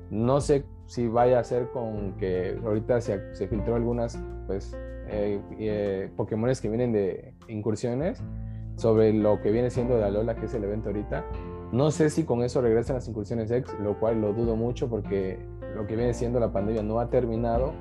No 0.10 0.42
sé 0.42 0.66
si 0.90 1.08
vaya 1.08 1.38
a 1.38 1.44
ser 1.44 1.70
con 1.70 2.18
que 2.18 2.60
ahorita 2.66 3.00
se, 3.00 3.36
se 3.36 3.48
filtró 3.48 3.76
algunas, 3.76 4.20
pues, 4.48 4.76
eh, 5.08 5.40
eh, 5.60 6.12
Pokémones 6.18 6.62
que 6.62 6.68
vienen 6.68 6.92
de 6.92 7.36
incursiones 7.48 8.24
sobre 8.76 9.14
lo 9.14 9.40
que 9.40 9.52
viene 9.52 9.70
siendo 9.70 9.98
de 9.98 10.04
Alola, 10.04 10.36
que 10.36 10.48
es 10.48 10.54
el 10.56 10.64
evento 10.64 10.90
ahorita. 10.90 11.24
No 11.72 11.92
sé 11.92 12.10
si 12.10 12.24
con 12.24 12.42
eso 12.42 12.60
regresan 12.60 12.96
las 12.96 13.08
incursiones 13.08 13.52
X, 13.52 13.72
lo 13.80 14.00
cual 14.00 14.20
lo 14.20 14.34
dudo 14.34 14.56
mucho 14.56 14.90
porque 14.90 15.38
lo 15.76 15.86
que 15.86 15.96
viene 15.96 16.16
siendo 16.16 16.40
la 16.40 16.52
pandemia 16.52 16.82
no 16.82 17.00
ha 17.00 17.12
terminado, 17.12 17.72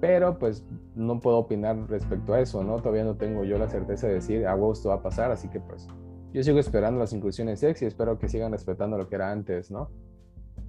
pero 0.00 0.38
pues 0.38 0.64
no 0.94 1.18
puedo 1.18 1.38
opinar 1.38 1.76
respecto 1.88 2.34
a 2.34 2.40
eso, 2.40 2.62
¿no? 2.62 2.76
Todavía 2.76 3.02
no 3.02 3.16
tengo 3.16 3.42
yo 3.42 3.58
la 3.58 3.68
certeza 3.68 4.06
de 4.06 4.14
decir 4.14 4.46
a 4.46 4.54
huevo 4.54 4.74
esto 4.74 4.90
va 4.90 4.96
a 4.96 5.02
pasar, 5.02 5.32
así 5.32 5.48
que 5.48 5.58
pues 5.58 5.88
yo 6.32 6.40
sigo 6.44 6.60
esperando 6.60 7.00
las 7.00 7.12
incursiones 7.12 7.60
X 7.64 7.82
y 7.82 7.86
espero 7.86 8.16
que 8.20 8.28
sigan 8.28 8.52
respetando 8.52 8.96
lo 8.96 9.08
que 9.08 9.16
era 9.16 9.32
antes, 9.32 9.72
¿no? 9.72 9.90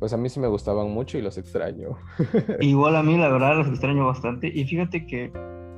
Pues 0.03 0.11
a 0.11 0.17
mí 0.17 0.27
sí 0.27 0.41
me 0.41 0.49
gustaban 0.49 0.91
mucho 0.91 1.17
y 1.17 1.21
los 1.21 1.37
extraño. 1.37 1.95
Igual 2.59 2.97
a 2.97 3.03
mí, 3.03 3.15
la 3.15 3.29
verdad, 3.29 3.55
los 3.55 3.69
extraño 3.69 4.05
bastante. 4.05 4.51
Y 4.53 4.65
fíjate 4.65 5.05
que 5.05 5.31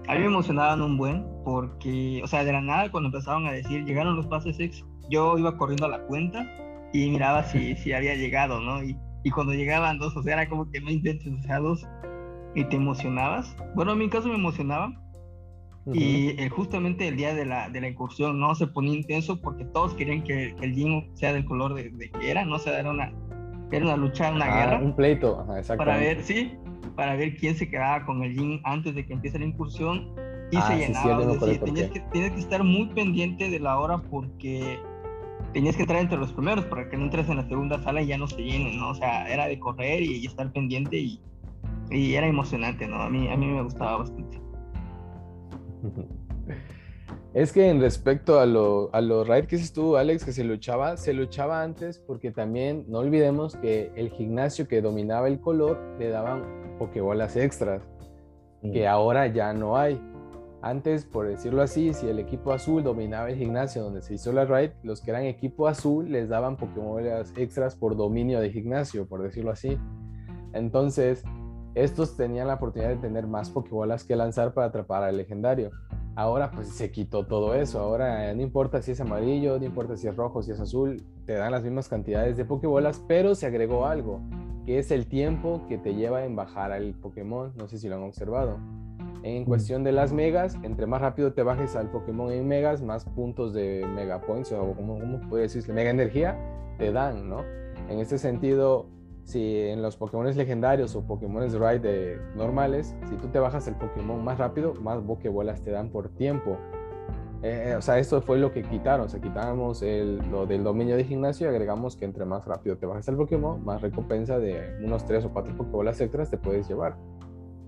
a 0.08 0.16
mí 0.16 0.20
me 0.22 0.26
emocionaban 0.26 0.82
un 0.82 0.98
buen, 0.98 1.28
porque, 1.44 2.22
o 2.24 2.28
sea, 2.28 2.44
de 2.44 2.52
la 2.52 2.60
nada, 2.60 2.90
cuando 2.90 3.10
empezaban 3.10 3.46
a 3.46 3.52
decir, 3.52 3.86
llegaron 3.86 4.16
los 4.16 4.26
pases 4.26 4.60
X, 4.60 4.84
yo 5.12 5.38
iba 5.38 5.56
corriendo 5.56 5.86
a 5.86 5.90
la 5.90 6.08
cuenta 6.08 6.44
y 6.92 7.12
miraba 7.12 7.44
si, 7.44 7.76
si 7.84 7.94
había 7.94 8.16
llegado, 8.16 8.60
¿no? 8.60 8.84
Y, 8.84 8.98
y 9.24 9.30
cuando 9.30 9.54
llegaban 9.54 10.00
dos, 10.00 10.18
o 10.18 10.24
sea, 10.24 10.34
era 10.34 10.50
como 10.50 10.72
que 10.72 10.82
no 10.82 10.90
intentes, 10.90 11.32
o 11.32 11.44
sea, 11.44 11.60
dos. 11.60 11.86
y 12.56 12.64
te 12.64 12.78
emocionabas. 12.78 13.56
Bueno, 13.76 13.92
en 13.92 14.00
mi 14.00 14.10
caso 14.10 14.28
me 14.28 14.34
emocionaba. 14.38 14.92
Y 15.94 16.30
eh, 16.42 16.50
justamente 16.50 17.08
el 17.08 17.16
día 17.16 17.36
de 17.36 17.46
la, 17.46 17.70
de 17.70 17.80
la 17.80 17.90
incursión 17.90 18.40
no 18.40 18.56
se 18.56 18.66
ponía 18.66 18.96
intenso 18.96 19.40
porque 19.40 19.66
todos 19.66 19.94
querían 19.94 20.24
que, 20.24 20.56
el 20.60 20.74
Jin 20.74 21.16
sea 21.16 21.32
del 21.32 21.46
color 21.46 21.76
de, 21.76 21.92
que 22.10 22.32
era, 22.32 22.44
no 22.44 22.56
o 22.56 22.60
sea, 22.60 22.80
era 22.80 22.90
una, 22.90 23.14
era 23.72 23.86
una 23.86 23.98
lucha, 23.98 24.32
una 24.32 24.46
ah, 24.46 24.56
guerra. 24.56 24.80
Un 24.84 24.96
pleito, 24.96 25.46
Para 25.78 25.98
ver, 25.98 26.24
sí, 26.24 26.58
para 26.96 27.16
ver 27.16 27.36
quién 27.36 27.56
se 27.56 27.70
quedaba 27.70 28.06
con 28.06 28.24
el 28.24 28.34
Jin 28.34 28.62
antes 28.64 28.96
de 28.96 29.06
que 29.06 29.14
empiece 29.14 29.40
la 29.40 29.46
incursión 29.46 30.14
y 30.52 30.58
se 30.58 30.78
llenaba. 30.78 31.38
tenías, 31.40 31.92
que, 31.92 32.00
tenías 32.12 32.32
que 32.32 32.40
estar 32.40 32.64
muy 32.64 32.88
pendiente 32.88 33.50
de 33.50 33.60
la 33.60 33.80
hora 33.80 33.98
porque 33.98 34.80
tenías 35.54 35.76
que 35.76 35.84
entrar 35.84 36.02
entre 36.02 36.18
los 36.18 36.32
primeros 36.34 36.66
para 36.66 36.90
que 36.90 36.98
no 36.98 37.06
entres 37.06 37.30
en 37.30 37.38
la 37.38 37.48
segunda 37.48 37.82
sala 37.82 38.02
y 38.02 38.08
ya 38.08 38.18
no 38.18 38.28
se 38.28 38.42
llenen, 38.42 38.78
¿no? 38.80 38.90
O 38.90 38.96
sea, 38.96 39.28
era 39.32 39.48
de 39.48 39.60
correr 39.60 40.02
y, 40.02 40.26
estar 40.26 40.52
pendiente 40.52 40.98
y, 40.98 41.22
y, 41.90 42.16
era 42.16 42.28
emocionante, 42.28 42.88
¿no? 42.88 43.02
A 43.02 43.10
mí, 43.10 43.30
a 43.30 43.36
mí 43.36 43.48
me 43.48 43.62
gustaba 43.64 43.98
bastante. 43.98 44.40
Es 47.36 47.52
que 47.52 47.70
en 47.70 47.82
respecto 47.82 48.40
a 48.40 48.46
lo, 48.46 48.90
a 48.96 49.02
raids 49.26 49.50
que 49.50 49.58
dices 49.58 49.74
tú, 49.74 49.98
Alex, 49.98 50.24
que 50.24 50.32
se 50.32 50.46
luchaba, 50.46 50.96
se 50.96 51.12
luchaba 51.12 51.64
antes 51.64 52.00
porque 52.00 52.32
también 52.32 52.86
no 52.88 53.00
olvidemos 53.00 53.58
que 53.58 53.92
el 53.98 54.10
gimnasio 54.10 54.70
que 54.70 54.82
dominaba 54.82 55.28
el 55.28 55.42
color 55.42 55.78
le 56.00 56.08
daban 56.08 56.78
pokebolas 56.80 57.36
extras, 57.36 57.84
que 58.72 58.88
ahora 58.88 59.28
ya 59.28 59.52
no 59.52 59.76
hay. 59.76 60.02
Antes, 60.62 61.04
por 61.04 61.28
decirlo 61.28 61.62
así, 61.62 61.94
si 61.94 62.08
el 62.08 62.20
equipo 62.20 62.54
azul 62.54 62.84
dominaba 62.84 63.30
el 63.30 63.36
gimnasio 63.36 63.84
donde 63.84 64.02
se 64.02 64.14
hizo 64.14 64.32
la 64.32 64.46
raid, 64.46 64.70
los 64.82 65.02
que 65.02 65.12
eran 65.12 65.26
equipo 65.26 65.68
azul 65.68 66.10
les 66.10 66.30
daban 66.30 66.56
Pokémon 66.56 67.04
extras 67.36 67.76
por 67.76 67.98
dominio 67.98 68.40
de 68.40 68.50
gimnasio, 68.50 69.10
por 69.10 69.22
decirlo 69.22 69.52
así. 69.52 69.78
Entonces, 70.54 71.22
estos 71.74 72.16
tenían 72.16 72.48
la 72.48 72.54
oportunidad 72.54 72.92
de 72.92 72.96
tener 72.96 73.28
más 73.28 73.50
Pokébolas 73.50 74.06
que 74.06 74.16
lanzar 74.16 74.54
para 74.54 74.68
atrapar 74.68 75.04
al 75.04 75.18
legendario. 75.18 75.72
Ahora 76.16 76.52
pues 76.52 76.70
se 76.70 76.92
quitó 76.92 77.26
todo 77.26 77.56
eso. 77.56 77.80
Ahora 77.80 78.34
no 78.34 78.42
importa 78.42 78.82
si 78.82 78.92
es 78.92 79.02
amarillo, 79.02 79.60
no 79.60 79.66
importa 79.66 79.98
si 79.98 80.08
es 80.08 80.16
rojo, 80.16 80.42
si 80.42 80.52
es 80.52 80.60
azul, 80.60 81.04
te 81.26 81.34
dan 81.34 81.52
las 81.52 81.64
mismas 81.64 81.90
cantidades 81.90 82.38
de 82.38 82.46
Pokébolas, 82.46 83.04
pero 83.08 83.36
se 83.36 83.46
agregó 83.46 83.86
algo, 83.86 84.22
que 84.66 84.80
es 84.80 84.92
el 84.92 85.08
tiempo 85.08 85.66
que 85.68 85.78
te 85.78 85.94
lleva 85.94 86.24
en 86.24 86.36
bajar 86.36 86.72
al 86.72 86.94
Pokémon. 86.94 87.52
No 87.58 87.68
sé 87.68 87.78
si 87.78 87.90
lo 87.90 87.96
han 87.96 88.04
observado. 88.04 88.58
En 89.24 89.42
mm. 89.42 89.46
cuestión 89.46 89.84
de 89.84 89.92
las 89.92 90.14
megas, 90.14 90.56
entre 90.64 90.86
más 90.86 91.02
rápido 91.02 91.34
te 91.34 91.44
bajes 91.44 91.76
al 91.76 91.90
Pokémon 91.90 92.32
en 92.32 92.48
megas, 92.48 92.82
más 92.82 93.04
puntos 93.06 93.54
de 93.54 93.86
Mega 93.94 94.22
Points, 94.22 94.52
o 94.54 94.74
como, 94.74 95.00
¿cómo 95.00 95.20
puede 95.30 95.44
decirse? 95.44 95.74
Mega 95.74 95.90
energía, 95.90 96.38
te 96.78 96.92
dan, 96.92 97.28
¿no? 97.28 97.44
En 97.90 98.00
este 98.00 98.18
sentido, 98.18 98.88
si 99.26 99.60
en 99.60 99.82
los 99.82 99.98
Pokémon 99.98 100.26
legendarios 100.26 100.96
o 100.96 101.06
Pokémon 101.06 101.44
Ride 101.44 102.20
normales, 102.36 102.96
si 103.10 103.16
tú 103.16 103.28
te 103.28 103.40
bajas 103.40 103.68
el 103.68 103.76
Pokémon 103.76 104.24
más 104.24 104.38
rápido, 104.38 104.76
más 104.76 105.02
Pokébolas 105.02 105.62
te 105.64 105.72
dan 105.72 105.90
por 105.90 106.10
tiempo. 106.10 106.58
Eh, 107.42 107.76
o 107.78 107.82
sea, 107.82 108.00
esto 108.00 108.22
fue 108.22 108.38
lo 108.38 108.52
que 108.52 108.62
quitaron. 108.64 109.08
O 109.08 109.10
sea, 109.10 109.20
quitamos 109.20 109.82
el, 109.82 110.18
lo 110.30 110.46
del 110.46 110.64
dominio 110.64 110.96
de 110.96 111.04
gimnasio 111.04 111.48
y 111.48 111.50
agregamos 111.50 111.96
que 111.96 112.06
entre 112.06 112.24
más 112.26 112.46
rápido 112.46 112.78
te 112.78 112.86
bajas 112.86 113.08
el 113.08 113.18
Pokémon, 113.18 113.64
más 113.66 113.82
recompensa 113.82 114.40
de 114.40 114.78
unos 114.84 115.06
3 115.06 115.26
o 115.26 115.34
4 115.34 115.58
Pokébolas 115.58 116.00
extras 116.02 116.30
te 116.30 116.38
puedes 116.38 116.68
llevar. 116.68 116.96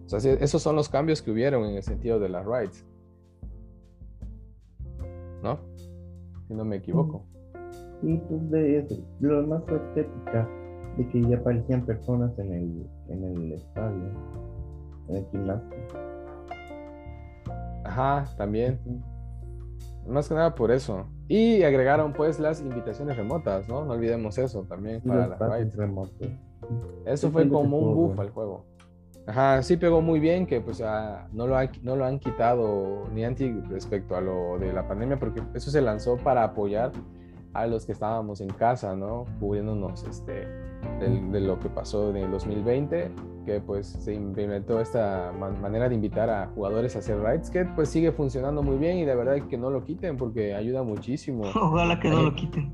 O 0.06 0.10
sea, 0.10 0.32
esos 0.34 0.62
son 0.62 0.76
los 0.76 0.90
cambios 0.90 1.22
que 1.22 1.32
hubieron 1.32 1.66
en 1.66 1.76
el 1.76 1.84
sentido 1.84 2.20
de 2.20 2.30
las 2.30 2.46
rides. 2.46 2.86
¿No? 5.44 5.60
Si 6.48 6.54
no 6.54 6.64
me 6.64 6.78
equivoco. 6.78 7.26
Sí, 8.02 8.22
pues 8.30 8.50
de, 8.52 8.88
lo 9.20 9.46
más 9.48 9.64
estética, 9.68 10.48
de 10.98 11.08
que 11.10 11.22
ya 11.22 11.38
aparecían 11.38 11.86
personas 11.86 12.38
en 12.40 12.54
el, 12.54 12.90
en 13.10 13.24
el 13.24 13.54
estadio, 13.54 14.12
en 15.08 15.16
el 15.16 15.26
gimnasio. 15.32 15.78
Ajá, 17.84 18.26
también. 18.36 18.80
Más 20.08 20.28
que 20.28 20.36
nada 20.36 20.56
por 20.56 20.72
eso. 20.72 21.08
Y 21.28 21.64
agregaron 21.64 22.14
pues 22.14 22.40
las 22.40 22.62
invitaciones 22.62 23.18
remotas, 23.18 23.68
¿no? 23.68 23.84
No 23.86 23.94
olvidemos 23.94 24.38
eso 24.38 24.64
también 24.64 25.02
para 25.02 25.28
las 25.28 25.40
rides. 25.40 25.76
Remotos. 25.76 26.28
Eso 27.06 27.30
fue 27.30 27.48
como 27.48 27.78
un 27.78 27.96
buff 27.96 28.20
al 28.20 28.30
juego. 28.30 28.66
Ajá, 29.28 29.62
sí 29.62 29.76
pegó 29.76 30.02
muy 30.02 30.22
bien, 30.22 30.48
que 30.48 30.62
pues 30.62 30.82
ah, 30.82 31.28
no, 31.34 31.48
lo 31.48 31.58
no 31.84 31.98
lo 31.98 32.06
han 32.06 32.18
quitado 32.18 33.10
ni 33.14 33.26
anti 33.26 33.52
respecto 33.70 34.16
a 34.16 34.22
lo 34.22 34.58
de 34.58 34.72
la 34.72 34.88
pandemia, 34.88 35.20
porque 35.20 35.44
eso 35.54 35.70
se 35.70 35.82
lanzó 35.82 36.16
para 36.16 36.46
apoyar 36.46 36.94
a 37.58 37.66
los 37.66 37.88
que 37.88 37.92
estábamos 37.92 38.40
en 38.40 38.50
casa, 38.50 38.96
¿no? 38.96 39.26
Cubriéndonos 39.40 40.04
este, 40.04 40.48
de, 41.00 41.40
lo 41.42 41.60
que 41.60 41.70
pasó 41.70 42.12
en 42.12 42.18
el 42.18 42.30
2020, 42.30 43.12
que 43.48 43.60
pues 43.62 43.88
se 43.88 44.14
implementó 44.14 44.80
esta 44.80 45.32
manera 45.32 45.90
de 45.90 45.96
invitar 45.96 46.30
a 46.30 46.48
jugadores 46.54 46.96
a 46.96 47.00
hacer 47.00 47.20
raids, 47.20 47.50
que 47.50 47.66
pues 47.66 47.90
sigue 47.90 48.12
funcionando 48.12 48.62
muy 48.62 48.78
bien 48.78 48.98
y 48.98 49.06
de 49.06 49.16
verdad 49.16 49.48
que 49.48 49.58
no 49.58 49.72
lo 49.72 49.84
quiten 49.84 50.18
porque 50.18 50.54
ayuda 50.54 50.84
muchísimo. 50.84 51.46
Ojalá 51.56 52.00
que 52.00 52.10
no 52.10 52.22
lo 52.22 52.36
quiten. 52.36 52.72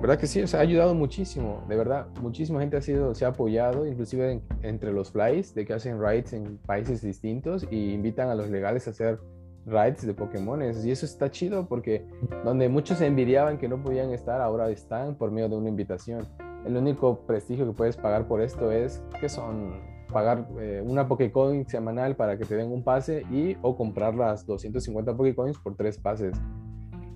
¿Verdad 0.00 0.18
que 0.18 0.26
sí? 0.26 0.42
O 0.42 0.48
sea, 0.48 0.58
ha 0.58 0.62
ayudado 0.64 0.92
muchísimo, 0.92 1.62
de 1.68 1.76
verdad. 1.76 2.08
Muchísima 2.20 2.58
gente 2.58 2.78
ha 2.78 2.82
sido, 2.82 3.14
se 3.14 3.26
ha 3.26 3.28
apoyado, 3.28 3.86
inclusive 3.86 4.40
entre 4.62 4.92
los 4.92 5.12
flies, 5.12 5.54
de 5.54 5.64
que 5.64 5.74
hacen 5.74 6.00
rides 6.00 6.32
en 6.32 6.58
países 6.66 7.00
distintos 7.00 7.64
y 7.70 7.92
invitan 7.92 8.28
a 8.28 8.34
los 8.34 8.50
legales 8.50 8.88
a 8.88 8.90
hacer 8.90 9.20
rides 9.66 10.06
de 10.06 10.14
Pokémon. 10.14 10.62
Y 10.62 10.90
eso 10.90 11.06
está 11.06 11.30
chido 11.30 11.66
porque 11.66 12.06
donde 12.44 12.68
muchos 12.68 13.00
envidiaban 13.00 13.58
que 13.58 13.68
no 13.68 13.82
podían 13.82 14.10
estar, 14.12 14.40
ahora 14.40 14.70
están 14.70 15.14
por 15.14 15.30
medio 15.30 15.48
de 15.48 15.56
una 15.56 15.68
invitación. 15.68 16.26
El 16.64 16.76
único 16.76 17.20
prestigio 17.26 17.66
que 17.66 17.72
puedes 17.72 17.96
pagar 17.96 18.28
por 18.28 18.40
esto 18.40 18.70
es 18.70 19.02
que 19.20 19.28
son 19.28 19.80
pagar 20.12 20.48
eh, 20.58 20.82
una 20.84 21.06
Pokécoin 21.06 21.66
semanal 21.68 22.16
para 22.16 22.36
que 22.36 22.44
te 22.44 22.56
den 22.56 22.72
un 22.72 22.82
pase 22.82 23.24
y 23.30 23.56
o 23.62 23.76
comprar 23.76 24.14
las 24.14 24.44
250 24.44 25.16
Pokécoins 25.16 25.58
por 25.58 25.76
tres 25.76 25.98
pases 25.98 26.40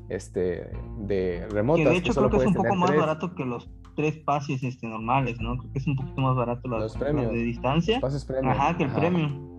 este, 0.09 0.71
de 0.99 1.47
remotas. 1.51 1.87
de 1.87 1.97
hecho 1.97 2.15
creo 2.15 2.31
que 2.31 2.37
es 2.37 2.47
un 2.47 2.55
poco 2.55 2.75
más 2.77 2.95
barato 2.95 3.35
que 3.35 3.45
los 3.45 3.69
tres 3.97 4.17
pases 4.19 4.63
este, 4.63 4.87
normales, 4.87 5.41
¿no? 5.41 5.57
Creo 5.59 5.73
que 5.73 5.79
es 5.79 5.87
un 5.87 5.97
poquito 5.97 6.21
más 6.21 6.37
barato 6.37 6.69
los, 6.69 6.97
premios 6.97 7.33
de 7.33 7.39
distancia. 7.39 8.01
pases 8.01 8.27
Ajá, 8.43 8.77
que 8.77 8.85
el 8.85 8.91
premio. 8.91 9.54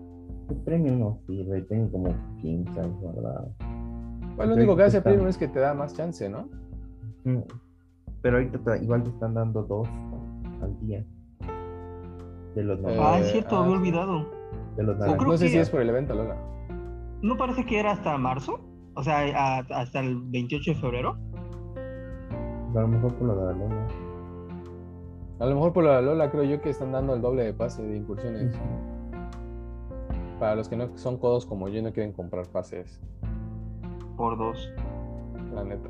El 0.48 0.56
premio 0.58 0.92
no 0.92 1.18
sirve, 1.26 1.62
tengo 1.62 1.90
como 1.90 2.14
15 2.40 2.80
¿verdad? 2.80 3.48
Bueno, 4.36 4.50
lo 4.50 4.56
único 4.56 4.76
que 4.76 4.82
hace 4.84 4.98
el 4.98 5.02
premio 5.02 5.26
es 5.28 5.38
que 5.38 5.48
te 5.48 5.58
da 5.58 5.74
más 5.74 5.94
chance, 5.94 6.28
¿no? 6.28 6.48
Mm. 7.24 7.40
Pero 8.22 8.36
ahorita 8.36 8.76
igual 8.78 9.02
te 9.02 9.10
están 9.10 9.34
dando 9.34 9.62
dos 9.62 9.88
al 10.62 10.78
día. 10.80 11.04
De 12.54 12.62
los 12.62 12.80
Ah, 12.98 13.18
es 13.20 13.32
cierto, 13.32 13.56
había 13.56 13.74
ah, 13.74 13.78
olvidado. 13.78 14.26
De 14.76 14.82
los 14.82 14.98
no 14.98 15.36
sé 15.36 15.48
si 15.48 15.58
es 15.58 15.70
por 15.70 15.80
el 15.80 15.88
evento, 15.88 16.14
Lola. 16.14 16.36
¿No 17.22 17.36
parece 17.36 17.64
que 17.64 17.80
era 17.80 17.92
hasta 17.92 18.16
marzo? 18.18 18.60
O 18.94 19.02
sea, 19.02 19.58
hasta 19.58 20.00
el 20.00 20.20
28 20.22 20.70
de 20.70 20.76
febrero. 20.76 21.16
A 22.74 22.80
lo 22.80 22.88
mejor 22.88 23.14
por 23.14 23.28
lo 23.28 23.36
de 23.36 23.46
la 23.46 23.52
Lola. 23.52 23.86
A 25.38 25.46
lo 25.46 25.54
mejor 25.54 25.72
por 25.72 25.84
lo 25.84 25.90
de 25.90 25.96
la 25.96 26.02
Lola 26.02 26.30
creo 26.30 26.44
yo 26.44 26.60
que 26.60 26.70
están 26.70 26.92
dando 26.92 27.14
el 27.14 27.22
doble 27.22 27.44
de 27.44 27.54
pase 27.54 27.82
de 27.82 27.96
incursiones. 27.96 28.54
Para 30.38 30.54
los 30.54 30.68
que 30.68 30.76
no 30.76 30.96
son 30.96 31.18
codos 31.18 31.46
como 31.46 31.68
yo 31.68 31.78
y 31.78 31.82
no 31.82 31.92
quieren 31.92 32.12
comprar 32.12 32.46
pases. 32.48 33.00
Por 34.16 34.36
dos. 34.36 34.70
La 35.54 35.64
neta. 35.64 35.88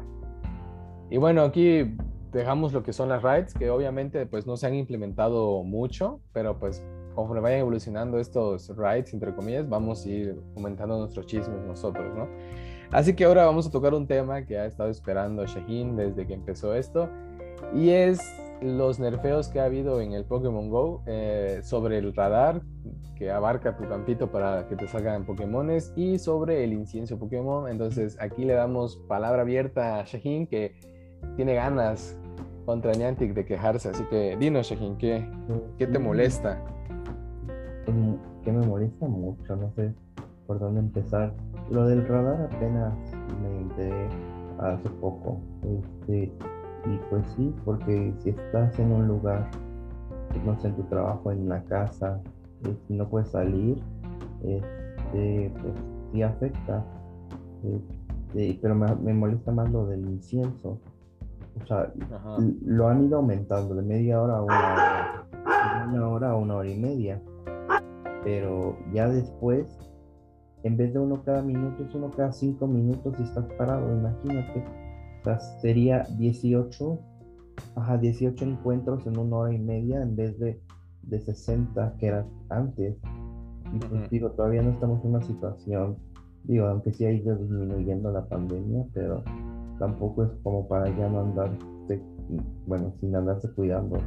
Y 1.10 1.18
bueno, 1.18 1.42
aquí 1.42 1.96
dejamos 2.32 2.72
lo 2.72 2.82
que 2.82 2.92
son 2.92 3.08
las 3.08 3.22
rides, 3.22 3.54
que 3.54 3.70
obviamente 3.70 4.26
pues 4.26 4.46
no 4.46 4.56
se 4.56 4.66
han 4.66 4.74
implementado 4.74 5.62
mucho, 5.62 6.20
pero 6.32 6.58
pues 6.58 6.84
conforme 7.14 7.40
vayan 7.40 7.60
evolucionando 7.60 8.18
estos 8.18 8.76
rides, 8.76 9.14
entre 9.14 9.34
comillas, 9.34 9.68
vamos 9.68 10.04
a 10.04 10.08
ir 10.08 10.42
aumentando 10.54 10.98
nuestros 10.98 11.26
chismes 11.26 11.64
nosotros, 11.64 12.14
¿no? 12.14 12.28
Así 12.92 13.14
que 13.14 13.24
ahora 13.24 13.46
vamos 13.46 13.66
a 13.66 13.70
tocar 13.70 13.94
un 13.94 14.06
tema 14.06 14.44
que 14.44 14.58
ha 14.58 14.66
estado 14.66 14.90
esperando 14.90 15.44
Shaheen 15.46 15.96
desde 15.96 16.26
que 16.26 16.34
empezó 16.34 16.74
esto 16.74 17.08
y 17.74 17.88
es 17.88 18.20
los 18.60 18.98
nerfeos 18.98 19.48
que 19.48 19.60
ha 19.60 19.64
habido 19.64 20.00
en 20.00 20.12
el 20.12 20.24
Pokémon 20.24 20.70
Go 20.70 21.02
eh, 21.06 21.60
sobre 21.62 21.98
el 21.98 22.14
radar 22.14 22.62
que 23.16 23.30
abarca 23.30 23.76
tu 23.76 23.88
campito 23.88 24.30
para 24.30 24.68
que 24.68 24.76
te 24.76 24.86
salgan 24.86 25.24
Pokémones 25.24 25.92
y 25.96 26.18
sobre 26.18 26.64
el 26.64 26.72
incienso 26.72 27.18
Pokémon. 27.18 27.68
Entonces 27.68 28.16
aquí 28.20 28.44
le 28.44 28.52
damos 28.52 28.96
palabra 29.08 29.42
abierta 29.42 30.00
a 30.00 30.04
Shaheen 30.04 30.46
que 30.46 30.76
tiene 31.36 31.54
ganas 31.54 32.18
contra 32.66 32.92
Niantic 32.92 33.32
de 33.34 33.44
quejarse. 33.44 33.88
Así 33.88 34.04
que 34.04 34.36
dinos 34.36 34.68
Shaheen, 34.68 34.96
¿qué, 34.98 35.26
qué 35.78 35.86
te 35.86 35.98
molesta? 35.98 36.62
Pues, 37.86 37.96
que 38.44 38.52
me 38.52 38.66
molesta 38.66 39.08
mucho, 39.08 39.56
no 39.56 39.72
sé 39.72 39.92
por 40.46 40.58
dónde 40.58 40.80
empezar. 40.80 41.32
Lo 41.70 41.86
del 41.86 42.06
radar 42.06 42.48
apenas 42.52 42.94
me 43.42 43.60
enteré 43.62 44.08
hace 44.58 44.88
poco. 45.00 45.40
Este, 45.62 46.32
y 46.86 46.98
pues 47.10 47.24
sí, 47.36 47.54
porque 47.64 48.14
si 48.18 48.30
estás 48.30 48.78
en 48.78 48.92
un 48.92 49.08
lugar, 49.08 49.50
no 50.44 50.58
sé, 50.60 50.68
en 50.68 50.76
tu 50.76 50.82
trabajo, 50.84 51.32
en 51.32 51.42
una 51.42 51.62
casa, 51.64 52.20
no 52.88 53.08
puedes 53.08 53.28
salir, 53.28 53.82
este, 54.42 55.52
pues 55.60 55.74
sí 56.12 56.22
afecta. 56.22 56.84
Este, 57.64 58.58
pero 58.60 58.74
me, 58.74 59.14
molesta 59.14 59.50
más 59.52 59.70
lo 59.70 59.86
del 59.86 60.06
incienso. 60.06 60.78
O 61.60 61.66
sea, 61.66 61.92
lo 62.66 62.88
han 62.88 63.06
ido 63.06 63.16
aumentando 63.16 63.74
de 63.74 63.82
media 63.82 64.20
hora 64.20 64.36
a 64.36 64.42
una 64.42 64.72
hora, 64.72 65.26
de 65.90 65.96
una 65.96 66.08
hora 66.08 66.30
a 66.30 66.36
una 66.36 66.56
hora 66.56 66.68
y 66.68 66.78
media. 66.78 67.20
pero 68.22 68.76
ya 68.92 69.08
después, 69.08 69.66
en 70.64 70.76
vez 70.76 70.92
de 70.92 70.98
uno 70.98 71.22
cada 71.24 71.42
minuto, 71.42 71.82
es 71.82 71.94
uno 71.94 72.10
cada 72.10 72.32
cinco 72.32 72.66
minutos 72.66 73.14
y 73.18 73.22
estás 73.22 73.46
parado, 73.56 73.90
imagínate. 73.90 74.85
Sería 75.60 76.04
18, 76.18 77.00
ajá, 77.74 77.98
18 77.98 78.44
encuentros 78.44 79.06
en 79.06 79.18
una 79.18 79.36
hora 79.36 79.52
y 79.52 79.58
media 79.58 80.02
en 80.02 80.14
vez 80.14 80.38
de, 80.38 80.60
de 81.02 81.20
60 81.20 81.96
que 81.98 82.06
era 82.06 82.26
antes. 82.48 82.96
Y 83.74 83.78
pues 83.78 84.08
digo, 84.10 84.30
todavía 84.30 84.62
no 84.62 84.70
estamos 84.70 85.04
en 85.04 85.10
una 85.10 85.22
situación, 85.22 85.96
digo, 86.44 86.66
aunque 86.66 86.92
sí 86.92 87.04
ha 87.04 87.10
ido 87.10 87.36
disminuyendo 87.36 88.12
la 88.12 88.24
pandemia, 88.26 88.84
pero 88.94 89.24
tampoco 89.78 90.24
es 90.24 90.30
como 90.44 90.68
para 90.68 90.88
ya 90.96 91.08
no 91.08 91.20
andarse, 91.20 92.00
bueno, 92.66 92.92
sin 93.00 93.16
andarse 93.16 93.50
cuidando. 93.52 93.98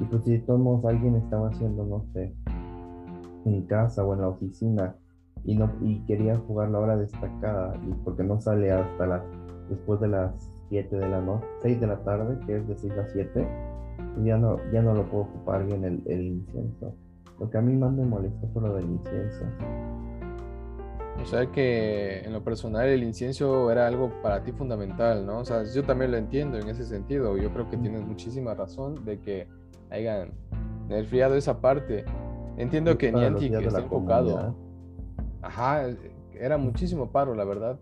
Y 0.00 0.04
pues 0.04 0.24
si 0.24 0.38
todos 0.40 0.84
alguien 0.84 1.14
estaba 1.14 1.48
haciendo, 1.48 1.84
no 1.84 2.04
sé, 2.12 2.34
en 3.44 3.62
casa 3.62 4.04
o 4.04 4.12
en 4.14 4.20
la 4.22 4.28
oficina 4.28 4.96
y 5.44 5.54
no 5.54 5.70
y 5.80 6.00
quería 6.06 6.36
jugar 6.36 6.70
la 6.70 6.80
hora 6.80 6.96
destacada 6.96 7.76
y 7.86 7.92
porque 8.04 8.24
no 8.24 8.40
sale 8.40 8.72
hasta 8.72 9.06
las 9.06 9.22
después 9.70 10.00
de 10.00 10.08
las 10.08 10.55
7 10.68 10.96
de 10.96 11.08
la 11.08 11.20
noche, 11.20 11.46
6 11.62 11.80
de 11.80 11.86
la 11.86 11.96
tarde, 11.98 12.38
que 12.46 12.56
es 12.56 12.68
de 12.68 12.76
6 12.76 12.92
a 12.98 13.06
7, 13.06 13.48
pues 14.14 14.26
ya 14.26 14.36
no, 14.36 14.58
ya 14.72 14.82
no 14.82 14.94
lo 14.94 15.04
puedo 15.04 15.24
ocupar 15.24 15.64
bien 15.64 15.84
el, 15.84 16.02
el 16.06 16.22
incienso. 16.26 16.94
Lo 17.38 17.50
que 17.50 17.58
a 17.58 17.60
mí 17.60 17.76
más 17.76 17.92
me 17.92 18.04
molestó 18.04 18.48
fue 18.52 18.62
lo 18.62 18.74
del 18.74 18.84
incienso. 18.84 19.44
O 21.20 21.24
sea 21.24 21.46
que 21.50 22.20
en 22.20 22.32
lo 22.32 22.44
personal 22.44 22.86
el 22.88 23.02
incienso 23.02 23.70
era 23.70 23.86
algo 23.86 24.10
para 24.22 24.42
ti 24.42 24.52
fundamental, 24.52 25.26
¿no? 25.26 25.40
O 25.40 25.44
sea, 25.44 25.64
yo 25.64 25.82
también 25.82 26.10
lo 26.10 26.18
entiendo 26.18 26.58
en 26.58 26.68
ese 26.68 26.84
sentido. 26.84 27.36
Yo 27.36 27.52
creo 27.52 27.68
que 27.68 27.76
tienes 27.76 28.06
muchísima 28.06 28.54
razón 28.54 29.04
de 29.04 29.20
que 29.20 29.48
hayan 29.90 30.32
nerfeado 30.88 31.34
esa 31.34 31.60
parte. 31.60 32.04
Entiendo 32.56 32.96
que 32.96 33.12
Niantic 33.12 33.54
está 33.54 33.80
enfocado. 33.80 34.30
comunidad. 34.30 34.54
Ajá, 35.42 35.86
era 36.34 36.58
muchísimo 36.58 37.10
paro, 37.10 37.34
la 37.34 37.44
verdad. 37.44 37.78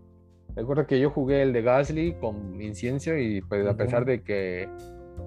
Recuerdo 0.55 0.87
que 0.87 0.99
yo 0.99 1.09
jugué 1.09 1.41
el 1.41 1.51
de 1.51 1.61
Gasly 1.61 2.13
con 2.13 2.61
incienso 2.61 3.15
y 3.17 3.41
pues 3.41 3.67
a 3.67 3.75
pesar 3.75 4.05
de 4.05 4.23
que 4.23 4.69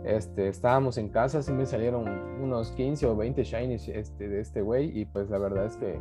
este, 0.05 0.49
estábamos 0.49 0.97
en 0.97 1.11
casa, 1.11 1.43
sí 1.43 1.53
me 1.53 1.67
salieron 1.67 2.09
unos 2.41 2.73
15 2.73 3.07
o 3.07 3.17
20 3.17 3.45
shinies 3.45 3.89
este, 3.89 4.29
de 4.29 4.41
este 4.41 4.63
güey 4.63 4.99
y 4.99 5.05
pues 5.05 5.29
la 5.29 5.39
verdad 5.39 5.67
es 5.67 5.77
que 5.77 6.01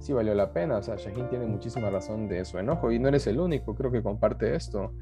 sí 0.00 0.12
valió 0.12 0.34
la 0.34 0.52
pena. 0.52 0.78
O 0.78 0.82
sea, 0.82 0.96
Shaheen 0.96 1.28
tiene 1.28 1.46
muchísima 1.46 1.88
razón 1.88 2.28
de 2.28 2.44
su 2.44 2.58
enojo 2.58 2.90
y 2.90 2.98
no 2.98 3.08
eres 3.08 3.26
el 3.28 3.38
único, 3.38 3.74
creo 3.74 3.92
que 3.92 4.02
comparte 4.02 4.54
esto. 4.54 4.92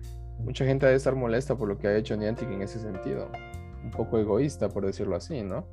Mucha 0.40 0.66
gente 0.66 0.87
debe 0.87 0.96
estar 0.96 1.14
molesta 1.14 1.56
por 1.56 1.68
lo 1.68 1.78
que 1.78 1.88
ha 1.88 1.96
hecho 1.96 2.16
Niantic 2.16 2.50
en 2.50 2.62
ese 2.62 2.78
sentido. 2.78 3.28
Un 3.85 3.90
poco 3.90 4.18
egoísta, 4.18 4.68
por 4.68 4.85
decirlo 4.85 5.16
así, 5.16 5.42
¿no? 5.42 5.66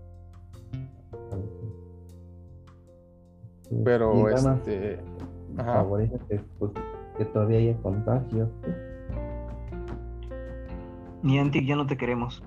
Pero 3.83 4.29
este... 4.29 4.99
Ajá. 5.57 5.73
favorece 5.73 6.41
pues, 6.57 6.71
que 7.19 7.25
todavía 7.25 7.57
haya 7.59 7.77
contagios. 7.81 8.49
Niantic, 11.21 11.65
ya 11.65 11.75
no 11.75 11.85
te 11.85 11.97
queremos. 11.97 12.41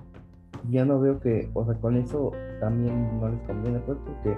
Ya 0.71 0.83
no 0.83 0.99
veo 0.99 1.19
que, 1.19 1.49
o 1.53 1.63
sea, 1.63 1.75
con 1.75 1.95
eso 1.95 2.31
también 2.59 3.19
no 3.19 3.29
les 3.29 3.39
conviene, 3.41 3.79
pues, 3.79 3.97
porque 4.03 4.35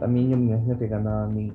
también 0.00 0.30
yo 0.30 0.36
me 0.38 0.52
imagino 0.52 0.78
que 0.78 0.88
ganaban 0.88 1.52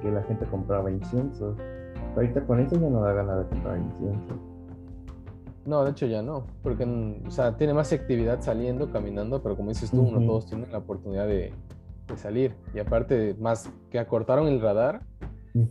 que 0.00 0.10
la 0.10 0.22
gente 0.22 0.46
compraba 0.46 0.90
incienso. 0.90 1.56
Pero 1.56 2.14
ahorita 2.14 2.46
con 2.46 2.60
eso 2.60 2.80
ya 2.80 2.88
no 2.88 3.00
da 3.00 3.12
ganas 3.12 3.38
de 3.38 3.48
comprar 3.48 3.78
incienso. 3.78 4.34
No, 5.66 5.84
de 5.84 5.90
hecho 5.90 6.06
ya 6.06 6.22
no, 6.22 6.46
porque 6.62 6.86
mm, 6.86 7.26
o 7.26 7.30
sea, 7.30 7.56
tiene 7.56 7.74
más 7.74 7.92
actividad 7.92 8.40
saliendo, 8.40 8.90
caminando, 8.90 9.42
pero 9.42 9.56
como 9.56 9.70
dices 9.70 9.90
tú, 9.90 10.10
no 10.10 10.24
todos 10.24 10.46
tienen 10.46 10.70
la 10.70 10.78
oportunidad 10.78 11.26
de, 11.26 11.52
de 12.06 12.16
salir. 12.16 12.54
Y 12.72 12.78
aparte, 12.78 13.34
más 13.40 13.70
que 13.90 13.98
acortaron 13.98 14.46
el 14.46 14.60
radar, 14.60 15.02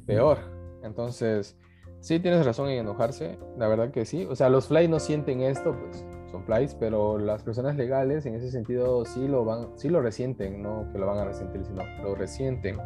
peor. 0.05 0.39
Entonces, 0.83 1.57
sí 2.07 2.21
tienes 2.21 2.45
razón 2.45 2.69
en 2.69 2.79
enojarse, 2.79 3.37
la 3.57 3.67
verdad 3.67 3.91
que 3.91 4.05
sí. 4.05 4.25
O 4.29 4.35
sea, 4.35 4.47
los 4.47 4.67
flies 4.67 4.89
no 4.89 4.97
sienten 4.97 5.41
esto, 5.41 5.77
pues 5.77 6.05
son 6.31 6.45
flies, 6.45 6.73
pero 6.73 7.17
las 7.17 7.43
personas 7.43 7.75
legales 7.75 8.25
en 8.25 8.35
ese 8.35 8.49
sentido 8.49 9.03
sí 9.03 9.27
lo 9.27 9.43
van, 9.43 9.77
sí 9.77 9.89
lo 9.89 10.01
resienten, 10.01 10.61
no 10.61 10.89
que 10.93 10.99
lo 10.99 11.05
van 11.05 11.17
a 11.17 11.25
resentir, 11.25 11.65
sino 11.65 11.83
lo 12.01 12.15
resienten. 12.15 12.77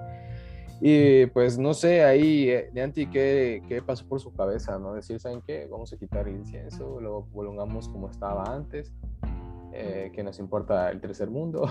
Y 0.81 1.27
pues 1.27 1.59
no 1.59 1.75
sé, 1.75 2.03
ahí 2.03 2.49
eh, 2.49 2.71
Niantic 2.73 3.11
qué, 3.11 3.61
qué 3.67 3.83
pasó 3.83 4.07
por 4.07 4.19
su 4.19 4.33
cabeza, 4.33 4.79
¿no? 4.79 4.95
Decir, 4.95 5.19
¿saben 5.19 5.43
qué? 5.45 5.67
Vamos 5.69 5.93
a 5.93 5.97
quitar 5.97 6.27
el 6.27 6.37
incienso, 6.37 6.99
lo 6.99 7.27
prolongamos 7.31 7.89
como 7.89 8.09
estaba 8.09 8.43
antes, 8.45 8.91
eh, 9.71 10.11
que 10.15 10.23
nos 10.23 10.39
importa 10.39 10.89
el 10.89 10.99
tercer 10.99 11.29
mundo. 11.29 11.69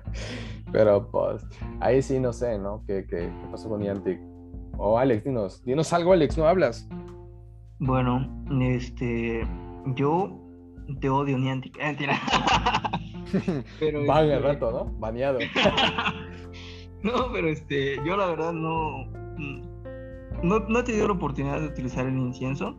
Pero 0.72 1.10
pues 1.10 1.42
ahí 1.80 2.02
sí 2.02 2.20
no 2.20 2.34
sé, 2.34 2.58
¿no? 2.58 2.84
¿Qué, 2.86 3.06
qué, 3.06 3.32
qué 3.40 3.48
pasó 3.50 3.70
con 3.70 3.80
Niantic? 3.80 4.31
O 4.78 4.98
Alex, 4.98 5.24
dinos, 5.24 5.64
dinos 5.64 5.92
algo, 5.92 6.12
Alex, 6.12 6.36
no 6.38 6.46
hablas. 6.46 6.88
Bueno, 7.78 8.26
este. 8.60 9.46
Yo 9.96 10.38
te 11.00 11.08
odio, 11.08 11.38
Niantic. 11.38 11.76
Mentira. 11.78 12.18
Pero, 13.80 14.06
Van 14.06 14.24
este, 14.24 14.36
el 14.36 14.42
rato, 14.42 14.70
¿no? 14.70 14.98
Baneado. 14.98 15.38
No, 17.02 17.32
pero 17.32 17.48
este, 17.48 17.96
yo 18.06 18.16
la 18.16 18.26
verdad 18.26 18.52
no, 18.52 19.06
no, 20.44 20.60
no 20.60 20.78
he 20.78 20.82
tenido 20.84 21.08
la 21.08 21.14
oportunidad 21.14 21.58
de 21.60 21.66
utilizar 21.66 22.06
el 22.06 22.16
incienso, 22.16 22.76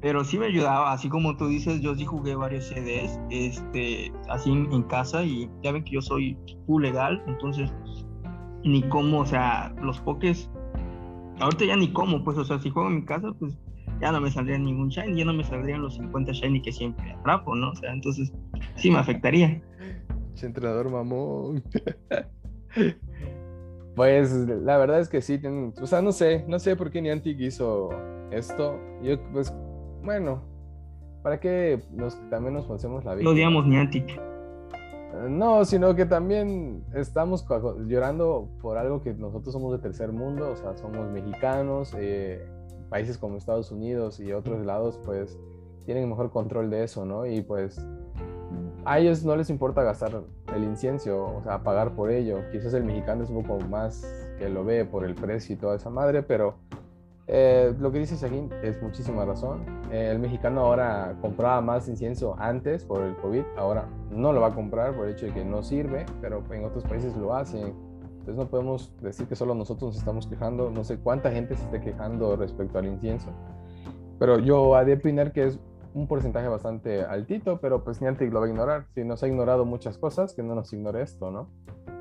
pero 0.00 0.22
sí 0.22 0.38
me 0.38 0.46
ayudaba, 0.46 0.92
así 0.92 1.08
como 1.08 1.36
tú 1.36 1.48
dices, 1.48 1.80
yo 1.80 1.94
sí 1.96 2.04
jugué 2.04 2.36
varios 2.36 2.66
CDs, 2.66 3.18
este, 3.30 4.12
así 4.28 4.52
en, 4.52 4.72
en 4.72 4.84
casa 4.84 5.24
y 5.24 5.50
ya 5.64 5.72
ven 5.72 5.82
que 5.82 5.92
yo 5.92 6.00
soy 6.00 6.38
full 6.66 6.82
legal, 6.82 7.20
entonces 7.26 7.72
ni 8.62 8.82
como, 8.88 9.20
o 9.20 9.26
sea, 9.26 9.74
los 9.82 10.00
pokés, 10.00 10.48
ahorita 11.42 11.64
ya 11.66 11.76
ni 11.76 11.92
como, 11.92 12.22
pues, 12.24 12.38
o 12.38 12.44
sea, 12.44 12.58
si 12.60 12.70
juego 12.70 12.88
en 12.88 12.96
mi 12.96 13.04
casa, 13.04 13.32
pues 13.38 13.52
ya 14.00 14.10
no 14.12 14.20
me 14.20 14.30
saldría 14.30 14.58
ningún 14.58 14.88
shiny, 14.88 15.18
ya 15.18 15.24
no 15.24 15.32
me 15.34 15.44
saldrían 15.44 15.82
los 15.82 15.94
50 15.96 16.32
shiny 16.32 16.62
que 16.62 16.72
siempre 16.72 17.12
atrapo, 17.12 17.54
¿no? 17.54 17.70
O 17.70 17.74
sea, 17.76 17.92
entonces 17.92 18.32
sí 18.76 18.90
me 18.90 18.98
afectaría. 18.98 19.60
Che, 20.34 20.46
entrenador 20.46 20.90
mamón. 20.90 21.62
Pues 23.94 24.32
la 24.32 24.78
verdad 24.78 25.00
es 25.00 25.10
que 25.10 25.20
sí, 25.20 25.38
tienen- 25.38 25.74
o 25.78 25.86
sea, 25.86 26.00
no 26.00 26.12
sé, 26.12 26.46
no 26.48 26.58
sé 26.58 26.76
por 26.76 26.90
qué 26.90 27.02
Niantic 27.02 27.38
hizo 27.40 27.90
esto. 28.30 28.80
Yo, 29.02 29.20
pues, 29.32 29.54
bueno, 30.02 30.42
¿para 31.22 31.38
qué 31.38 31.78
nos, 31.92 32.18
también 32.30 32.54
nos 32.54 32.64
pasemos 32.64 33.04
la 33.04 33.14
vida? 33.14 33.24
Lo 33.24 33.32
odiamos, 33.32 33.66
Niantic. 33.66 34.18
No, 35.28 35.64
sino 35.64 35.94
que 35.94 36.06
también 36.06 36.84
estamos 36.94 37.46
llorando 37.86 38.48
por 38.60 38.78
algo 38.78 39.02
que 39.02 39.12
nosotros 39.12 39.52
somos 39.52 39.72
de 39.72 39.78
tercer 39.78 40.12
mundo, 40.12 40.50
o 40.52 40.56
sea, 40.56 40.76
somos 40.76 41.10
mexicanos, 41.10 41.94
eh, 41.98 42.46
países 42.88 43.18
como 43.18 43.36
Estados 43.36 43.70
Unidos 43.70 44.20
y 44.20 44.32
otros 44.32 44.64
lados, 44.64 44.98
pues 45.04 45.38
tienen 45.84 46.08
mejor 46.08 46.30
control 46.30 46.70
de 46.70 46.84
eso, 46.84 47.04
¿no? 47.04 47.26
Y 47.26 47.42
pues 47.42 47.84
a 48.84 48.98
ellos 48.98 49.24
no 49.24 49.36
les 49.36 49.50
importa 49.50 49.82
gastar 49.82 50.22
el 50.54 50.64
incienso, 50.64 51.36
o 51.36 51.42
sea, 51.42 51.62
pagar 51.62 51.94
por 51.94 52.10
ello. 52.10 52.38
Quizás 52.50 52.74
el 52.74 52.84
mexicano 52.84 53.22
es 53.22 53.30
un 53.30 53.42
poco 53.42 53.60
más 53.66 54.04
que 54.38 54.48
lo 54.48 54.64
ve 54.64 54.84
por 54.84 55.04
el 55.04 55.14
precio 55.14 55.54
y 55.54 55.58
toda 55.58 55.76
esa 55.76 55.90
madre, 55.90 56.22
pero 56.22 56.56
eh, 57.26 57.74
lo 57.78 57.92
que 57.92 58.00
dice 58.00 58.16
Shahin 58.16 58.50
es 58.62 58.82
muchísima 58.82 59.24
razón. 59.24 59.64
Eh, 59.90 60.10
el 60.10 60.18
mexicano 60.18 60.62
ahora 60.62 61.16
compraba 61.20 61.60
más 61.60 61.88
incienso 61.88 62.34
antes 62.38 62.84
por 62.84 63.02
el 63.02 63.16
COVID, 63.16 63.44
ahora 63.56 63.88
no 64.10 64.32
lo 64.32 64.40
va 64.40 64.48
a 64.48 64.54
comprar 64.54 64.94
por 64.94 65.06
el 65.06 65.12
hecho 65.12 65.26
de 65.26 65.34
que 65.34 65.44
no 65.44 65.62
sirve, 65.62 66.04
pero 66.20 66.42
en 66.50 66.64
otros 66.64 66.84
países 66.84 67.16
lo 67.16 67.34
hacen. 67.34 67.74
Entonces 68.22 68.36
no 68.36 68.48
podemos 68.48 68.92
decir 69.00 69.26
que 69.26 69.34
solo 69.34 69.54
nosotros 69.54 69.90
nos 69.90 69.98
estamos 69.98 70.26
quejando. 70.26 70.70
No 70.70 70.84
sé 70.84 70.98
cuánta 70.98 71.32
gente 71.32 71.56
se 71.56 71.64
esté 71.64 71.80
quejando 71.80 72.36
respecto 72.36 72.78
al 72.78 72.86
incienso. 72.86 73.30
Pero 74.18 74.38
yo 74.38 74.76
ha 74.76 74.84
de 74.84 74.94
opinar 74.94 75.32
que 75.32 75.44
es 75.44 75.58
un 75.94 76.06
porcentaje 76.06 76.48
bastante 76.48 77.02
altito, 77.02 77.60
pero 77.60 77.84
pues 77.84 78.00
Niantic 78.00 78.32
lo 78.32 78.40
va 78.40 78.46
a 78.46 78.48
ignorar. 78.48 78.86
Si 78.94 79.04
nos 79.04 79.22
ha 79.22 79.28
ignorado 79.28 79.64
muchas 79.64 79.98
cosas, 79.98 80.34
que 80.34 80.42
no 80.42 80.54
nos 80.54 80.72
ignore 80.72 81.02
esto, 81.02 81.30
¿no? 81.30 81.48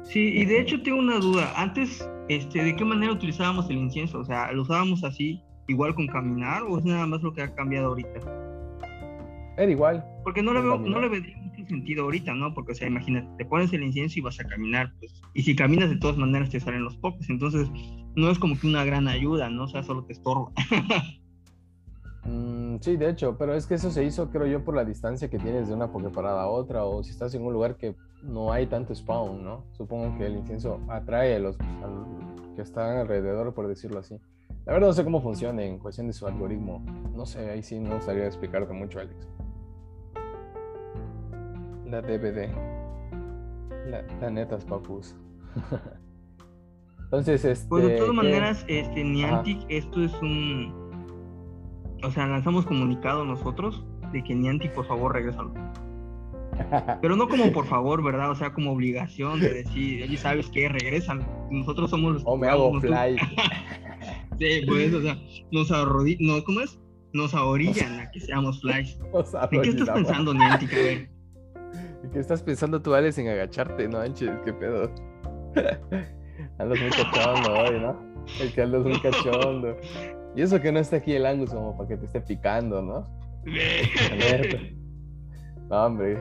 Sí, 0.03 0.33
y 0.35 0.45
de 0.45 0.59
hecho 0.59 0.81
tengo 0.81 0.99
una 0.99 1.19
duda. 1.19 1.51
Antes, 1.55 2.07
este, 2.27 2.63
¿de 2.63 2.75
qué 2.75 2.85
manera 2.85 3.13
utilizábamos 3.13 3.69
el 3.69 3.77
incienso? 3.77 4.19
O 4.19 4.25
sea, 4.25 4.51
¿lo 4.51 4.63
usábamos 4.63 5.03
así, 5.03 5.41
igual 5.67 5.93
con 5.95 6.07
caminar, 6.07 6.63
o 6.63 6.77
es 6.77 6.85
nada 6.85 7.05
más 7.05 7.21
lo 7.21 7.33
que 7.33 7.43
ha 7.43 7.53
cambiado 7.53 7.87
ahorita? 7.87 8.19
Era 9.57 9.71
igual. 9.71 10.03
Porque 10.23 10.41
no 10.41 10.53
le 10.53 10.61
veo, 10.61 10.79
no 10.79 10.99
le 10.99 11.09
vendría 11.09 11.37
mucho 11.37 11.65
sentido 11.67 12.03
ahorita, 12.05 12.33
¿no? 12.33 12.53
Porque, 12.53 12.71
o 12.71 12.75
sea, 12.75 12.87
imagínate, 12.87 13.27
te 13.37 13.45
pones 13.45 13.71
el 13.73 13.83
incienso 13.83 14.19
y 14.19 14.21
vas 14.21 14.39
a 14.39 14.45
caminar, 14.45 14.91
pues. 14.99 15.21
Y 15.33 15.43
si 15.43 15.55
caminas, 15.55 15.89
de 15.89 15.97
todas 15.97 16.17
maneras 16.17 16.49
te 16.49 16.59
salen 16.59 16.83
los 16.83 16.97
pokés. 16.97 17.29
Entonces, 17.29 17.69
no 18.15 18.31
es 18.31 18.39
como 18.39 18.59
que 18.59 18.67
una 18.67 18.83
gran 18.83 19.07
ayuda, 19.07 19.49
¿no? 19.49 19.65
O 19.65 19.67
sea, 19.67 19.83
solo 19.83 20.03
te 20.05 20.13
estorba. 20.13 20.51
Mm, 22.25 22.77
sí, 22.81 22.97
de 22.97 23.09
hecho, 23.09 23.35
pero 23.37 23.55
es 23.55 23.65
que 23.65 23.75
eso 23.75 23.89
se 23.89 24.03
hizo, 24.03 24.29
creo 24.29 24.45
yo, 24.45 24.63
por 24.63 24.75
la 24.75 24.85
distancia 24.85 25.29
que 25.29 25.39
tienes 25.39 25.67
de 25.67 25.73
una 25.73 25.91
Poképarada 25.91 26.43
a 26.43 26.47
otra, 26.47 26.85
o 26.85 27.03
si 27.03 27.11
estás 27.11 27.33
en 27.33 27.43
un 27.43 27.53
lugar 27.53 27.75
que 27.77 27.95
no 28.21 28.51
hay 28.51 28.67
tanto 28.67 28.93
spawn, 28.93 29.43
¿no? 29.43 29.65
Supongo 29.71 30.17
que 30.17 30.27
el 30.27 30.35
incienso 30.35 30.79
atrae 30.87 31.35
a 31.35 31.39
los 31.39 31.57
que 32.55 32.61
están 32.61 32.97
alrededor, 32.97 33.53
por 33.53 33.67
decirlo 33.67 33.99
así. 33.99 34.19
La 34.65 34.73
verdad 34.73 34.89
no 34.89 34.93
sé 34.93 35.03
cómo 35.03 35.21
funciona 35.21 35.63
en 35.63 35.79
cuestión 35.79 36.07
de 36.07 36.13
su 36.13 36.27
algoritmo. 36.27 36.83
No 37.15 37.25
sé, 37.25 37.49
ahí 37.49 37.63
sí 37.63 37.79
no 37.79 37.99
sabría 37.99 38.27
explicarte 38.27 38.71
mucho, 38.73 38.99
Alex. 38.99 39.27
La 41.85 42.01
DVD. 42.01 42.49
La, 43.87 44.03
la 44.21 44.29
neta 44.29 44.57
es 44.57 44.65
papus. 44.65 45.15
Entonces, 47.05 47.43
este. 47.43 47.67
Pues 47.67 47.83
de 47.83 47.97
todas 47.97 48.11
¿qué? 48.11 48.15
maneras, 48.15 48.65
este, 48.67 49.03
Niantic, 49.03 49.65
esto 49.67 50.03
es 50.03 50.13
un. 50.21 50.80
O 52.03 52.11
sea, 52.11 52.27
lanzamos 52.27 52.65
comunicado 52.65 53.25
nosotros 53.25 53.83
de 54.11 54.23
que 54.23 54.35
Niantic, 54.35 54.73
por 54.73 54.85
favor, 54.85 55.13
regrésalo. 55.13 55.53
Pero 57.01 57.15
no 57.15 57.27
como 57.27 57.51
por 57.51 57.65
favor, 57.65 58.03
¿verdad? 58.03 58.31
O 58.31 58.35
sea, 58.35 58.53
como 58.53 58.71
obligación 58.71 59.39
de 59.39 59.53
decir, 59.53 60.03
oye, 60.03 60.17
¿sabes 60.17 60.49
qué? 60.49 60.69
Regresan. 60.69 61.25
Nosotros 61.49 61.89
somos 61.89 62.13
los 62.13 62.23
O 62.25 62.37
me 62.37 62.47
hago 62.47 62.79
fly. 62.79 63.17
Sí, 64.39 64.63
pues, 64.67 64.91
o 64.91 65.01
sea, 65.03 65.15
nos 65.51 65.71
arrodi... 65.71 66.17
no, 66.19 66.43
¿cómo 66.43 66.61
es? 66.61 66.79
Nos 67.13 67.35
ahorillan 67.35 67.99
a 67.99 68.09
que 68.09 68.19
seamos 68.19 68.59
sea, 68.59 68.79
¿En 69.51 69.61
qué 69.61 69.69
estás 69.69 69.89
pensando, 69.91 70.33
Niantic? 70.33 70.73
A 70.73 70.77
ver. 70.77 71.09
¿Qué 72.11 72.19
estás 72.19 72.41
pensando 72.41 72.81
tú, 72.81 72.95
Alex, 72.95 73.19
en 73.19 73.27
agacharte? 73.27 73.87
No, 73.87 73.99
manches, 73.99 74.31
qué 74.43 74.51
pedo. 74.51 74.91
Andas 76.57 76.79
muy 76.79 76.89
cachondo 76.89 77.53
hoy, 77.53 77.79
¿no? 77.79 77.99
El 78.39 78.51
que 78.51 78.61
andas 78.63 78.81
muy 78.83 78.99
cachondo. 78.99 79.77
Y 80.35 80.41
eso 80.41 80.61
que 80.61 80.71
no 80.71 80.79
está 80.79 80.97
aquí 80.97 81.13
el 81.13 81.25
Angus 81.25 81.51
como 81.51 81.75
para 81.75 81.89
que 81.89 81.97
te 81.97 82.05
esté 82.05 82.21
picando, 82.21 82.81
¿no? 82.81 83.07
No, 85.69 85.85
hombre. 85.85 86.17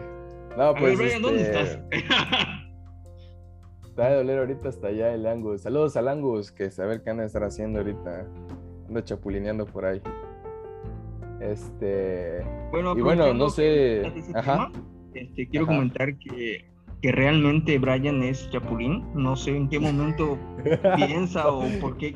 No, 0.57 0.62
A 0.62 0.75
pues. 0.75 0.96
ver, 0.96 1.09
Brian, 1.09 1.23
¿dónde 1.23 1.42
este, 1.42 1.61
estás? 1.61 1.81
Te 3.96 4.03
va 4.03 4.07
a 4.09 4.14
doler 4.14 4.38
ahorita 4.38 4.68
hasta 4.68 4.87
allá 4.87 5.12
el 5.12 5.27
Angus. 5.27 5.62
Saludos 5.62 5.96
al 5.96 6.07
Angus, 6.07 6.53
que 6.53 6.70
saber 6.70 7.03
qué 7.03 7.11
anda 7.11 7.25
a 7.25 7.27
estar 7.27 7.42
haciendo 7.42 7.81
ahorita. 7.81 8.27
Ando 8.87 9.01
chapulineando 9.01 9.66
por 9.66 9.87
ahí. 9.87 10.01
Este. 11.40 12.44
Bueno, 12.70 12.96
Y 12.96 13.01
bueno, 13.01 13.35
no 13.35 13.49
sé. 13.51 14.03
Ajá. 14.35 14.70
tema, 14.73 14.85
este, 15.14 15.49
quiero 15.49 15.66
Ajá. 15.66 15.75
comentar 15.75 16.16
que, 16.18 16.70
que 17.03 17.12
realmente 17.12 17.77
Brian 17.79 18.23
es 18.23 18.49
Chapulín. 18.51 19.05
No 19.14 19.35
sé 19.35 19.57
en 19.57 19.68
qué 19.68 19.81
momento 19.81 20.38
piensa 20.96 21.49
o 21.51 21.64
por 21.81 21.96
qué 21.96 22.14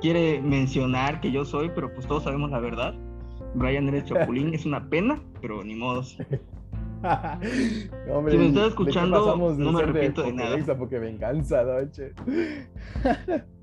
quiere 0.00 0.40
mencionar 0.40 1.20
que 1.20 1.30
yo 1.30 1.44
soy, 1.44 1.70
pero 1.74 1.92
pues 1.92 2.06
todos 2.06 2.24
sabemos 2.24 2.50
la 2.50 2.60
verdad. 2.60 2.94
Brian 3.54 3.88
eres 3.88 4.04
Chapulín, 4.06 4.54
es 4.54 4.66
una 4.66 4.88
pena, 4.88 5.20
pero 5.40 5.62
ni 5.64 5.74
modos. 5.74 6.18
Hombre, 8.10 8.32
Si 8.32 8.38
me 8.38 8.46
estás 8.48 8.62
¿de 8.62 8.68
escuchando, 8.68 9.32
de 9.32 9.64
no 9.64 9.72
me 9.72 9.78
ser 9.78 9.88
arrepiento 9.88 10.22
de 10.22 10.32
nada. 10.32 10.76
Porque 10.76 10.98
venganza, 10.98 11.62
noche. 11.62 12.12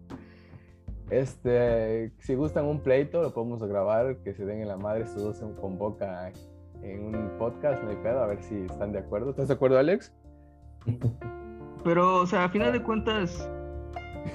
Este, 1.11 2.11
si 2.17 2.33
gustan 2.33 2.65
un 2.65 2.79
pleito, 2.79 3.21
lo 3.21 3.31
podemos 3.31 3.61
grabar, 3.61 4.17
que 4.23 4.33
se 4.33 4.43
den 4.43 4.61
en 4.61 4.67
la 4.67 4.77
madre, 4.77 5.03
estos 5.03 5.21
dos 5.21 5.37
se 5.37 5.45
convoca 5.61 6.31
en 6.81 7.15
un 7.15 7.29
podcast, 7.37 7.83
no 7.83 7.91
hay 7.91 7.97
pedo, 7.97 8.23
a 8.23 8.25
ver 8.25 8.41
si 8.41 8.55
están 8.55 8.91
de 8.91 8.99
acuerdo. 8.99 9.29
¿Estás 9.29 9.47
de 9.49 9.53
acuerdo, 9.53 9.77
Alex? 9.77 10.11
Pero, 11.83 12.21
o 12.21 12.25
sea, 12.25 12.45
a 12.45 12.49
final 12.49 12.73
de 12.73 12.81
cuentas, 12.81 13.47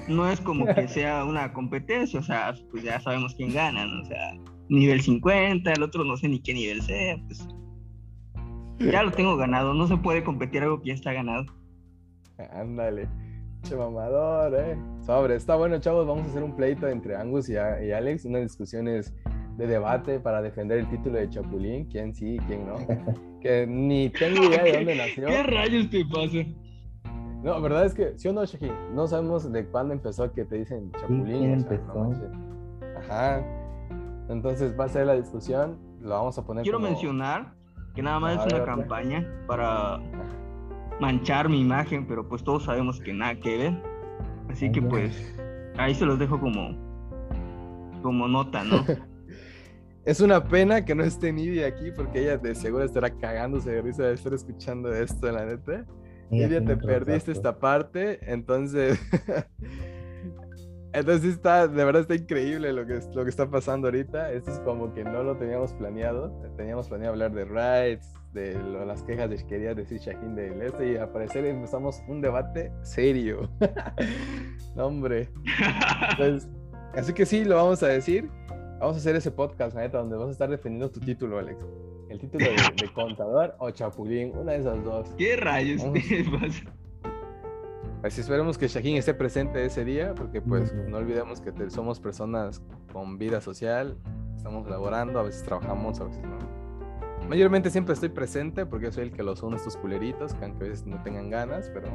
no 0.09 0.29
es 0.31 0.41
como 0.41 0.67
que 0.67 0.89
sea 0.89 1.25
una 1.25 1.53
competencia, 1.53 2.21
o 2.21 2.23
sea, 2.23 2.55
pues 2.71 2.83
ya 2.83 3.01
sabemos 3.01 3.35
quién 3.35 3.53
gana, 3.55 3.87
¿no? 3.87 4.03
O 4.03 4.05
sea, 4.05 4.37
nivel 4.69 5.01
50, 5.03 5.73
el 5.73 5.83
otro 5.83 6.05
no 6.05 6.17
sé 6.17 6.29
ni 6.29 6.41
qué 6.41 6.55
nivel 6.55 6.83
sea, 6.83 7.17
pues 7.27 7.47
ya 8.79 9.03
lo 9.03 9.11
tengo 9.11 9.37
ganado, 9.37 9.75
no 9.75 9.87
se 9.87 9.97
puede 9.97 10.25
competir 10.25 10.63
algo 10.63 10.81
que 10.81 10.89
ya 10.89 10.95
está 10.95 11.13
ganado. 11.13 11.45
Ándale. 12.53 13.09
Che 13.63 13.77
mamador, 13.77 14.55
eh. 14.59 14.79
Sobre, 15.05 15.37
está 15.37 15.55
bueno, 15.55 15.79
chavos. 15.81 16.07
Vamos 16.07 16.25
a 16.25 16.31
hacer 16.31 16.43
un 16.43 16.57
pleito 16.57 16.89
entre 16.89 17.15
Angus 17.15 17.51
y, 17.51 17.57
a- 17.57 17.85
y 17.85 17.93
Alex, 17.93 18.25
unas 18.25 18.41
discusiones 18.43 19.13
de 19.59 19.67
debate 19.67 20.19
para 20.19 20.41
defender 20.41 20.79
el 20.79 20.89
título 20.89 21.19
de 21.19 21.29
Chapulín, 21.29 21.85
quién 21.91 22.15
sí, 22.15 22.39
quién 22.47 22.67
no. 22.67 22.77
Que 23.43 23.67
ni 23.67 24.09
tengo 24.11 24.45
idea 24.45 24.63
de 24.63 24.73
dónde 24.73 24.95
nació. 24.97 25.27
¿Qué 25.27 25.43
rayos 25.43 25.91
te 25.91 26.05
pasa? 26.07 26.39
No, 27.43 27.55
la 27.55 27.61
verdad 27.61 27.85
es 27.87 27.95
que, 27.95 28.19
¿sí 28.19 28.29
o 28.29 28.33
no, 28.33 28.45
Shahin? 28.45 28.95
No 28.95 29.07
sabemos 29.07 29.51
de 29.51 29.65
cuándo 29.67 29.95
empezó 29.95 30.31
que 30.33 30.45
te 30.45 30.57
dicen 30.57 30.93
Chapulín. 30.93 31.25
¿quién 31.25 31.59
o 31.59 31.61
sea, 31.61 31.71
empezó? 31.77 31.95
no 31.95 32.11
manches. 32.11 32.31
Ajá. 32.99 33.43
Entonces 34.29 34.79
va 34.79 34.85
a 34.85 34.89
ser 34.89 35.07
la 35.07 35.15
discusión. 35.15 35.79
Lo 36.01 36.11
vamos 36.11 36.39
a 36.39 36.45
poner 36.45 36.63
Quiero 36.63 36.79
como- 36.79 36.89
mencionar 36.91 37.55
que 37.95 38.03
nada 38.03 38.21
más 38.21 38.33
A 38.33 38.41
es 38.41 38.45
ver, 38.47 38.55
una 38.55 38.63
otra. 38.63 38.75
campaña 38.77 39.27
para 39.47 39.99
manchar 41.01 41.49
mi 41.49 41.61
imagen, 41.61 42.07
pero 42.07 42.29
pues 42.29 42.45
todos 42.45 42.65
sabemos 42.65 43.01
que 43.01 43.13
nada 43.13 43.35
que 43.37 43.57
ver. 43.57 43.83
Así 44.51 44.71
que 44.71 44.83
pues 44.83 45.35
ahí 45.79 45.95
se 45.95 46.05
los 46.07 46.19
dejo 46.19 46.39
como 46.41 46.77
como 48.03 48.29
nota, 48.29 48.65
¿no? 48.65 48.77
Es 50.07 50.21
una 50.23 50.43
pena 50.43 50.83
que 50.87 50.95
no 50.95 51.05
esté 51.05 51.31
Nidia 51.31 51.67
aquí 51.67 51.91
porque 51.95 52.23
ella 52.23 52.39
de 52.39 52.55
seguro 52.55 52.83
estará 52.85 53.11
cagándose 53.11 53.71
de 53.71 53.83
risa 53.83 54.05
de 54.05 54.15
estar 54.15 54.33
escuchando 54.33 54.91
esto, 54.95 55.31
la 55.31 55.45
neta. 55.45 55.85
Tiene 56.31 56.61
te 56.61 56.77
perdiste 56.77 57.33
datos. 57.33 57.37
esta 57.37 57.59
parte, 57.59 58.19
entonces... 58.33 58.99
entonces 60.93 61.35
está, 61.35 61.69
de 61.69 61.85
verdad 61.85 62.03
está 62.03 62.15
increíble 62.15 62.73
lo 62.73 62.87
que, 62.87 63.01
lo 63.15 63.25
que 63.25 63.31
está 63.31 63.49
pasando 63.51 63.89
ahorita. 63.89 64.33
Esto 64.33 64.51
es 64.51 64.59
como 64.61 64.93
que 64.93 65.05
no 65.05 65.23
lo 65.23 65.37
teníamos 65.37 65.73
planeado. 65.75 66.31
Teníamos 66.57 66.89
planeado 66.89 67.13
hablar 67.13 67.33
de 67.33 67.45
rights, 67.45 68.13
de 68.33 68.55
lo- 68.55 68.85
las 68.85 69.03
quejas 69.03 69.31
de 69.31 69.37
que 69.37 69.47
quería 69.47 69.75
decir 69.75 69.99
Shahin 69.99 70.35
del 70.35 70.61
este 70.63 70.93
y 70.93 70.97
al 70.97 71.11
parecer 71.11 71.45
empezamos 71.47 72.03
un 72.09 72.21
debate 72.21 72.73
serio. 72.83 73.51
no, 74.77 74.87
hombre. 74.87 75.29
Entonces, 76.13 76.49
así 76.95 77.13
que 77.13 77.27
sí, 77.27 77.45
lo 77.45 77.57
vamos 77.57 77.83
a 77.83 77.89
decir. 77.89 78.31
Vamos 78.81 78.97
a 78.97 78.99
hacer 78.99 79.15
ese 79.15 79.31
podcast, 79.31 79.77
neta, 79.77 79.99
donde 79.99 80.17
vas 80.17 80.29
a 80.29 80.33
estar 80.33 80.49
defendiendo 80.49 80.91
tu 80.91 81.01
título, 81.01 81.39
Alex. 81.39 81.65
El 82.11 82.19
título 82.19 82.45
de, 82.45 82.57
de 82.87 82.93
contador 82.93 83.55
o 83.59 83.71
chapulín, 83.71 84.37
una 84.37 84.53
de 84.53 84.59
esas 84.59 84.83
dos. 84.85 85.09
¿Qué 85.17 85.37
rayos 85.37 85.81
Vamos. 85.83 86.01
te 86.09 86.25
pasa? 86.25 86.75
Así 88.03 88.21
esperemos 88.21 88.59
que 88.59 88.67
Shahin 88.67 88.97
esté 88.97 89.15
presente 89.15 89.65
ese 89.65 89.85
día, 89.85 90.15
porque 90.15 90.41
pues 90.43 90.73
no 90.75 90.97
olvidemos 90.99 91.41
que 91.41 91.53
te- 91.53 91.71
somos 91.71 92.01
personas 92.01 92.63
con 92.93 93.17
vida 93.19 93.41
social, 93.41 93.97
estamos 94.37 94.69
laborando, 94.69 95.21
a 95.21 95.23
veces 95.23 95.43
trabajamos, 95.45 96.01
a 96.01 96.05
veces 96.05 96.23
no. 96.23 96.39
Mayormente 97.29 97.71
siempre 97.71 97.93
estoy 97.95 98.09
presente 98.09 98.67
porque 98.67 98.91
soy 98.91 99.05
el 99.05 99.13
que 99.13 99.23
los 99.23 99.43
une 99.43 99.57
estos 99.57 99.77
culeritos, 99.77 100.35
que 100.35 100.45
aunque 100.47 100.65
a 100.65 100.69
veces 100.69 100.87
no 100.87 101.01
tengan 101.03 101.31
ganas, 101.31 101.71
pero 101.73 101.89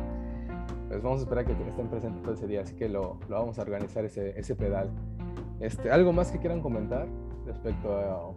pues 0.88 1.02
vamos 1.02 1.20
a 1.20 1.24
esperar 1.24 1.46
que 1.46 1.52
estén 1.68 1.90
presentes 1.90 2.22
todo 2.22 2.36
ese 2.36 2.48
día, 2.48 2.62
así 2.62 2.76
que 2.76 2.88
lo, 2.88 3.20
lo 3.28 3.40
vamos 3.40 3.58
a 3.60 3.64
organizar 3.64 4.06
ese, 4.06 4.40
ese 4.40 4.56
pedal. 4.56 4.92
Este, 5.60 5.92
¿Algo 5.92 6.14
más 6.14 6.32
que 6.32 6.38
quieran 6.40 6.62
comentar 6.62 7.08
respecto 7.48 7.98
a, 7.98 8.32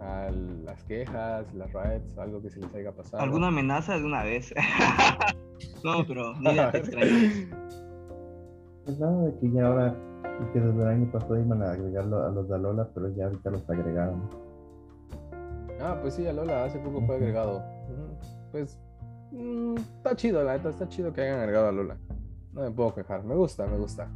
a 0.00 0.30
las 0.64 0.82
quejas, 0.84 1.52
las 1.54 1.72
riots, 1.72 2.18
algo 2.18 2.42
que 2.42 2.50
se 2.50 2.60
les 2.60 2.74
haya 2.74 2.92
pasado? 2.92 3.22
¿Alguna 3.22 3.48
amenaza 3.48 3.98
de 3.98 4.04
una 4.04 4.22
vez? 4.22 4.54
no, 5.84 6.06
pero 6.06 6.34
ni 6.40 6.50
idea, 6.50 6.70
te 6.70 6.78
extraño. 6.78 7.08
Pues 8.84 8.98
nada, 8.98 9.22
de 9.22 9.38
que 9.38 9.52
ya 9.52 9.66
ahora, 9.66 9.96
y 10.40 10.52
que 10.52 10.60
desde 10.60 10.82
el 10.82 10.88
año 10.88 11.12
pasado 11.12 11.38
iban 11.38 11.62
a 11.62 11.72
agregarlo 11.72 12.26
a 12.26 12.30
los 12.30 12.48
de 12.48 12.54
Alola, 12.54 12.88
pero 12.94 13.14
ya 13.14 13.26
ahorita 13.26 13.50
los 13.50 13.68
agregaron. 13.68 14.28
Ah, 15.80 15.98
pues 16.00 16.14
sí, 16.14 16.26
Alola 16.26 16.64
hace 16.64 16.78
poco 16.78 17.00
fue 17.02 17.16
agregado. 17.16 17.62
Pues 18.50 18.80
mm, 19.32 19.76
está 19.76 20.16
chido, 20.16 20.42
la 20.42 20.56
neta, 20.56 20.70
está 20.70 20.88
chido 20.88 21.12
que 21.12 21.22
hayan 21.22 21.40
agregado 21.40 21.68
a 21.68 21.72
Lola. 21.72 21.96
No 22.52 22.62
me 22.62 22.70
puedo 22.70 22.94
quejar, 22.94 23.22
me 23.24 23.34
gusta, 23.34 23.66
me 23.66 23.76
gusta. 23.76 24.08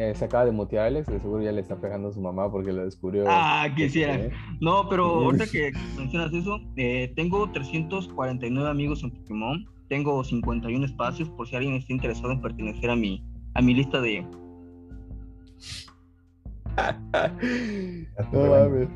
Eh, 0.00 0.14
se 0.14 0.26
acaba 0.26 0.44
de 0.44 0.52
mutear 0.52 0.86
Alex, 0.86 1.08
de 1.08 1.18
seguro 1.18 1.42
ya 1.42 1.50
le 1.50 1.60
está 1.60 1.74
pegando 1.74 2.06
a 2.08 2.12
su 2.12 2.20
mamá 2.20 2.48
porque 2.52 2.72
lo 2.72 2.84
descubrió. 2.84 3.24
Ah, 3.26 3.66
quisiera. 3.74 4.14
este, 4.14 4.32
No, 4.60 4.88
pero 4.88 5.04
ahorita 5.06 5.46
que 5.48 5.72
mencionas 5.96 6.32
eso, 6.32 6.60
eh, 6.76 7.12
tengo 7.16 7.50
349 7.50 8.70
amigos 8.70 9.02
en 9.02 9.10
Pokémon, 9.10 9.66
tengo 9.88 10.22
51 10.22 10.86
espacios 10.86 11.28
por 11.30 11.48
si 11.48 11.56
alguien 11.56 11.74
está 11.74 11.92
interesado 11.92 12.30
en 12.30 12.40
pertenecer 12.40 12.90
a 12.90 12.94
mi, 12.94 13.24
a 13.54 13.60
mi 13.60 13.74
lista 13.74 14.00
de... 14.00 14.24
No 18.32 18.40
mames. 18.46 18.88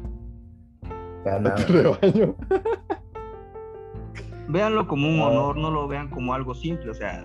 Véanlo 4.49 4.87
como 4.87 5.09
un 5.09 5.19
Ah. 5.21 5.27
honor, 5.27 5.57
no 5.57 5.73
lo 5.73 5.89
vean 5.89 6.09
como 6.11 6.33
algo 6.33 6.55
simple, 6.55 6.91
o 6.91 6.95
sea, 6.95 7.25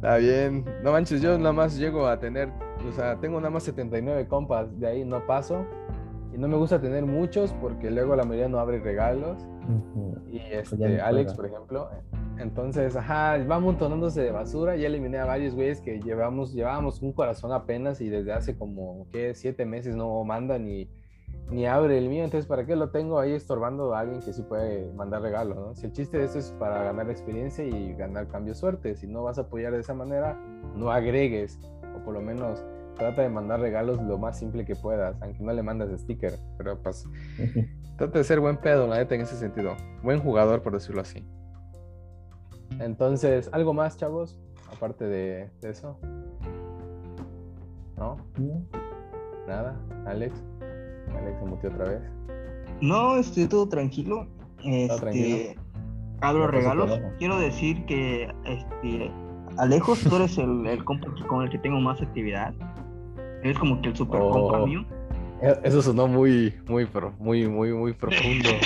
Está 0.00 0.16
bien. 0.16 0.64
No 0.82 0.92
manches, 0.92 1.20
yo 1.20 1.36
nada 1.36 1.52
más 1.52 1.76
llego 1.76 2.06
a 2.06 2.18
tener, 2.18 2.50
o 2.88 2.90
sea, 2.92 3.16
tengo 3.20 3.38
nada 3.38 3.50
más 3.50 3.64
79 3.64 4.28
compas, 4.28 4.80
de 4.80 4.86
ahí 4.86 5.04
no 5.04 5.26
paso. 5.26 5.66
Y 6.32 6.38
no 6.38 6.48
me 6.48 6.56
gusta 6.56 6.80
tener 6.80 7.04
muchos 7.04 7.52
porque 7.60 7.90
luego 7.90 8.16
la 8.16 8.24
mayoría 8.24 8.48
no 8.48 8.58
abre 8.58 8.80
regalos. 8.80 9.46
Ujú. 9.68 10.16
Y 10.30 10.38
ya 10.38 10.60
este, 10.60 11.02
Alex, 11.02 11.34
por 11.34 11.44
ejemplo. 11.44 11.90
Entonces, 12.38 12.96
ajá, 12.96 13.36
va 13.44 13.56
amontonándose 13.56 14.22
de 14.22 14.30
basura. 14.30 14.74
Ya 14.74 14.86
eliminé 14.86 15.18
a 15.18 15.26
varios 15.26 15.54
güeyes 15.54 15.82
que 15.82 16.00
llevamos, 16.00 16.54
llevábamos 16.54 17.02
un 17.02 17.12
corazón 17.12 17.52
apenas 17.52 18.00
y 18.00 18.08
desde 18.08 18.32
hace 18.32 18.56
como, 18.56 19.06
¿qué? 19.12 19.34
Siete 19.34 19.66
meses 19.66 19.96
no 19.96 20.24
manda 20.24 20.58
ni, 20.58 20.88
ni 21.50 21.66
abre 21.66 21.98
el 21.98 22.08
mío. 22.08 22.24
Entonces, 22.24 22.46
¿para 22.46 22.64
qué 22.64 22.76
lo 22.76 22.90
tengo 22.90 23.18
ahí 23.18 23.32
estorbando 23.32 23.94
a 23.94 24.00
alguien 24.00 24.20
que 24.20 24.32
sí 24.32 24.42
puede 24.42 24.92
mandar 24.92 25.22
regalos, 25.22 25.56
¿no? 25.56 25.74
Si 25.74 25.86
el 25.86 25.92
chiste 25.92 26.18
de 26.18 26.24
eso 26.24 26.38
es 26.38 26.52
para 26.58 26.82
ganar 26.82 27.10
experiencia 27.10 27.64
y 27.64 27.94
ganar 27.94 28.28
cambio 28.28 28.54
suerte. 28.54 28.96
Si 28.96 29.06
no 29.06 29.22
vas 29.24 29.38
a 29.38 29.42
apoyar 29.42 29.72
de 29.72 29.80
esa 29.80 29.94
manera, 29.94 30.38
no 30.74 30.90
agregues. 30.90 31.58
O 31.96 32.04
por 32.04 32.14
lo 32.14 32.20
menos 32.20 32.64
trata 32.96 33.22
de 33.22 33.28
mandar 33.28 33.60
regalos 33.60 34.00
lo 34.02 34.18
más 34.18 34.38
simple 34.38 34.64
que 34.64 34.76
puedas, 34.76 35.20
aunque 35.22 35.42
no 35.42 35.52
le 35.52 35.62
mandas 35.62 35.90
sticker. 36.00 36.34
Pero 36.58 36.78
pues, 36.80 37.04
trata 37.96 38.18
de 38.18 38.24
ser 38.24 38.40
buen 38.40 38.56
pedo, 38.58 38.86
la 38.86 38.98
neta, 38.98 39.14
en 39.14 39.22
ese 39.22 39.36
sentido. 39.36 39.76
Buen 40.02 40.20
jugador, 40.20 40.62
por 40.62 40.72
decirlo 40.72 41.00
así. 41.00 41.26
Entonces, 42.78 43.48
¿algo 43.52 43.74
más, 43.74 43.96
chavos? 43.96 44.38
Aparte 44.72 45.04
de, 45.04 45.50
de 45.60 45.70
eso. 45.70 45.98
¿No? 47.96 48.16
Nada. 49.46 49.76
Alex. 50.06 50.42
Alex 51.16 51.38
se 51.38 51.44
mutió 51.46 51.70
otra 51.70 51.88
vez. 51.88 52.00
No, 52.80 53.16
estoy 53.16 53.46
todo 53.46 53.68
tranquilo. 53.68 54.26
Este, 54.62 54.96
tranquilo? 55.00 55.62
abro 56.20 56.46
regalos. 56.48 57.00
Quiero 57.18 57.38
decir 57.38 57.84
que 57.86 58.28
este, 58.44 59.10
Alejos, 59.58 60.00
tú 60.04 60.16
eres 60.16 60.38
el, 60.38 60.66
el 60.66 60.84
compa 60.84 61.08
con 61.28 61.42
el 61.44 61.50
que 61.50 61.58
tengo 61.58 61.80
más 61.80 62.00
actividad. 62.00 62.54
Eres 63.42 63.58
como 63.58 63.80
que 63.82 63.88
el 63.88 63.96
super 63.96 64.20
Oh. 64.22 64.30
compa 64.30 64.64
mío. 64.66 64.84
Eh, 65.42 65.58
Eso 65.64 65.80
sonó 65.82 66.06
muy, 66.06 66.54
muy, 66.68 66.86
muy, 67.18 67.48
muy, 67.48 67.72
muy 67.72 67.92
profundo. 67.94 68.48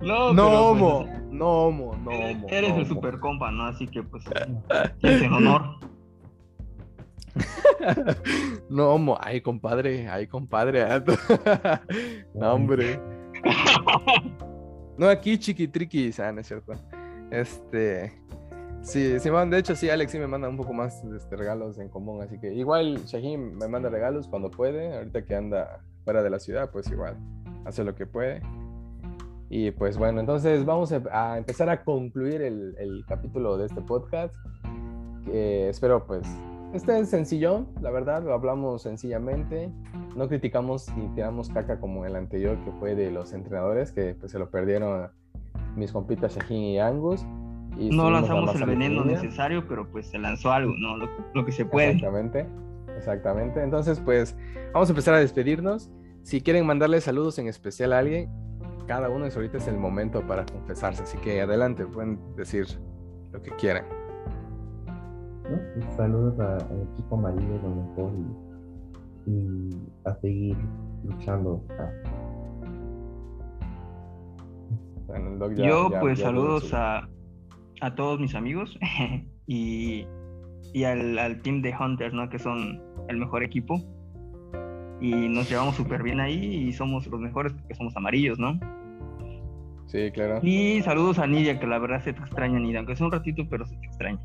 No, 0.00 0.32
No, 0.32 0.44
pero, 0.46 0.68
pues, 0.70 0.80
mo, 0.80 1.06
no, 1.32 1.70
mo, 1.72 1.96
no, 1.96 2.10
mo, 2.10 2.46
Eres 2.48 2.70
no, 2.70 2.76
el 2.76 2.86
super 2.86 3.18
compa, 3.18 3.50
¿no? 3.50 3.64
Así 3.66 3.88
que 3.88 4.00
pues 4.04 4.22
es 5.02 5.22
en 5.22 5.32
honor. 5.32 5.62
No, 8.70 8.98
mo, 8.98 9.16
ay, 9.20 9.40
compadre, 9.40 10.08
ay, 10.08 10.26
compadre. 10.26 10.84
No, 12.34 12.54
hombre. 12.54 13.00
No, 14.98 15.08
aquí 15.08 15.38
chiquitriquis, 15.38 16.18
ah, 16.18 16.32
no 16.32 16.40
es 16.40 16.48
cierto. 16.48 16.72
Este, 17.30 18.12
sí, 18.82 19.20
sí, 19.20 19.30
man, 19.30 19.48
de 19.48 19.58
hecho, 19.58 19.76
sí, 19.76 19.88
Alex 19.88 20.10
sí 20.10 20.18
me 20.18 20.26
manda 20.26 20.48
un 20.48 20.56
poco 20.56 20.72
más 20.72 21.04
este, 21.04 21.36
regalos 21.36 21.78
en 21.78 21.88
común, 21.88 22.20
así 22.20 22.36
que 22.40 22.52
igual 22.52 23.04
Shahim 23.04 23.58
me 23.58 23.68
manda 23.68 23.90
regalos 23.90 24.26
cuando 24.26 24.50
puede, 24.50 24.96
ahorita 24.96 25.24
que 25.24 25.36
anda 25.36 25.84
fuera 26.02 26.24
de 26.24 26.30
la 26.30 26.40
ciudad, 26.40 26.70
pues 26.72 26.90
igual, 26.90 27.16
hace 27.64 27.84
lo 27.84 27.94
que 27.94 28.06
puede. 28.06 28.42
Y 29.48 29.70
pues 29.70 29.96
bueno, 29.96 30.18
entonces 30.18 30.64
vamos 30.64 30.90
a, 30.92 31.00
a 31.12 31.38
empezar 31.38 31.70
a 31.70 31.84
concluir 31.84 32.42
el, 32.42 32.74
el 32.78 33.04
capítulo 33.06 33.56
de 33.56 33.66
este 33.66 33.80
podcast, 33.80 34.34
que 35.26 35.68
espero 35.68 36.04
pues 36.06 36.26
este 36.72 36.98
es 36.98 37.08
sencillo, 37.08 37.66
la 37.80 37.90
verdad, 37.90 38.22
lo 38.22 38.32
hablamos 38.34 38.82
sencillamente, 38.82 39.70
no 40.16 40.28
criticamos 40.28 40.88
ni 40.96 41.08
tiramos 41.14 41.48
caca 41.48 41.80
como 41.80 42.04
el 42.04 42.16
anterior 42.16 42.58
que 42.64 42.72
fue 42.72 42.94
de 42.94 43.10
los 43.10 43.32
entrenadores, 43.32 43.92
que 43.92 44.14
pues 44.14 44.32
se 44.32 44.38
lo 44.38 44.50
perdieron 44.50 45.10
mis 45.76 45.92
compitas 45.92 46.36
Shahin 46.36 46.62
y 46.62 46.78
Angus. 46.78 47.24
Y 47.76 47.90
No 47.90 48.10
lanzamos 48.10 48.54
el 48.56 48.66
veneno 48.66 49.04
línea. 49.04 49.20
necesario, 49.22 49.66
pero 49.68 49.88
pues 49.90 50.06
se 50.06 50.18
lanzó 50.18 50.50
algo, 50.50 50.74
¿no? 50.76 50.96
Lo, 50.96 51.08
lo 51.34 51.44
que 51.44 51.52
se 51.52 51.64
puede. 51.64 51.90
Exactamente, 51.90 52.46
exactamente. 52.96 53.62
Entonces, 53.62 54.00
pues 54.00 54.36
vamos 54.72 54.88
a 54.88 54.92
empezar 54.92 55.14
a 55.14 55.18
despedirnos. 55.18 55.90
Si 56.22 56.40
quieren 56.40 56.66
mandarle 56.66 57.00
saludos 57.00 57.38
en 57.38 57.46
especial 57.46 57.92
a 57.92 57.98
alguien, 58.00 58.28
cada 58.88 59.08
uno 59.10 59.26
de 59.26 59.34
ahorita 59.34 59.58
es 59.58 59.68
el 59.68 59.76
momento 59.76 60.26
para 60.26 60.44
confesarse. 60.46 61.04
Así 61.04 61.18
que 61.18 61.40
adelante, 61.40 61.86
pueden 61.86 62.18
decir 62.36 62.66
lo 63.32 63.40
que 63.42 63.50
quieran. 63.52 63.84
Saludos 65.96 66.38
a- 66.40 66.56
al 66.56 66.82
equipo 66.92 67.16
amarillo, 67.16 67.58
lo 67.62 67.74
mejor, 67.74 68.12
y, 69.26 69.30
y 69.30 69.70
a 70.04 70.14
seguir 70.16 70.56
luchando. 71.04 71.62
ah. 71.78 71.90
Bueno, 75.06 75.48
ya- 75.54 75.68
Yo 75.68 75.90
ya- 75.90 76.00
pues 76.00 76.18
ya 76.18 76.24
saludos 76.26 76.74
a, 76.74 77.08
a 77.80 77.94
todos 77.94 78.20
mis 78.20 78.34
amigos 78.34 78.78
y, 79.46 80.06
y 80.74 80.84
al, 80.84 81.18
al 81.18 81.40
team 81.42 81.62
de 81.62 81.74
Hunters, 81.78 82.12
¿no? 82.12 82.28
Que 82.28 82.38
son 82.38 82.80
el 83.08 83.16
mejor 83.16 83.42
equipo. 83.42 83.80
Y 85.00 85.28
nos 85.28 85.48
llevamos 85.48 85.76
súper 85.76 86.02
bien 86.02 86.18
ahí 86.20 86.44
y 86.44 86.72
somos 86.72 87.06
los 87.06 87.20
mejores 87.20 87.52
porque 87.52 87.74
somos 87.74 87.96
amarillos, 87.96 88.38
¿no? 88.38 88.58
Sí, 89.86 90.10
claro. 90.12 90.40
Y 90.42 90.82
saludos 90.82 91.18
a 91.20 91.26
Nidia, 91.26 91.58
que 91.58 91.66
la 91.66 91.78
verdad 91.78 92.02
se 92.02 92.12
te 92.12 92.20
extraña, 92.20 92.58
Nidia, 92.58 92.80
aunque 92.80 92.96
sea 92.96 93.06
un 93.06 93.12
ratito, 93.12 93.44
pero 93.48 93.64
se 93.64 93.76
te 93.76 93.86
extraña. 93.86 94.18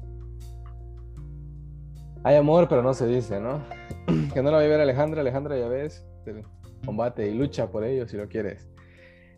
Hay 2.26 2.38
amor, 2.38 2.68
pero 2.70 2.82
no 2.82 2.94
se 2.94 3.06
dice, 3.06 3.40
¿no? 3.40 3.62
que 4.34 4.42
no 4.42 4.50
lo 4.50 4.58
va 4.58 4.64
a 4.64 4.68
ver 4.68 4.80
Alejandra. 4.80 5.22
Alejandra, 5.22 5.58
ya 5.58 5.68
ves, 5.68 6.06
te 6.24 6.44
combate 6.86 7.28
y 7.28 7.34
lucha 7.34 7.70
por 7.70 7.84
ello 7.84 8.08
si 8.08 8.16
lo 8.16 8.28
quieres. 8.30 8.70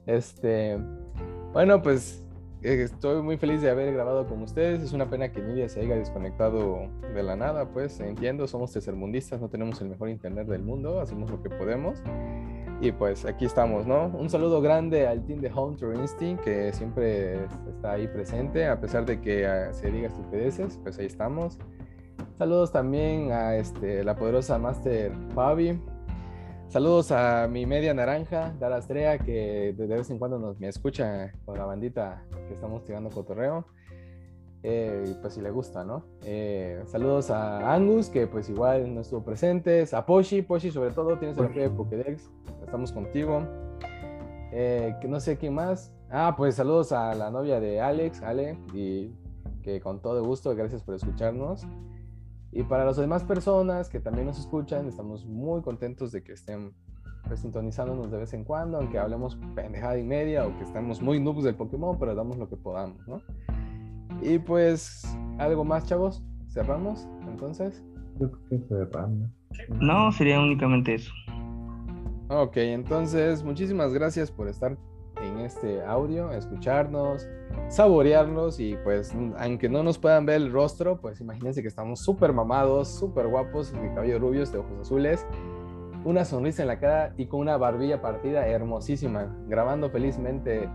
Este, 0.05 0.77
bueno, 1.51 1.81
pues 1.81 2.23
eh, 2.61 2.83
estoy 2.83 3.23
muy 3.23 3.38
feliz 3.38 3.61
de 3.61 3.71
haber 3.71 3.91
grabado 3.91 4.27
con 4.27 4.43
ustedes. 4.43 4.83
Es 4.83 4.93
una 4.93 5.09
pena 5.09 5.31
que 5.31 5.41
Nidia 5.41 5.67
se 5.67 5.81
haya 5.81 5.95
desconectado 5.95 6.88
de 7.13 7.23
la 7.23 7.36
nada, 7.36 7.69
pues 7.69 7.99
entiendo, 7.99 8.47
somos 8.47 8.71
tercermundistas, 8.71 9.41
no 9.41 9.49
tenemos 9.49 9.81
el 9.81 9.89
mejor 9.89 10.09
internet 10.09 10.47
del 10.47 10.61
mundo, 10.61 10.99
hacemos 10.99 11.31
lo 11.31 11.41
que 11.41 11.49
podemos. 11.49 12.03
Y 12.81 12.91
pues 12.91 13.25
aquí 13.25 13.45
estamos, 13.45 13.88
¿no? 13.88 14.07
Un 14.07 14.29
saludo 14.29 14.61
grande 14.61 15.07
al 15.07 15.25
team 15.25 15.39
de 15.39 15.51
Hunter 15.51 15.95
Instinct 15.95 16.43
que 16.43 16.73
siempre 16.73 17.45
está 17.67 17.93
ahí 17.93 18.07
presente, 18.07 18.67
a 18.67 18.79
pesar 18.79 19.05
de 19.05 19.21
que 19.21 19.47
ah, 19.47 19.73
se 19.73 19.89
diga 19.89 20.07
estupideces, 20.07 20.79
pues 20.83 20.99
ahí 20.99 21.05
estamos. 21.05 21.57
Saludos 22.38 22.73
también 22.73 23.31
a 23.31 23.55
este, 23.55 24.03
la 24.03 24.17
poderosa 24.17 24.57
Master 24.59 25.13
Fabi. 25.33 25.79
Saludos 26.67 27.13
a 27.13 27.47
mi 27.47 27.65
media 27.65 27.93
naranja, 27.93 28.53
Dara 28.59 28.75
Astrea, 28.75 29.19
que 29.19 29.73
de 29.77 29.88
vez 29.88 30.09
en 30.09 30.19
cuando 30.19 30.38
nos 30.38 30.59
me 30.59 30.67
escucha 30.67 31.31
con 31.45 31.57
la 31.57 31.63
bandita 31.63 32.25
que 32.49 32.53
estamos 32.53 32.83
tirando 32.83 33.09
cotorreo. 33.09 33.65
Eh, 34.63 35.15
pues 35.21 35.36
si 35.36 35.41
le 35.41 35.49
gusta, 35.49 35.86
¿no? 35.86 36.03
Eh, 36.25 36.83
saludos 36.88 37.31
a 37.31 37.73
Angus, 37.73 38.09
que 38.09 38.27
pues 38.27 38.49
igual 38.49 38.93
no 38.93 38.99
estuvo 38.99 39.23
presente. 39.23 39.86
A 39.93 40.05
Poshi, 40.05 40.41
Poshi 40.41 40.71
sobre 40.71 40.91
todo, 40.91 41.17
tienes 41.17 41.38
el 41.38 41.53
de 41.53 41.69
Pokédex. 41.69 42.29
Estamos 42.65 42.91
contigo. 42.91 43.47
Eh, 44.51 44.93
que 44.99 45.07
no 45.07 45.21
sé 45.21 45.38
quién 45.38 45.53
más. 45.53 45.93
Ah, 46.09 46.33
pues 46.36 46.55
saludos 46.55 46.91
a 46.91 47.15
la 47.15 47.31
novia 47.31 47.61
de 47.61 47.79
Alex, 47.79 48.21
Ale, 48.23 48.57
y 48.73 49.13
que 49.63 49.79
con 49.79 50.01
todo 50.01 50.21
gusto, 50.25 50.53
gracias 50.53 50.83
por 50.83 50.95
escucharnos. 50.95 51.65
Y 52.56 52.64
para 52.64 52.86
las 52.86 52.95
demás 52.95 53.26
personas 53.26 53.89
que 53.89 53.99
también 53.99 54.28
nos 54.28 54.39
escuchan, 54.39 54.88
estamos 54.88 55.26
muy 55.26 55.62
contentos 55.62 56.14
de 56.14 56.24
que 56.24 56.32
estén 56.32 56.72
pues, 57.28 57.41
sintonizándonos 57.41 58.10
de 58.10 58.18
vez 58.18 58.34
en 58.34 58.45
cuando, 58.45 58.78
aunque 58.78 58.97
hablemos 58.97 59.38
pendejada 59.53 59.99
y 59.99 60.03
media 60.03 60.47
o 60.47 60.58
que 60.58 60.64
estemos 60.64 61.01
muy 61.01 61.20
noobs 61.20 61.43
del 61.43 61.56
Pokémon, 61.56 61.99
pero 61.99 62.16
damos 62.16 62.38
lo 62.38 62.47
que 62.47 62.56
podamos, 62.56 63.06
¿no? 63.10 63.22
Y 64.22 64.39
pues, 64.39 65.03
¿algo 65.38 65.66
más, 65.66 65.86
chavos? 65.86 66.24
¿Cerramos? 66.47 67.06
Entonces. 67.28 67.84
Yo 68.22 68.32
creo 68.32 68.47
que 68.49 68.68
cerramos. 68.70 69.30
No, 69.82 70.10
sería 70.14 70.39
únicamente 70.39 70.93
eso. 70.95 71.12
Ok, 72.30 72.56
entonces, 72.56 73.43
muchísimas 73.43 73.91
gracias 73.91 74.32
por 74.32 74.47
estar 74.47 74.78
en 75.26 75.39
este 75.39 75.84
audio, 75.84 76.32
escucharnos, 76.32 77.28
saborearnos 77.69 78.59
y 78.59 78.78
pues, 78.84 79.13
aunque 79.38 79.69
no 79.69 79.84
nos 79.84 79.97
puedan 79.97 80.26
ver 80.26 80.38
el 80.38 80.51
rostro, 80.51 80.99
pues 80.99 81.19
imagínense 81.21 81.61
que 81.61 81.67
estamos 81.67 81.99
súper 81.99 82.34
mamados, 82.34 82.88
súper 82.99 83.28
guapos, 83.28 83.71
de 83.73 83.93
cabello 83.93 84.19
rubios, 84.19 84.51
de 84.51 84.59
ojos 84.59 84.80
azules, 84.82 85.26
una 86.03 86.23
sonrisa 86.23 86.61
en 86.61 86.67
la 86.67 86.80
cara 86.80 87.13
y 87.17 87.28
con 87.28 87.41
una 87.41 87.57
barbilla 87.57 88.01
partida 88.01 88.47
hermosísima, 88.47 89.36
grabando 89.47 89.89
felizmente 89.89 90.69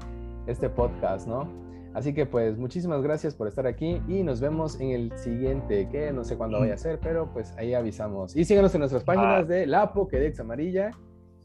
este 0.46 0.68
podcast, 0.68 1.26
¿no? 1.28 1.48
Así 1.94 2.14
que 2.14 2.24
pues 2.24 2.56
muchísimas 2.56 3.02
gracias 3.02 3.34
por 3.34 3.48
estar 3.48 3.66
aquí 3.66 4.00
y 4.06 4.22
nos 4.22 4.40
vemos 4.40 4.80
en 4.80 4.90
el 4.90 5.18
siguiente, 5.18 5.88
que 5.88 6.12
no 6.12 6.22
sé 6.22 6.36
cuándo 6.36 6.60
vaya 6.60 6.74
a 6.74 6.76
ser, 6.76 7.00
pero 7.00 7.32
pues 7.32 7.52
ahí 7.58 7.74
avisamos. 7.74 8.36
Y 8.36 8.44
síganos 8.44 8.74
en 8.74 8.80
nuestras 8.80 9.02
páginas 9.02 9.48
de 9.48 9.66
La 9.66 9.92
Pokédex 9.92 10.38
Amarilla, 10.38 10.92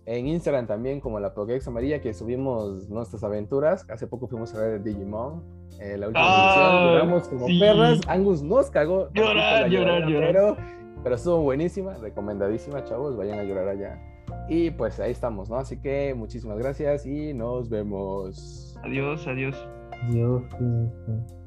en 0.06 0.28
Instagram 0.28 0.68
también 0.68 1.00
como 1.00 1.20
La 1.20 1.34
Pokédex 1.34 1.68
Amarilla, 1.68 2.00
que 2.02 2.14
subimos 2.14 2.90
nuestras 2.90 3.24
aventuras. 3.24 3.86
Hace 3.90 4.08
poco 4.08 4.28
fuimos 4.28 4.54
a 4.54 4.60
ver 4.60 4.84
Digimon, 4.84 5.44
eh, 5.80 5.98
la 5.98 6.08
última 6.08 6.24
Ah, 6.26 6.70
edición, 6.72 6.92
lloramos 6.94 7.28
como 7.28 7.48
sí. 7.48 7.60
perras, 7.60 8.00
Angus 8.08 8.44
nos 8.44 8.70
cagó. 8.70 9.10
Llorar, 9.14 9.70
llorar, 9.70 10.08
llorar. 10.08 10.32
Pero, 10.32 10.58
pero 11.04 11.16
estuvo 11.16 11.42
buenísima, 11.42 11.96
recomendadísima, 11.98 12.84
chavos, 12.84 13.16
vayan 13.18 13.40
a 13.40 13.44
llorar 13.44 13.68
allá. 13.68 14.00
Y 14.50 14.72
pues 14.72 15.00
ahí 15.00 15.12
estamos, 15.12 15.50
¿no? 15.50 15.58
Así 15.58 15.78
que 15.80 16.14
muchísimas 16.16 16.58
gracias 16.60 17.06
y 17.06 17.34
nos 17.34 17.70
vemos. 17.70 18.76
Adiós, 18.84 19.26
adiós. 19.28 19.56
Sí. 20.12 21.45